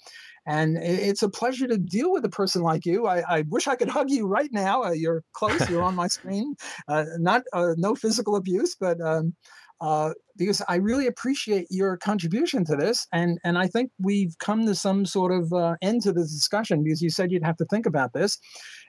And 0.47 0.77
it's 0.77 1.21
a 1.21 1.29
pleasure 1.29 1.67
to 1.67 1.77
deal 1.77 2.11
with 2.11 2.25
a 2.25 2.29
person 2.29 2.63
like 2.63 2.85
you. 2.85 3.05
I, 3.05 3.19
I 3.19 3.43
wish 3.47 3.67
I 3.67 3.75
could 3.75 3.89
hug 3.89 4.09
you 4.09 4.25
right 4.25 4.49
now. 4.51 4.83
Uh, 4.83 4.91
you're 4.91 5.23
close. 5.33 5.69
You're 5.69 5.83
on 5.83 5.95
my 5.95 6.07
screen. 6.07 6.55
Uh, 6.87 7.05
not 7.19 7.43
uh, 7.53 7.75
no 7.77 7.93
physical 7.93 8.35
abuse, 8.35 8.75
but 8.79 8.99
um, 9.01 9.35
uh, 9.81 10.13
because 10.37 10.61
I 10.69 10.75
really 10.75 11.07
appreciate 11.07 11.67
your 11.71 11.97
contribution 11.97 12.63
to 12.65 12.75
this, 12.75 13.07
and 13.11 13.39
and 13.43 13.57
I 13.57 13.67
think 13.67 13.91
we've 13.99 14.37
come 14.39 14.65
to 14.67 14.75
some 14.75 15.05
sort 15.05 15.31
of 15.31 15.51
uh, 15.51 15.75
end 15.81 16.03
to 16.03 16.13
the 16.13 16.21
discussion 16.21 16.83
because 16.83 17.01
you 17.01 17.09
said 17.09 17.31
you'd 17.31 17.43
have 17.43 17.57
to 17.57 17.65
think 17.65 17.87
about 17.87 18.13
this, 18.13 18.37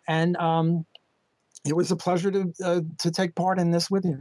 and 0.07 0.37
um, 0.37 0.85
it 1.67 1.75
was 1.75 1.91
a 1.91 1.97
pleasure 1.97 2.31
to 2.31 2.53
uh, 2.63 2.81
to 2.99 3.11
take 3.11 3.35
part 3.35 3.59
in 3.59 3.71
this 3.71 3.91
with 3.91 4.05
you. 4.05 4.21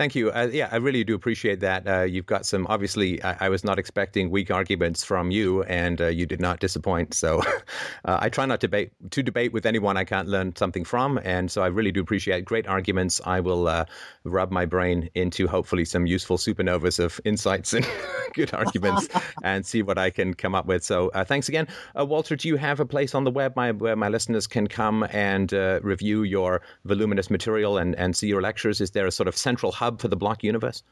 Thank 0.00 0.14
you. 0.14 0.30
Uh, 0.30 0.48
yeah, 0.50 0.68
I 0.72 0.76
really 0.76 1.04
do 1.04 1.14
appreciate 1.14 1.60
that. 1.60 1.86
Uh, 1.86 2.02
you've 2.04 2.24
got 2.24 2.46
some, 2.46 2.66
obviously, 2.68 3.22
I, 3.22 3.46
I, 3.46 3.48
was 3.50 3.64
not 3.64 3.78
expecting 3.78 4.30
weak 4.30 4.50
arguments 4.50 5.04
from 5.04 5.30
you, 5.30 5.62
and 5.64 6.00
uh, 6.00 6.06
you 6.06 6.24
did 6.24 6.40
not 6.40 6.58
disappoint. 6.58 7.12
So 7.12 7.42
uh, 8.06 8.18
I 8.18 8.30
try 8.30 8.46
not 8.46 8.60
to 8.62 8.66
debate, 8.66 8.92
to 9.10 9.22
debate 9.22 9.52
with 9.52 9.66
anyone 9.66 9.98
I 9.98 10.04
can't 10.04 10.26
learn 10.26 10.56
something 10.56 10.84
from. 10.84 11.20
And 11.22 11.50
so 11.50 11.62
I 11.62 11.66
really 11.66 11.92
do 11.92 12.00
appreciate 12.00 12.46
great 12.46 12.66
arguments. 12.66 13.20
I 13.26 13.40
will 13.40 13.68
uh, 13.68 13.84
rub 14.24 14.50
my 14.50 14.64
brain 14.64 15.10
into 15.14 15.46
hopefully 15.46 15.84
some 15.84 16.06
useful 16.06 16.38
supernovas 16.38 16.98
of 16.98 17.20
insights 17.26 17.74
and 17.74 17.86
good 18.34 18.54
arguments 18.54 19.06
and 19.42 19.66
see 19.66 19.82
what 19.82 19.98
I 19.98 20.08
can 20.08 20.32
come 20.32 20.54
up 20.54 20.64
with. 20.64 20.82
So 20.82 21.10
uh, 21.10 21.24
thanks 21.24 21.48
again. 21.48 21.68
Walter, 21.94 22.36
do 22.36 22.48
you 22.48 22.56
have 22.56 22.80
a 22.80 22.86
place 22.86 23.14
on 23.14 23.24
the 23.24 23.30
web 23.30 23.54
my, 23.54 23.72
where 23.72 23.96
my 23.96 24.08
listeners 24.08 24.46
can 24.46 24.66
come 24.66 25.06
and 25.10 25.52
review 25.82 26.22
your 26.22 26.62
voluminous 26.86 27.28
material 27.28 27.76
and, 27.76 27.94
and 27.96 28.16
see 28.16 28.28
your 28.28 28.40
lectures? 28.40 28.80
Is 28.80 28.92
there 28.92 29.06
a 29.06 29.12
sort 29.12 29.28
of 29.28 29.36
central 29.36 29.59
central 29.60 29.72
hub 29.72 30.00
for 30.00 30.08
the 30.08 30.16
block 30.16 30.42
universe? 30.42 30.82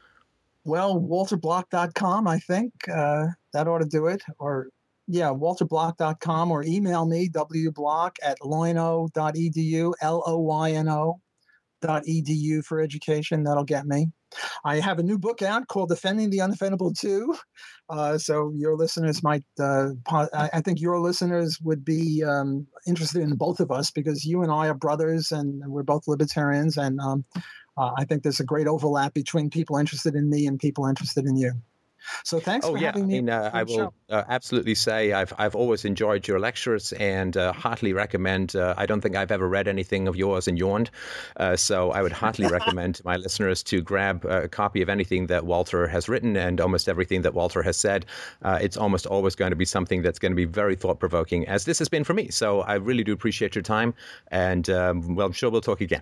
Well, 0.63 0.99
walterblock.com, 0.99 2.27
I 2.27 2.39
think. 2.39 2.73
Uh, 2.87 3.27
that 3.53 3.67
ought 3.67 3.79
to 3.79 3.85
do 3.85 4.07
it. 4.07 4.21
Or, 4.37 4.69
yeah, 5.07 5.29
walterblock.com 5.29 6.51
or 6.51 6.63
email 6.63 7.05
me, 7.05 7.29
wblock 7.29 8.17
at 8.21 8.39
loyno.edu, 8.41 9.93
L 10.01 10.23
O 10.25 10.37
Y 10.37 10.71
N 10.71 10.87
O 10.89 11.19
dot 11.81 12.03
edu 12.05 12.63
for 12.63 12.81
education. 12.81 13.43
That'll 13.43 13.63
get 13.63 13.87
me. 13.87 14.11
I 14.63 14.79
have 14.79 14.99
a 14.99 15.03
new 15.03 15.17
book 15.17 15.41
out 15.41 15.67
called 15.67 15.89
Defending 15.89 16.29
the 16.29 16.39
Undefendable 16.39 16.95
2. 16.95 17.35
Uh, 17.89 18.17
so 18.17 18.51
your 18.55 18.75
listeners 18.75 19.23
might, 19.23 19.43
uh, 19.59 19.89
I 20.07 20.61
think 20.61 20.79
your 20.79 20.99
listeners 20.99 21.57
would 21.63 21.83
be 21.83 22.23
um, 22.23 22.67
interested 22.85 23.23
in 23.23 23.35
both 23.35 23.59
of 23.59 23.71
us 23.71 23.89
because 23.89 24.25
you 24.25 24.43
and 24.43 24.51
I 24.51 24.67
are 24.67 24.75
brothers 24.75 25.31
and 25.31 25.63
we're 25.65 25.81
both 25.81 26.07
libertarians. 26.07 26.77
And 26.77 26.99
um, 26.99 27.25
uh, 27.79 27.91
I 27.97 28.05
think 28.05 28.23
there's 28.23 28.41
a 28.41 28.45
great 28.45 28.67
overlap 28.67 29.13
between 29.13 29.49
people 29.49 29.77
interested 29.77 30.15
in 30.15 30.29
me 30.29 30.45
and 30.47 30.59
people 30.59 30.85
interested 30.85 31.25
in 31.25 31.37
you. 31.37 31.53
So 32.23 32.39
thanks 32.39 32.65
oh, 32.65 32.73
for 32.73 32.77
yeah. 32.77 32.87
having 32.87 33.07
me. 33.07 33.17
I 33.17 33.21
mean, 33.21 33.29
uh, 33.29 33.51
I 33.53 33.63
will 33.63 33.93
uh, 34.09 34.23
absolutely 34.27 34.75
say 34.75 35.11
I've 35.11 35.33
I've 35.37 35.55
always 35.55 35.85
enjoyed 35.85 36.27
your 36.27 36.39
lectures 36.39 36.93
and 36.93 37.35
uh, 37.35 37.53
heartily 37.53 37.93
recommend. 37.93 38.55
Uh, 38.55 38.73
I 38.77 38.85
don't 38.85 39.01
think 39.01 39.15
I've 39.15 39.31
ever 39.31 39.47
read 39.47 39.67
anything 39.67 40.07
of 40.07 40.15
yours 40.15 40.47
and 40.47 40.57
yawned, 40.57 40.91
uh, 41.37 41.55
so 41.55 41.91
I 41.91 42.01
would 42.01 42.11
heartily 42.11 42.47
recommend 42.47 42.95
to 42.95 43.05
my 43.05 43.17
listeners 43.17 43.63
to 43.63 43.81
grab 43.81 44.25
a 44.25 44.47
copy 44.47 44.81
of 44.81 44.89
anything 44.89 45.27
that 45.27 45.45
Walter 45.45 45.87
has 45.87 46.09
written 46.09 46.35
and 46.37 46.61
almost 46.61 46.87
everything 46.87 47.21
that 47.23 47.33
Walter 47.33 47.61
has 47.61 47.77
said. 47.77 48.05
Uh, 48.41 48.59
it's 48.61 48.77
almost 48.77 49.05
always 49.05 49.35
going 49.35 49.51
to 49.51 49.57
be 49.57 49.65
something 49.65 50.01
that's 50.01 50.19
going 50.19 50.31
to 50.31 50.37
be 50.37 50.45
very 50.45 50.75
thought 50.75 50.99
provoking, 50.99 51.47
as 51.47 51.65
this 51.65 51.79
has 51.79 51.89
been 51.89 52.03
for 52.03 52.13
me. 52.13 52.29
So 52.29 52.61
I 52.61 52.75
really 52.75 53.03
do 53.03 53.13
appreciate 53.13 53.55
your 53.55 53.63
time, 53.63 53.93
and 54.31 54.69
um, 54.69 55.15
well, 55.15 55.27
I'm 55.27 55.33
sure 55.33 55.49
we'll 55.49 55.61
talk 55.61 55.81
again. 55.81 56.01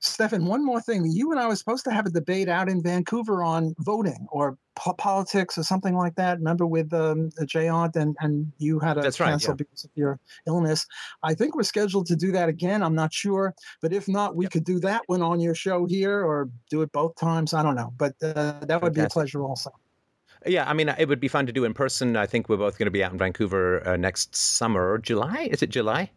Stefan, 0.00 0.46
one 0.46 0.64
more 0.64 0.80
thing. 0.80 1.04
You 1.10 1.30
and 1.30 1.38
I 1.38 1.46
were 1.46 1.56
supposed 1.56 1.84
to 1.84 1.90
have 1.90 2.06
a 2.06 2.10
debate 2.10 2.48
out 2.48 2.70
in 2.70 2.82
Vancouver 2.82 3.42
on 3.42 3.74
voting 3.80 4.26
or 4.32 4.56
po- 4.74 4.94
politics 4.94 5.58
or 5.58 5.62
something 5.62 5.94
like 5.94 6.14
that. 6.14 6.38
Remember 6.38 6.66
with 6.66 6.92
um, 6.94 7.30
Jay 7.44 7.68
Aunt 7.68 7.96
and, 7.96 8.16
and 8.20 8.50
you 8.56 8.78
had 8.78 8.94
to 8.94 9.02
cancel 9.02 9.26
right, 9.26 9.40
yeah. 9.48 9.52
because 9.54 9.84
of 9.84 9.90
your 9.94 10.18
illness. 10.46 10.86
I 11.22 11.34
think 11.34 11.54
we're 11.54 11.64
scheduled 11.64 12.06
to 12.06 12.16
do 12.16 12.32
that 12.32 12.48
again. 12.48 12.82
I'm 12.82 12.94
not 12.94 13.12
sure. 13.12 13.54
But 13.82 13.92
if 13.92 14.08
not, 14.08 14.36
we 14.36 14.46
yep. 14.46 14.52
could 14.52 14.64
do 14.64 14.80
that 14.80 15.02
one 15.06 15.20
on 15.20 15.38
your 15.38 15.54
show 15.54 15.84
here 15.84 16.24
or 16.24 16.48
do 16.70 16.80
it 16.80 16.90
both 16.92 17.14
times. 17.16 17.52
I 17.52 17.62
don't 17.62 17.76
know. 17.76 17.92
But 17.98 18.14
uh, 18.22 18.64
that 18.64 18.80
would 18.82 18.94
be 18.94 19.02
a 19.02 19.08
pleasure 19.08 19.42
also. 19.42 19.70
Yeah, 20.46 20.68
I 20.68 20.72
mean, 20.72 20.88
it 20.88 21.08
would 21.08 21.20
be 21.20 21.28
fun 21.28 21.44
to 21.44 21.52
do 21.52 21.64
in 21.64 21.74
person. 21.74 22.16
I 22.16 22.24
think 22.24 22.48
we're 22.48 22.56
both 22.56 22.78
going 22.78 22.86
to 22.86 22.90
be 22.90 23.04
out 23.04 23.12
in 23.12 23.18
Vancouver 23.18 23.86
uh, 23.86 23.96
next 23.98 24.34
summer, 24.34 24.96
July. 24.96 25.50
Is 25.50 25.62
it 25.62 25.68
July? 25.68 26.10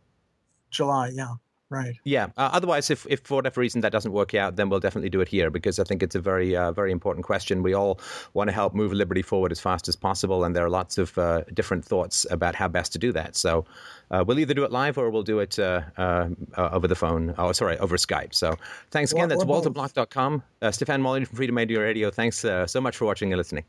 July, 0.72 1.12
yeah. 1.14 1.34
Right. 1.74 1.96
Yeah. 2.04 2.26
Uh, 2.38 2.52
otherwise, 2.54 2.92
if, 2.92 3.08
if 3.10 3.22
for 3.22 3.36
whatever 3.36 3.60
reason 3.60 3.82
that 3.82 3.92
doesn't 3.92 4.12
work 4.12 4.36
out, 4.36 4.58
then 4.58 4.70
we'll 4.70 4.80
definitely 4.80 5.10
do 5.10 5.22
it 5.22 5.28
here 5.28 5.50
because 5.50 5.80
I 5.80 5.84
think 5.84 6.04
it's 6.04 6.14
a 6.14 6.20
very, 6.20 6.56
uh, 6.56 6.72
very 6.72 6.92
important 6.92 7.26
question. 7.26 7.64
We 7.64 7.74
all 7.74 8.00
want 8.36 8.50
to 8.50 8.54
help 8.54 8.76
move 8.76 8.94
liberty 8.94 9.24
forward 9.24 9.52
as 9.52 9.60
fast 9.60 9.88
as 9.88 9.96
possible, 9.96 10.44
and 10.44 10.56
there 10.56 10.64
are 10.64 10.70
lots 10.70 11.00
of 11.00 11.18
uh, 11.18 11.42
different 11.52 11.84
thoughts 11.84 12.28
about 12.30 12.54
how 12.54 12.68
best 12.68 12.94
to 12.94 13.00
do 13.00 13.12
that. 13.14 13.36
So 13.36 13.66
uh, 14.12 14.24
we'll 14.28 14.38
either 14.38 14.54
do 14.54 14.64
it 14.64 14.72
live 14.72 15.00
or 15.00 15.10
we'll 15.10 15.24
do 15.24 15.40
it 15.40 15.58
uh, 15.58 15.82
uh, 15.98 16.30
over 16.56 16.88
the 16.88 16.96
phone. 16.96 17.34
Oh, 17.40 17.52
sorry, 17.54 17.80
over 17.80 17.98
Skype. 17.98 18.36
So 18.36 18.56
thanks 18.92 19.12
again. 19.12 19.30
That's 19.30 19.44
walterblock.com. 19.44 20.44
Uh, 20.62 20.70
Stefan 20.70 21.02
Molyneux 21.02 21.26
from 21.26 21.40
Freedomain 21.40 21.56
Radio 21.56 21.82
Radio. 21.82 22.12
Thanks 22.12 22.38
so 22.38 22.82
much 22.82 22.96
for 22.98 23.06
watching 23.06 23.34
and 23.34 23.40
listening. 23.40 23.64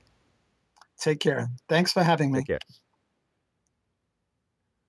Take 1.01 1.21
care. 1.21 1.49
Thanks 1.71 1.91
for 1.91 2.03
having 2.03 2.33
me. 2.33 2.41
Take 2.41 2.49
care. 2.49 2.59